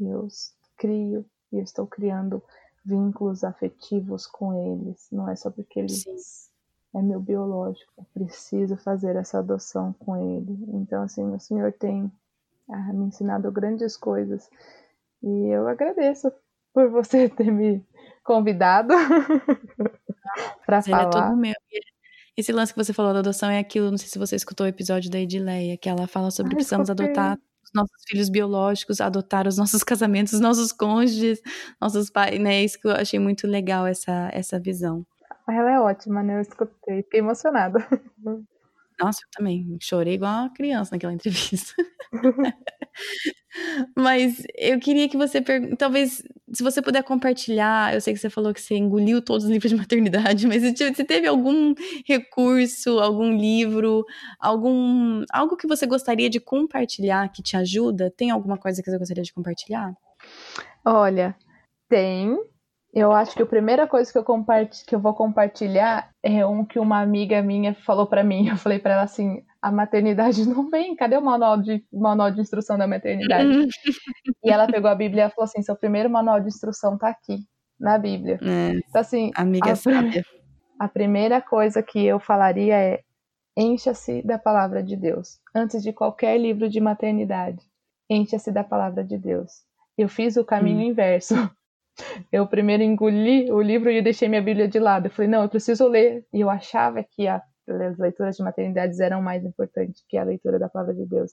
eu 0.00 0.20
os 0.20 0.54
crio 0.76 1.24
e 1.52 1.58
estou 1.58 1.86
criando 1.86 2.42
vínculos 2.84 3.44
afetivos 3.44 4.26
com 4.26 4.54
eles. 4.54 5.08
Não 5.12 5.28
é 5.28 5.36
só 5.36 5.50
porque 5.50 5.78
eles 5.78 6.02
Sim. 6.02 6.98
é 6.98 7.02
meu 7.02 7.20
biológico, 7.20 7.92
eu 7.98 8.06
preciso 8.14 8.76
fazer 8.78 9.14
essa 9.16 9.38
adoção 9.38 9.92
com 9.92 10.16
ele. 10.16 10.58
Então, 10.68 11.02
assim, 11.02 11.34
o 11.34 11.38
Senhor 11.38 11.72
tem 11.72 12.10
ah, 12.68 12.92
me 12.92 13.06
ensinado 13.06 13.50
grandes 13.52 13.96
coisas 13.96 14.48
e 15.22 15.48
eu 15.48 15.68
agradeço 15.68 16.32
por 16.72 16.90
você 16.90 17.28
ter 17.30 17.50
me 17.50 17.84
convidado 18.24 18.94
para 20.66 20.82
falar. 20.82 21.34
É. 21.46 21.52
Esse 22.36 22.52
lance 22.52 22.72
que 22.72 22.82
você 22.82 22.92
falou 22.92 23.12
da 23.12 23.18
adoção 23.18 23.50
é 23.50 23.58
aquilo, 23.58 23.90
não 23.90 23.98
sei 23.98 24.08
se 24.08 24.18
você 24.18 24.36
escutou 24.36 24.64
o 24.64 24.68
episódio 24.68 25.10
da 25.10 25.18
Edileia, 25.18 25.76
que 25.76 25.88
ela 25.88 26.06
fala 26.06 26.30
sobre 26.30 26.52
ah, 26.52 26.56
precisamos 26.56 26.88
escutei. 26.88 27.06
adotar 27.06 27.38
os 27.62 27.70
nossos 27.74 28.02
filhos 28.08 28.28
biológicos, 28.28 29.00
adotar 29.00 29.46
os 29.46 29.58
nossos 29.58 29.82
casamentos, 29.84 30.32
os 30.32 30.40
nossos 30.40 30.72
cônjuges, 30.72 31.40
nossos 31.80 32.10
pais, 32.10 32.38
né? 32.40 32.62
Isso 32.62 32.80
que 32.80 32.88
eu 32.88 32.92
achei 32.92 33.18
muito 33.18 33.46
legal, 33.46 33.86
essa, 33.86 34.30
essa 34.32 34.58
visão. 34.58 35.04
Ela 35.48 35.72
é 35.72 35.80
ótima, 35.80 36.22
né? 36.22 36.36
Eu 36.36 36.40
escutei, 36.40 37.02
fiquei 37.02 37.20
emocionada. 37.20 37.86
Nossa, 39.00 39.20
eu 39.24 39.28
também 39.32 39.78
chorei 39.80 40.14
igual 40.14 40.42
uma 40.42 40.52
criança 40.52 40.90
naquela 40.94 41.12
entrevista. 41.14 41.74
Mas 43.96 44.42
eu 44.56 44.78
queria 44.78 45.08
que 45.08 45.16
você, 45.16 45.40
talvez, 45.76 46.22
se 46.52 46.62
você 46.62 46.80
puder 46.80 47.02
compartilhar, 47.02 47.94
eu 47.94 48.00
sei 48.00 48.14
que 48.14 48.20
você 48.20 48.30
falou 48.30 48.54
que 48.54 48.60
você 48.60 48.76
engoliu 48.76 49.22
todos 49.22 49.44
os 49.44 49.50
livros 49.50 49.70
de 49.70 49.76
maternidade, 49.76 50.46
mas 50.48 50.62
se 50.62 51.04
teve 51.04 51.26
algum 51.26 51.74
recurso, 52.06 53.00
algum 53.00 53.36
livro, 53.36 54.04
algum 54.38 55.24
algo 55.32 55.56
que 55.56 55.66
você 55.66 55.86
gostaria 55.86 56.30
de 56.30 56.40
compartilhar 56.40 57.28
que 57.30 57.42
te 57.42 57.56
ajuda? 57.56 58.12
Tem 58.16 58.30
alguma 58.30 58.56
coisa 58.58 58.82
que 58.82 58.90
você 58.90 58.98
gostaria 58.98 59.22
de 59.22 59.32
compartilhar? 59.32 59.92
Olha, 60.84 61.36
tem, 61.88 62.38
eu 62.92 63.12
acho 63.12 63.36
que 63.36 63.42
a 63.42 63.46
primeira 63.46 63.86
coisa 63.86 64.10
que 64.10 64.18
eu, 64.18 64.24
que 64.86 64.94
eu 64.94 65.00
vou 65.00 65.14
compartilhar 65.14 66.10
é 66.22 66.44
um 66.44 66.64
que 66.64 66.78
uma 66.78 67.00
amiga 67.00 67.40
minha 67.40 67.72
falou 67.72 68.06
para 68.06 68.24
mim. 68.24 68.48
Eu 68.48 68.56
falei 68.56 68.80
para 68.80 68.94
ela 68.94 69.02
assim: 69.02 69.44
a 69.62 69.70
maternidade 69.70 70.44
não 70.48 70.68
vem, 70.68 70.96
cadê 70.96 71.16
o 71.16 71.22
manual 71.22 71.56
de, 71.60 71.84
manual 71.92 72.30
de 72.30 72.40
instrução 72.40 72.76
da 72.76 72.88
maternidade? 72.88 73.48
e 74.44 74.50
ela 74.50 74.66
pegou 74.66 74.90
a 74.90 74.94
Bíblia 74.94 75.26
e 75.26 75.30
falou 75.30 75.44
assim: 75.44 75.62
seu 75.62 75.76
primeiro 75.76 76.10
manual 76.10 76.40
de 76.40 76.48
instrução 76.48 76.98
tá 76.98 77.08
aqui, 77.08 77.38
na 77.78 77.96
Bíblia. 77.96 78.38
É, 78.42 78.70
então, 78.70 79.00
assim, 79.00 79.30
amiga 79.36 79.72
a, 79.72 79.76
sábia. 79.76 80.24
A 80.78 80.88
primeira 80.88 81.40
coisa 81.40 81.82
que 81.82 82.04
eu 82.04 82.18
falaria 82.18 82.74
é: 82.74 83.00
encha-se 83.56 84.20
da 84.22 84.38
palavra 84.38 84.82
de 84.82 84.96
Deus. 84.96 85.38
Antes 85.54 85.80
de 85.80 85.92
qualquer 85.92 86.38
livro 86.38 86.68
de 86.68 86.80
maternidade, 86.80 87.62
encha-se 88.08 88.50
da 88.50 88.64
palavra 88.64 89.04
de 89.04 89.16
Deus. 89.16 89.62
Eu 89.96 90.08
fiz 90.08 90.36
o 90.36 90.44
caminho 90.44 90.78
hum. 90.78 90.90
inverso. 90.90 91.34
Eu 92.32 92.46
primeiro 92.46 92.82
engoli 92.82 93.50
o 93.50 93.60
livro 93.60 93.90
e 93.90 94.02
deixei 94.02 94.28
minha 94.28 94.42
Bíblia 94.42 94.68
de 94.68 94.78
lado. 94.78 95.06
Eu 95.06 95.10
falei, 95.10 95.30
não, 95.30 95.42
eu 95.42 95.48
preciso 95.48 95.86
ler. 95.86 96.24
E 96.32 96.40
eu 96.40 96.50
achava 96.50 97.02
que 97.02 97.26
a, 97.28 97.42
as 97.68 97.98
leituras 97.98 98.36
de 98.36 98.42
maternidades 98.42 99.00
eram 99.00 99.22
mais 99.22 99.44
importantes 99.44 100.02
que 100.08 100.16
a 100.16 100.24
leitura 100.24 100.58
da 100.58 100.68
palavra 100.68 100.94
de 100.94 101.06
Deus. 101.06 101.32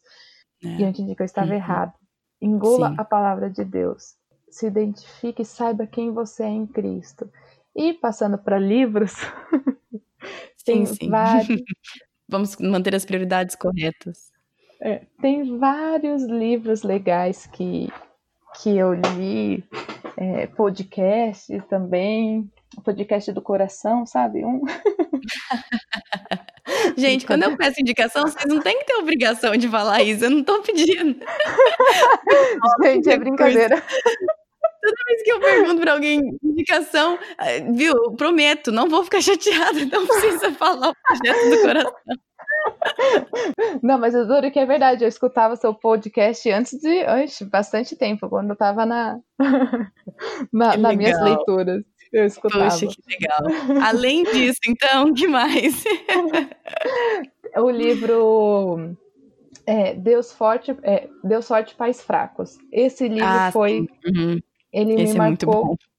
É. 0.63 0.67
E 0.67 0.81
eu 0.83 0.89
entendi 0.89 1.15
que 1.15 1.21
eu 1.21 1.25
estava 1.25 1.49
uhum. 1.49 1.55
errado. 1.55 1.93
Engula 2.41 2.89
sim. 2.89 2.95
a 2.97 3.03
palavra 3.03 3.49
de 3.49 3.63
Deus. 3.63 4.15
Se 4.49 4.67
identifique 4.67 5.41
e 5.41 5.45
saiba 5.45 5.87
quem 5.87 6.11
você 6.11 6.43
é 6.43 6.49
em 6.49 6.65
Cristo. 6.65 7.29
E 7.75 7.93
passando 7.93 8.37
para 8.37 8.57
livros, 8.57 9.13
tem 10.65 10.85
sim. 10.85 11.09
vários. 11.09 11.61
Vamos 12.29 12.57
manter 12.57 12.93
as 12.93 13.05
prioridades 13.05 13.55
corretas. 13.55 14.31
É, 14.81 15.05
tem 15.21 15.57
vários 15.57 16.23
livros 16.23 16.83
legais 16.83 17.47
que, 17.47 17.87
que 18.61 18.75
eu 18.75 18.93
li, 18.93 19.63
é, 20.17 20.47
podcast 20.47 21.61
também, 21.69 22.49
podcast 22.83 23.31
do 23.31 23.41
coração, 23.41 24.05
sabe? 24.05 24.43
Um. 24.43 24.61
Gente, 26.97 27.25
quando 27.25 27.43
eu 27.43 27.55
peço 27.55 27.79
indicação, 27.79 28.23
vocês 28.23 28.43
não 28.45 28.59
têm 28.59 28.77
que 28.79 28.85
ter 28.85 28.95
obrigação 28.95 29.55
de 29.55 29.69
falar 29.69 30.03
isso, 30.03 30.25
eu 30.25 30.29
não 30.29 30.43
tô 30.43 30.61
pedindo. 30.61 31.17
Gente, 32.83 33.09
é 33.09 33.17
brincadeira. 33.17 33.81
Toda 34.81 34.95
vez 35.07 35.23
que 35.23 35.31
eu 35.31 35.39
pergunto 35.39 35.81
pra 35.81 35.93
alguém 35.93 36.19
indicação, 36.43 37.17
eh, 37.39 37.61
viu, 37.73 37.93
prometo, 38.15 38.71
não 38.71 38.89
vou 38.89 39.03
ficar 39.03 39.21
chateada, 39.21 39.85
não 39.85 40.07
precisa 40.07 40.51
falar 40.53 40.89
o 40.89 40.93
projeto 41.05 41.49
do 41.49 41.61
coração. 41.61 41.93
Não, 43.81 43.97
mas 43.97 44.13
eu 44.13 44.25
juro 44.25 44.51
que 44.51 44.59
é 44.59 44.65
verdade. 44.65 45.03
Eu 45.03 45.07
escutava 45.07 45.55
seu 45.55 45.73
podcast 45.73 46.49
antes 46.51 46.79
de 46.79 47.03
antes, 47.05 47.41
bastante 47.47 47.95
tempo, 47.95 48.29
quando 48.29 48.51
eu 48.51 48.55
tava 48.55 48.85
na, 48.85 49.19
na 50.51 50.77
nas 50.77 50.95
minhas 50.95 51.21
leituras. 51.21 51.83
Eu 52.11 52.25
escutava. 52.25 52.65
Poxa, 52.65 52.87
que 52.87 53.01
legal. 53.09 53.83
Além 53.83 54.23
disso, 54.23 54.59
então, 54.67 55.13
que 55.13 55.27
mais? 55.27 55.83
o 57.57 57.69
livro 57.69 58.95
é, 59.65 59.93
Deus 59.93 60.31
Forte, 60.31 60.75
é, 60.83 61.09
Deus 61.23 61.47
Forte 61.47 61.75
Pais 61.75 62.01
Fracos. 62.01 62.57
Esse 62.71 63.07
livro 63.09 63.25
ah, 63.27 63.51
foi. 63.51 63.87
Uhum. 64.05 64.39
Ele 64.71 65.01
Esse 65.01 65.13
me 65.13 65.17
marcou. 65.19 65.73
É 65.73 65.96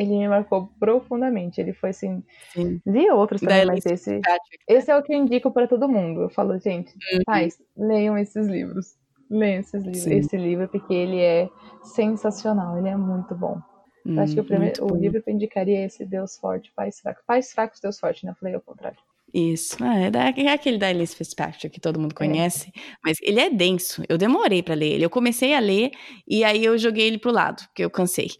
ele 0.00 0.16
me 0.16 0.28
marcou 0.28 0.72
profundamente. 0.80 1.60
Ele 1.60 1.74
foi 1.74 1.90
assim. 1.90 2.22
Sim. 2.54 2.80
Vi 2.86 3.10
outros 3.10 3.40
também, 3.40 3.66
mas 3.66 3.84
esse. 3.84 4.20
Esse 4.66 4.90
é 4.90 4.96
o 4.96 5.02
que 5.02 5.12
eu 5.12 5.18
indico 5.18 5.50
para 5.50 5.68
todo 5.68 5.88
mundo. 5.88 6.22
Eu 6.22 6.30
falo, 6.30 6.58
gente, 6.58 6.92
uhum. 7.12 7.20
pais, 7.26 7.60
leiam 7.76 8.16
esses 8.16 8.46
livros. 8.46 8.96
Leiam 9.28 9.60
esses 9.60 9.84
livros, 9.84 10.06
esse 10.06 10.36
livro, 10.36 10.68
porque 10.68 10.94
ele 10.94 11.20
é 11.20 11.48
sensacional, 11.82 12.78
ele 12.78 12.88
é 12.88 12.96
muito 12.96 13.34
bom. 13.34 13.60
Hum, 14.04 14.18
acho 14.18 14.34
que 14.34 14.40
o, 14.40 14.44
primeiro, 14.44 14.84
o 14.84 14.96
livro 14.96 15.22
que 15.22 15.30
eu 15.30 15.34
indicaria 15.34 15.78
é 15.78 15.84
esse 15.84 16.04
Deus 16.06 16.38
Forte, 16.38 16.72
Pais 16.74 16.98
Fracos. 17.00 17.22
Pais 17.26 17.52
Fracos, 17.52 17.80
Deus 17.80 18.00
Forte, 18.00 18.24
né? 18.24 18.32
Eu 18.32 18.36
falei 18.36 18.54
ao 18.54 18.60
contrário. 18.62 18.98
Isso, 19.32 19.76
é, 19.84 20.42
é 20.42 20.52
aquele 20.52 20.78
da 20.78 20.88
Alice 20.88 21.14
Fitzpatrick 21.14 21.68
que 21.68 21.80
todo 21.80 22.00
mundo 22.00 22.12
é. 22.12 22.16
conhece, 22.16 22.72
é. 22.74 22.80
mas 23.04 23.18
ele 23.22 23.38
é 23.38 23.50
denso. 23.50 24.02
Eu 24.08 24.18
demorei 24.18 24.62
para 24.62 24.74
ler 24.74 24.94
ele. 24.94 25.04
Eu 25.04 25.10
comecei 25.10 25.54
a 25.54 25.60
ler 25.60 25.92
e 26.26 26.42
aí 26.42 26.64
eu 26.64 26.76
joguei 26.76 27.06
ele 27.06 27.18
pro 27.18 27.30
lado, 27.30 27.62
porque 27.68 27.84
eu 27.84 27.90
cansei. 27.90 28.30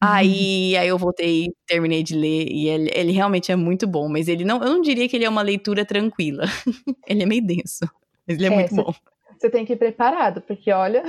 Aí, 0.00 0.76
aí 0.76 0.86
eu 0.86 0.96
voltei, 0.96 1.48
terminei 1.66 2.04
de 2.04 2.14
ler 2.14 2.46
e 2.48 2.68
ele, 2.68 2.90
ele 2.94 3.12
realmente 3.12 3.50
é 3.50 3.56
muito 3.56 3.86
bom, 3.86 4.08
mas 4.08 4.28
ele 4.28 4.44
não, 4.44 4.62
eu 4.62 4.70
não 4.70 4.80
diria 4.80 5.08
que 5.08 5.16
ele 5.16 5.24
é 5.24 5.28
uma 5.28 5.42
leitura 5.42 5.84
tranquila. 5.84 6.44
ele 7.06 7.24
é 7.24 7.26
meio 7.26 7.44
denso, 7.44 7.84
mas 8.26 8.36
ele 8.36 8.44
é, 8.44 8.48
é 8.48 8.54
muito 8.54 8.74
cê, 8.74 8.76
bom. 8.76 8.94
Você 9.36 9.50
tem 9.50 9.66
que 9.66 9.72
ir 9.72 9.76
preparado, 9.76 10.40
porque 10.42 10.70
olha, 10.70 11.02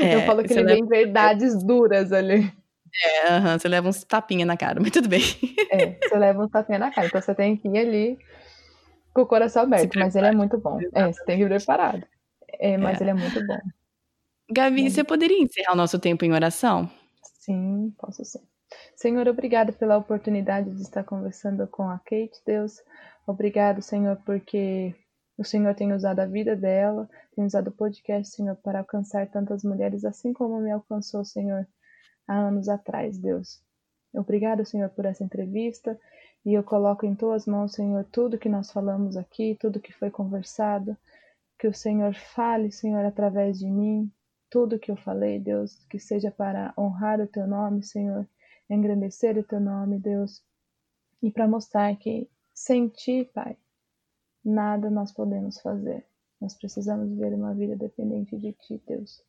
é, 0.00 0.14
eu 0.14 0.22
falo 0.22 0.44
que 0.44 0.52
ele 0.52 0.62
leva... 0.62 0.74
vem 0.74 0.86
verdades 0.86 1.62
duras 1.64 2.12
ali. 2.12 2.52
É, 3.02 3.58
você 3.58 3.68
leva 3.68 3.88
uns 3.88 4.04
tapinha 4.04 4.44
na 4.44 4.56
cara, 4.56 4.78
mas 4.80 4.90
tudo 4.90 5.08
bem. 5.08 5.22
É, 5.68 5.98
você 6.00 6.16
leva 6.16 6.44
uns 6.44 6.50
tapinha 6.50 6.78
na 6.78 6.90
cara, 6.90 7.06
então 7.06 7.20
você 7.20 7.34
tem 7.34 7.56
que 7.56 7.66
ir 7.66 7.78
ali 7.78 8.18
com 9.12 9.22
o 9.22 9.26
coração 9.26 9.62
aberto, 9.62 9.98
mas 9.98 10.14
ele 10.14 10.26
é 10.26 10.32
muito 10.32 10.58
bom. 10.58 10.78
É, 10.94 11.06
você 11.06 11.24
tem 11.24 11.38
que 11.38 11.44
ir 11.44 11.48
preparado. 11.48 12.06
É, 12.58 12.76
mas 12.76 13.00
é. 13.00 13.04
ele 13.04 13.10
é 13.10 13.14
muito 13.14 13.46
bom. 13.46 13.58
Gavi, 14.50 14.88
você 14.88 15.02
poderia 15.02 15.42
encerrar 15.42 15.72
o 15.72 15.76
nosso 15.76 15.98
tempo 15.98 16.24
em 16.24 16.32
oração? 16.32 16.88
Sim, 17.46 17.94
posso 17.96 18.24
sim. 18.24 18.40
Senhor, 18.96 19.28
obrigado 19.28 19.72
pela 19.72 19.96
oportunidade 19.96 20.68
de 20.74 20.82
estar 20.82 21.04
conversando 21.04 21.64
com 21.68 21.88
a 21.88 21.96
Kate, 22.00 22.42
Deus. 22.44 22.82
Obrigado, 23.24 23.80
Senhor, 23.80 24.16
porque 24.26 24.92
o 25.38 25.44
Senhor 25.44 25.72
tem 25.72 25.92
usado 25.92 26.18
a 26.18 26.26
vida 26.26 26.56
dela, 26.56 27.08
tem 27.36 27.44
usado 27.44 27.68
o 27.68 27.72
podcast, 27.72 28.34
Senhor, 28.34 28.56
para 28.56 28.80
alcançar 28.80 29.30
tantas 29.30 29.62
mulheres, 29.62 30.04
assim 30.04 30.32
como 30.32 30.60
me 30.60 30.72
alcançou, 30.72 31.24
Senhor, 31.24 31.64
há 32.26 32.34
anos 32.34 32.68
atrás, 32.68 33.16
Deus. 33.16 33.62
Obrigado, 34.12 34.66
Senhor, 34.66 34.90
por 34.90 35.04
essa 35.04 35.22
entrevista 35.22 35.96
e 36.44 36.52
eu 36.52 36.64
coloco 36.64 37.06
em 37.06 37.14
tuas 37.14 37.46
mãos, 37.46 37.74
Senhor, 37.74 38.04
tudo 38.10 38.38
que 38.38 38.48
nós 38.48 38.72
falamos 38.72 39.16
aqui, 39.16 39.56
tudo 39.60 39.80
que 39.80 39.92
foi 39.92 40.10
conversado. 40.10 40.96
Que 41.58 41.68
o 41.68 41.74
Senhor 41.74 42.12
fale, 42.12 42.72
Senhor, 42.72 43.04
através 43.04 43.58
de 43.58 43.70
mim, 43.70 44.10
tudo 44.56 44.78
que 44.78 44.90
eu 44.90 44.96
falei, 44.96 45.38
Deus, 45.38 45.84
que 45.90 45.98
seja 45.98 46.30
para 46.30 46.72
honrar 46.78 47.20
o 47.20 47.26
teu 47.26 47.46
nome, 47.46 47.82
Senhor, 47.82 48.26
engrandecer 48.70 49.36
o 49.36 49.44
teu 49.44 49.60
nome, 49.60 49.98
Deus, 49.98 50.42
e 51.22 51.30
para 51.30 51.46
mostrar 51.46 51.94
que 51.96 52.26
sem 52.54 52.88
ti, 52.88 53.30
Pai, 53.34 53.54
nada 54.42 54.88
nós 54.88 55.12
podemos 55.12 55.60
fazer. 55.60 56.06
Nós 56.40 56.54
precisamos 56.54 57.10
viver 57.10 57.34
uma 57.34 57.52
vida 57.52 57.76
dependente 57.76 58.34
de 58.38 58.54
ti, 58.54 58.82
Deus. 58.86 59.22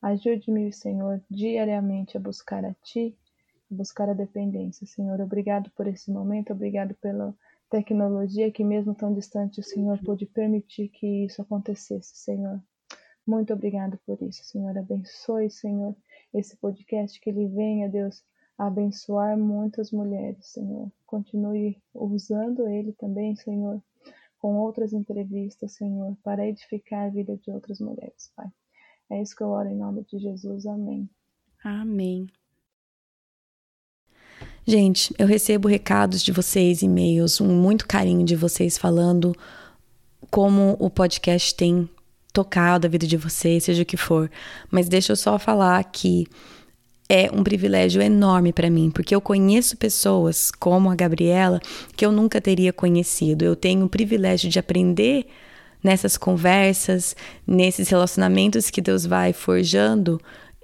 Ajude-me, 0.00 0.72
Senhor, 0.72 1.22
diariamente 1.30 2.16
a 2.16 2.20
buscar 2.20 2.64
a 2.64 2.72
ti, 2.82 3.14
a 3.70 3.74
buscar 3.74 4.08
a 4.08 4.14
dependência, 4.14 4.86
Senhor. 4.86 5.20
Obrigado 5.20 5.70
por 5.72 5.86
esse 5.86 6.10
momento, 6.10 6.50
obrigado 6.50 6.94
pela 6.94 7.36
tecnologia 7.68 8.50
que, 8.50 8.64
mesmo 8.64 8.94
tão 8.94 9.12
distante, 9.12 9.60
o 9.60 9.62
Senhor 9.62 9.98
pôde 10.02 10.24
permitir 10.24 10.88
que 10.88 11.26
isso 11.26 11.42
acontecesse, 11.42 12.16
Senhor. 12.16 12.58
Muito 13.26 13.52
obrigado 13.52 13.98
por 14.04 14.20
isso, 14.22 14.44
Senhor. 14.44 14.76
Abençoe, 14.76 15.48
Senhor, 15.48 15.94
esse 16.34 16.56
podcast, 16.56 17.20
que 17.20 17.30
ele 17.30 17.46
venha, 17.48 17.88
Deus, 17.88 18.22
abençoar 18.58 19.38
muitas 19.38 19.90
mulheres, 19.90 20.46
Senhor. 20.46 20.90
Continue 21.06 21.80
usando 21.94 22.68
ele 22.68 22.92
também, 22.92 23.36
Senhor, 23.36 23.80
com 24.38 24.56
outras 24.56 24.92
entrevistas, 24.92 25.72
Senhor, 25.72 26.16
para 26.22 26.46
edificar 26.46 27.06
a 27.06 27.10
vida 27.10 27.36
de 27.36 27.50
outras 27.50 27.80
mulheres, 27.80 28.32
Pai. 28.34 28.48
É 29.10 29.22
isso 29.22 29.36
que 29.36 29.42
eu 29.42 29.48
oro 29.48 29.68
em 29.68 29.76
nome 29.76 30.04
de 30.04 30.18
Jesus. 30.18 30.66
Amém. 30.66 31.08
Amém. 31.62 32.26
Gente, 34.66 35.12
eu 35.18 35.26
recebo 35.26 35.68
recados 35.68 36.22
de 36.22 36.32
vocês, 36.32 36.82
e-mails, 36.82 37.40
um 37.40 37.54
muito 37.54 37.86
carinho 37.86 38.24
de 38.24 38.36
vocês 38.36 38.78
falando 38.78 39.34
como 40.30 40.76
o 40.78 40.88
podcast 40.88 41.54
tem 41.54 41.88
tocado 42.32 42.86
a 42.86 42.90
vida 42.90 43.06
de 43.06 43.16
vocês, 43.16 43.64
seja 43.64 43.82
o 43.82 43.86
que 43.86 43.96
for. 43.96 44.30
Mas 44.70 44.88
deixa 44.88 45.12
eu 45.12 45.16
só 45.16 45.38
falar 45.38 45.82
que 45.84 46.26
é 47.08 47.30
um 47.30 47.44
privilégio 47.44 48.00
enorme 48.00 48.52
para 48.52 48.70
mim, 48.70 48.90
porque 48.90 49.14
eu 49.14 49.20
conheço 49.20 49.76
pessoas 49.76 50.50
como 50.50 50.90
a 50.90 50.94
Gabriela 50.94 51.60
que 51.94 52.06
eu 52.06 52.10
nunca 52.10 52.40
teria 52.40 52.72
conhecido. 52.72 53.44
Eu 53.44 53.54
tenho 53.54 53.84
o 53.84 53.88
privilégio 53.88 54.48
de 54.48 54.58
aprender 54.58 55.26
nessas 55.82 56.16
conversas, 56.16 57.14
nesses 57.46 57.88
relacionamentos 57.88 58.70
que 58.70 58.80
Deus 58.80 59.04
vai 59.04 59.32
forjando. 59.32 60.20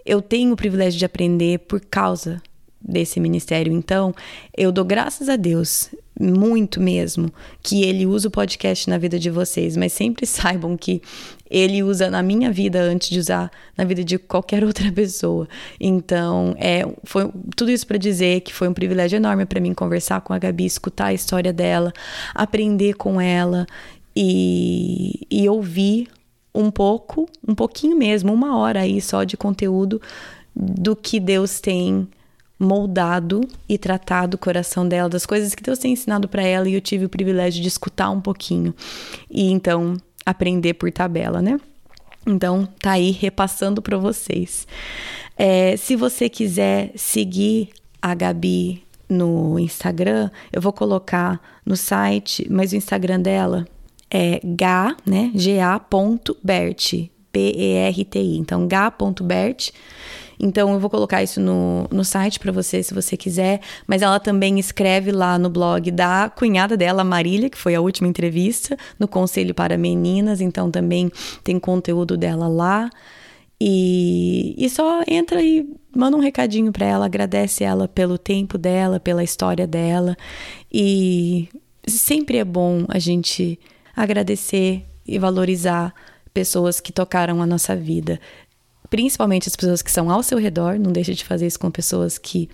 Eu 0.06 0.22
tenho 0.22 0.52
o 0.52 0.56
privilégio 0.56 0.98
de 0.98 1.04
aprender 1.04 1.58
por 1.60 1.80
causa 1.80 2.40
desse 2.80 3.18
ministério. 3.20 3.72
Então, 3.72 4.14
eu 4.56 4.70
dou 4.70 4.84
graças 4.84 5.28
a 5.28 5.36
Deus, 5.36 5.90
muito 6.18 6.80
mesmo, 6.80 7.32
que 7.62 7.82
ele 7.82 8.06
usa 8.06 8.28
o 8.28 8.30
podcast 8.30 8.88
na 8.88 8.96
vida 8.96 9.18
de 9.18 9.30
vocês, 9.30 9.76
mas 9.76 9.92
sempre 9.92 10.24
saibam 10.26 10.76
que 10.76 11.02
ele 11.50 11.82
usa 11.82 12.10
na 12.10 12.22
minha 12.22 12.50
vida 12.50 12.80
antes 12.80 13.08
de 13.08 13.18
usar 13.18 13.50
na 13.76 13.84
vida 13.84 14.04
de 14.04 14.18
qualquer 14.18 14.62
outra 14.64 14.90
pessoa. 14.92 15.48
Então, 15.80 16.54
é, 16.58 16.86
foi 17.04 17.30
tudo 17.56 17.70
isso 17.70 17.86
para 17.86 17.98
dizer 17.98 18.40
que 18.40 18.52
foi 18.52 18.68
um 18.68 18.74
privilégio 18.74 19.16
enorme 19.16 19.46
para 19.46 19.60
mim 19.60 19.74
conversar 19.74 20.20
com 20.20 20.32
a 20.32 20.38
Gabi, 20.38 20.66
escutar 20.66 21.06
a 21.06 21.14
história 21.14 21.52
dela, 21.52 21.92
aprender 22.34 22.94
com 22.94 23.20
ela 23.20 23.66
e, 24.14 25.26
e 25.30 25.48
ouvir 25.48 26.08
um 26.54 26.70
pouco, 26.70 27.28
um 27.46 27.54
pouquinho 27.54 27.96
mesmo, 27.96 28.32
uma 28.32 28.56
hora 28.56 28.80
aí 28.80 29.00
só 29.00 29.22
de 29.22 29.36
conteúdo 29.36 30.00
do 30.54 30.96
que 30.96 31.20
Deus 31.20 31.60
tem 31.60 32.08
moldado 32.58 33.40
e 33.68 33.78
tratado 33.78 34.34
o 34.34 34.38
coração 34.38 34.86
dela, 34.86 35.08
das 35.08 35.24
coisas 35.24 35.54
que 35.54 35.62
Deus 35.62 35.78
tem 35.78 35.92
ensinado 35.92 36.28
para 36.28 36.42
ela 36.42 36.68
e 36.68 36.74
eu 36.74 36.80
tive 36.80 37.04
o 37.04 37.08
privilégio 37.08 37.62
de 37.62 37.68
escutar 37.68 38.10
um 38.10 38.20
pouquinho 38.20 38.74
e 39.30 39.52
então 39.52 39.96
aprender 40.28 40.74
por 40.74 40.92
tabela, 40.92 41.40
né? 41.40 41.58
Então, 42.26 42.68
tá 42.80 42.92
aí 42.92 43.10
repassando 43.10 43.80
para 43.80 43.96
vocês. 43.96 44.66
É, 45.36 45.76
se 45.76 45.96
você 45.96 46.28
quiser 46.28 46.92
seguir 46.94 47.70
a 48.02 48.14
Gabi 48.14 48.82
no 49.08 49.58
Instagram, 49.58 50.30
eu 50.52 50.60
vou 50.60 50.72
colocar 50.72 51.40
no 51.64 51.76
site, 51.76 52.46
mas 52.50 52.72
o 52.72 52.76
Instagram 52.76 53.20
dela 53.20 53.66
é 54.10 54.40
ga, 54.44 54.94
né? 55.06 55.32
ga.bert, 55.34 57.08
B-E-R-T-I. 57.32 58.36
Então, 58.36 58.68
ga.bert. 58.68 59.70
Então 60.40 60.72
eu 60.72 60.78
vou 60.78 60.88
colocar 60.88 61.22
isso 61.22 61.40
no, 61.40 61.88
no 61.90 62.04
site 62.04 62.38
para 62.38 62.52
você, 62.52 62.82
se 62.82 62.94
você 62.94 63.16
quiser. 63.16 63.60
Mas 63.86 64.02
ela 64.02 64.20
também 64.20 64.58
escreve 64.58 65.10
lá 65.10 65.38
no 65.38 65.50
blog 65.50 65.90
da 65.90 66.30
cunhada 66.30 66.76
dela, 66.76 67.02
Marília, 67.02 67.50
que 67.50 67.58
foi 67.58 67.74
a 67.74 67.80
última 67.80 68.08
entrevista, 68.08 68.76
no 68.98 69.08
Conselho 69.08 69.54
para 69.54 69.76
Meninas. 69.76 70.40
Então 70.40 70.70
também 70.70 71.10
tem 71.42 71.58
conteúdo 71.58 72.16
dela 72.16 72.46
lá. 72.46 72.88
E, 73.60 74.54
e 74.56 74.70
só 74.70 75.02
entra 75.08 75.42
e 75.42 75.68
manda 75.94 76.16
um 76.16 76.20
recadinho 76.20 76.70
para 76.70 76.86
ela, 76.86 77.06
agradece 77.06 77.64
ela 77.64 77.88
pelo 77.88 78.16
tempo 78.16 78.56
dela, 78.56 79.00
pela 79.00 79.24
história 79.24 79.66
dela. 79.66 80.16
E 80.72 81.48
sempre 81.86 82.38
é 82.38 82.44
bom 82.44 82.84
a 82.88 83.00
gente 83.00 83.58
agradecer 83.96 84.84
e 85.04 85.18
valorizar 85.18 85.92
pessoas 86.32 86.78
que 86.78 86.92
tocaram 86.92 87.42
a 87.42 87.46
nossa 87.46 87.74
vida 87.74 88.20
principalmente 88.90 89.48
as 89.48 89.56
pessoas 89.56 89.82
que 89.82 89.90
são 89.90 90.10
ao 90.10 90.22
seu 90.22 90.38
redor, 90.38 90.78
não 90.78 90.92
deixe 90.92 91.14
de 91.14 91.24
fazer 91.24 91.46
isso 91.46 91.58
com 91.58 91.70
pessoas 91.70 92.18
que 92.18 92.48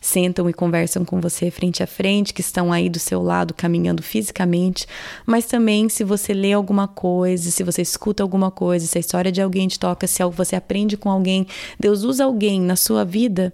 sentam 0.00 0.48
e 0.48 0.52
conversam 0.52 1.04
com 1.04 1.20
você 1.20 1.50
frente 1.50 1.82
a 1.82 1.86
frente, 1.86 2.32
que 2.32 2.40
estão 2.40 2.72
aí 2.72 2.88
do 2.88 2.98
seu 2.98 3.22
lado 3.22 3.52
caminhando 3.52 4.02
fisicamente, 4.02 4.86
mas 5.26 5.46
também 5.46 5.88
se 5.88 6.04
você 6.04 6.32
lê 6.32 6.52
alguma 6.52 6.86
coisa, 6.86 7.50
se 7.50 7.62
você 7.62 7.82
escuta 7.82 8.22
alguma 8.22 8.50
coisa, 8.50 8.86
se 8.86 8.98
a 8.98 9.00
história 9.00 9.32
de 9.32 9.42
alguém 9.42 9.66
te 9.66 9.78
toca, 9.78 10.06
se 10.06 10.22
você 10.24 10.54
aprende 10.54 10.96
com 10.96 11.10
alguém, 11.10 11.46
Deus 11.78 12.04
usa 12.04 12.24
alguém 12.24 12.60
na 12.60 12.76
sua 12.76 13.04
vida, 13.04 13.52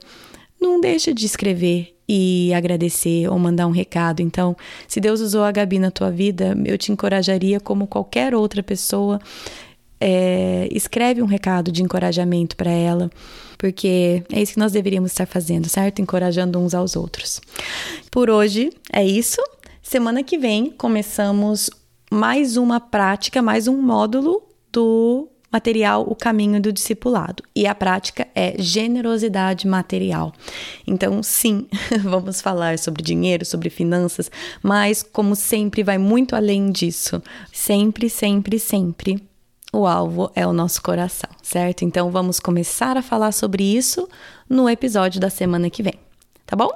não 0.61 0.81
deixa 0.81 1.15
de 1.15 1.25
escrever 1.27 1.97
e 2.09 2.53
agradecer 2.53 3.29
ou 3.29 3.39
mandar 3.39 3.67
um 3.67 3.71
recado. 3.71 4.21
Então, 4.21 4.55
se 4.87 5.01
Deus 5.01 5.21
usou 5.21 5.43
a 5.43 5.51
Gabi 5.51 5.79
na 5.79 5.91
tua 5.91 6.11
vida, 6.11 6.57
eu 6.65 6.77
te 6.77 6.93
encorajaria 6.93 7.59
como 7.59 7.87
qualquer 7.87 8.35
outra 8.35 8.63
pessoa 8.63 9.19
é, 10.05 10.69
escreve 10.73 11.23
um 11.23 11.27
recado 11.27 11.71
de 11.71 11.81
encorajamento 11.81 12.57
para 12.57 12.73
ela, 12.73 13.09
porque 13.57 14.25
é 14.33 14.43
isso 14.43 14.55
que 14.55 14.59
nós 14.59 14.73
deveríamos 14.73 15.13
estar 15.13 15.27
fazendo, 15.27 15.69
certo? 15.69 16.03
Encorajando 16.03 16.59
uns 16.59 16.75
aos 16.75 16.97
outros. 16.97 17.41
Por 18.11 18.29
hoje 18.29 18.71
é 18.93 19.05
isso. 19.07 19.41
Semana 19.81 20.25
que 20.25 20.37
vem 20.37 20.71
começamos 20.71 21.71
mais 22.11 22.57
uma 22.57 22.81
prática, 22.81 23.41
mais 23.41 23.69
um 23.69 23.81
módulo 23.81 24.43
do 24.73 25.29
material 25.53 26.05
O 26.09 26.17
Caminho 26.17 26.61
do 26.61 26.73
Discipulado. 26.73 27.45
E 27.55 27.65
a 27.65 27.75
prática 27.75 28.27
é 28.35 28.57
generosidade 28.59 29.69
material. 29.69 30.33
Então, 30.85 31.23
sim, 31.23 31.69
vamos 32.03 32.41
falar 32.41 32.77
sobre 32.77 33.05
dinheiro, 33.05 33.45
sobre 33.45 33.71
finanças, 33.71 34.29
mas 34.61 35.01
como 35.01 35.37
sempre 35.37 35.85
vai 35.85 35.99
muito 35.99 36.35
além 36.35 36.73
disso. 36.73 37.23
Sempre, 37.53 38.11
sempre, 38.11 38.59
sempre 38.59 39.23
o 39.73 39.87
alvo 39.87 40.31
é 40.35 40.47
o 40.47 40.53
nosso 40.53 40.83
coração, 40.83 41.31
certo? 41.43 41.83
Então 41.85 42.11
vamos 42.11 42.39
começar 42.39 42.97
a 42.97 43.03
falar 43.03 43.33
sobre 43.33 43.65
isso 43.65 44.09
no 44.49 44.69
episódio 44.69 45.21
da 45.21 45.31
semana 45.31 45.71
que 45.71 45.83
vem, 45.83 45.99
tá 46.47 46.55
bom? 46.55 46.71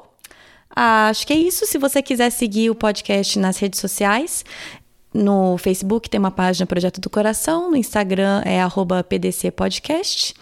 Acho 0.75 1.27
que 1.27 1.33
é 1.33 1.37
isso. 1.37 1.67
Se 1.67 1.79
você 1.79 2.03
quiser 2.03 2.31
seguir 2.31 2.71
o 2.71 2.75
podcast 2.75 3.39
nas 3.39 3.59
redes 3.59 3.81
sociais, 3.81 4.45
no 5.13 5.57
Facebook 5.59 6.11
tem 6.11 6.19
uma 6.19 6.31
página 6.31 6.67
Projeto 6.67 7.01
do 7.01 7.09
Coração, 7.09 7.71
no 7.71 7.77
Instagram 7.77 8.43
é 8.45 8.59
@pdcpodcast 9.03 10.35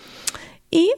e 0.72 0.96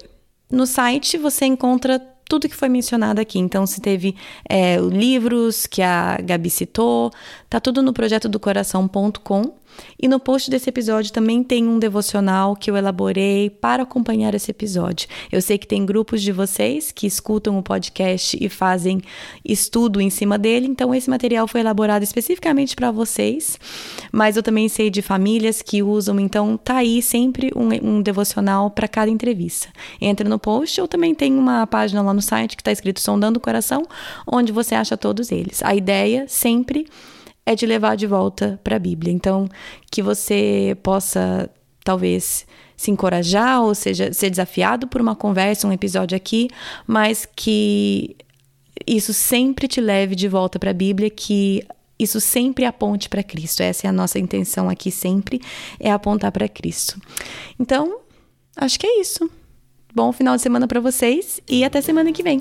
no 0.51 0.67
site 0.67 1.19
você 1.19 1.45
encontra 1.45 1.99
tudo 2.29 2.49
que 2.49 2.57
foi 2.57 2.69
mencionado 2.69 3.21
aqui. 3.21 3.39
Então, 3.39 3.67
se 3.67 3.81
teve 3.81 4.17
é, 4.49 4.79
livros 4.79 5.67
que 5.67 5.83
a 5.83 6.19
Gabi 6.23 6.51
citou, 6.51 7.11
tá 7.49 7.61
tudo 7.61 7.83
no 7.83 7.93
projeto 7.93 8.29
do 8.29 8.41
coração.com. 8.41 9.55
E 10.01 10.09
no 10.09 10.21
post 10.21 10.51
desse 10.51 10.69
episódio 10.69 11.13
também 11.13 11.43
tem 11.43 11.67
um 11.67 11.79
devocional 11.79 12.55
que 12.55 12.71
eu 12.71 12.77
elaborei 12.77 13.51
para 13.51 13.83
acompanhar 13.83 14.35
esse 14.35 14.51
episódio. 14.51 15.09
Eu 15.31 15.41
sei 15.41 15.59
que 15.59 15.67
tem 15.67 15.87
grupos 15.87 16.23
de 16.23 16.33
vocês 16.33 16.93
que 16.93 17.07
escutam 17.07 17.59
o 17.59 17.63
podcast 17.63 18.37
e 18.41 18.49
fazem 18.49 19.01
estudo 19.45 20.01
em 20.01 20.11
cima 20.11 20.39
dele, 20.39 20.67
então 20.67 20.95
esse 20.95 21.09
material 21.09 21.49
foi 21.49 21.61
elaborado 21.61 22.03
especificamente 22.03 22.77
para 22.77 22.91
vocês, 22.91 23.59
mas 24.13 24.37
eu 24.37 24.43
também 24.43 24.69
sei 24.69 24.91
de 24.91 25.03
famílias 25.03 25.63
que 25.63 25.83
usam, 25.83 26.21
então 26.21 26.57
tá 26.57 26.77
aí 26.77 27.01
sempre 27.03 27.51
um, 27.55 27.69
um 27.83 28.03
devocional 28.03 28.71
para 28.71 28.89
cada 28.89 29.11
entrevista. 29.11 29.69
Entra 30.01 30.29
no 30.29 30.39
post 30.39 30.81
ou 30.81 30.89
também 30.89 31.15
tem 31.15 31.35
uma 31.35 31.67
página 31.67 32.03
lá 32.03 32.13
no 32.13 32.23
site 32.23 32.57
que 32.57 32.63
está 32.63 32.73
escrito 32.73 33.01
Sondando 33.01 33.39
o 33.39 33.41
Coração, 33.41 33.83
onde 34.27 34.53
você 34.53 34.75
acha 34.75 34.97
todos 34.97 35.31
eles. 35.33 35.63
A 35.63 35.75
ideia 35.75 36.27
sempre 36.29 36.87
é 37.47 37.55
de 37.55 37.65
levar 37.65 37.97
de 37.97 38.07
volta 38.07 38.61
para 38.63 38.77
a 38.77 38.79
Bíblia. 38.79 39.13
Então, 39.13 39.49
que 39.91 40.03
você 40.03 40.77
possa 40.83 41.49
talvez 41.85 42.45
se 42.77 42.91
encorajar 42.91 43.63
ou 43.63 43.75
seja 43.75 44.13
ser 44.13 44.29
desafiado 44.29 44.89
por 44.89 45.01
uma 45.01 45.15
conversa, 45.15 45.67
um 45.67 45.73
episódio 45.73 46.17
aqui, 46.17 46.49
mas 46.87 47.27
que 47.35 48.17
isso 48.87 49.15
sempre 49.15 49.69
te 49.69 49.81
leve 49.81 50.15
de 50.15 50.29
volta 50.29 50.59
para 50.59 50.73
a 50.73 50.75
Bíblia, 50.75 51.09
que 51.09 51.63
isso 51.99 52.21
sempre 52.21 52.65
aponte 52.65 53.09
para 53.09 53.23
Cristo. 53.23 53.63
Essa 53.63 53.87
é 53.87 53.89
a 53.91 53.93
nossa 53.93 54.19
intenção 54.19 54.69
aqui 54.69 54.91
sempre, 54.91 55.41
é 55.81 55.91
apontar 55.91 56.33
para 56.33 56.49
Cristo. 56.49 57.01
Então, 57.59 58.01
acho 58.57 58.79
que 58.79 58.87
é 58.87 59.01
isso. 59.01 59.31
Bom 59.95 60.13
final 60.13 60.37
de 60.37 60.43
semana 60.43 60.69
para 60.69 60.81
vocês 60.81 61.41
e 61.49 61.65
até 61.65 61.81
semana 61.81 62.13
que 62.13 62.23
vem. 62.23 62.41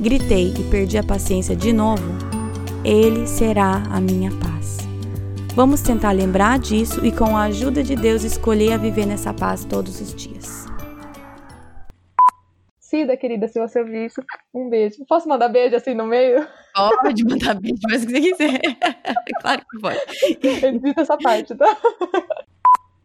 gritei 0.00 0.54
e 0.58 0.70
perdi 0.70 0.96
a 0.96 1.02
paciência 1.02 1.54
de 1.54 1.72
novo, 1.72 2.02
Ele 2.84 3.26
será 3.26 3.82
a 3.90 4.00
minha 4.00 4.30
paz. 4.30 4.78
Vamos 5.54 5.82
tentar 5.82 6.12
lembrar 6.12 6.58
disso 6.58 7.04
e, 7.04 7.12
com 7.12 7.36
a 7.36 7.42
ajuda 7.44 7.82
de 7.82 7.94
Deus, 7.94 8.24
escolher 8.24 8.72
a 8.72 8.76
viver 8.78 9.04
nessa 9.04 9.34
paz 9.34 9.64
todos 9.64 10.00
os 10.00 10.14
dias. 10.14 10.66
Cida, 12.78 13.16
querida, 13.16 13.46
se 13.46 13.60
você 13.60 13.80
ouvir 13.80 14.06
isso, 14.06 14.22
um 14.54 14.68
beijo. 14.68 15.04
Posso 15.06 15.28
mandar 15.28 15.48
beijo 15.48 15.76
assim 15.76 15.94
no 15.94 16.06
meio? 16.06 16.46
Pode 17.02 17.24
mandar 17.24 17.54
beijo, 17.54 17.80
mas 17.88 18.02
o 18.02 18.06
que 18.06 18.12
você 18.12 18.20
quiser. 18.32 18.60
claro 19.40 19.62
que 19.70 19.78
pode. 19.78 20.00
Edita 20.66 21.02
essa 21.02 21.16
parte, 21.18 21.54
tá? 21.54 21.76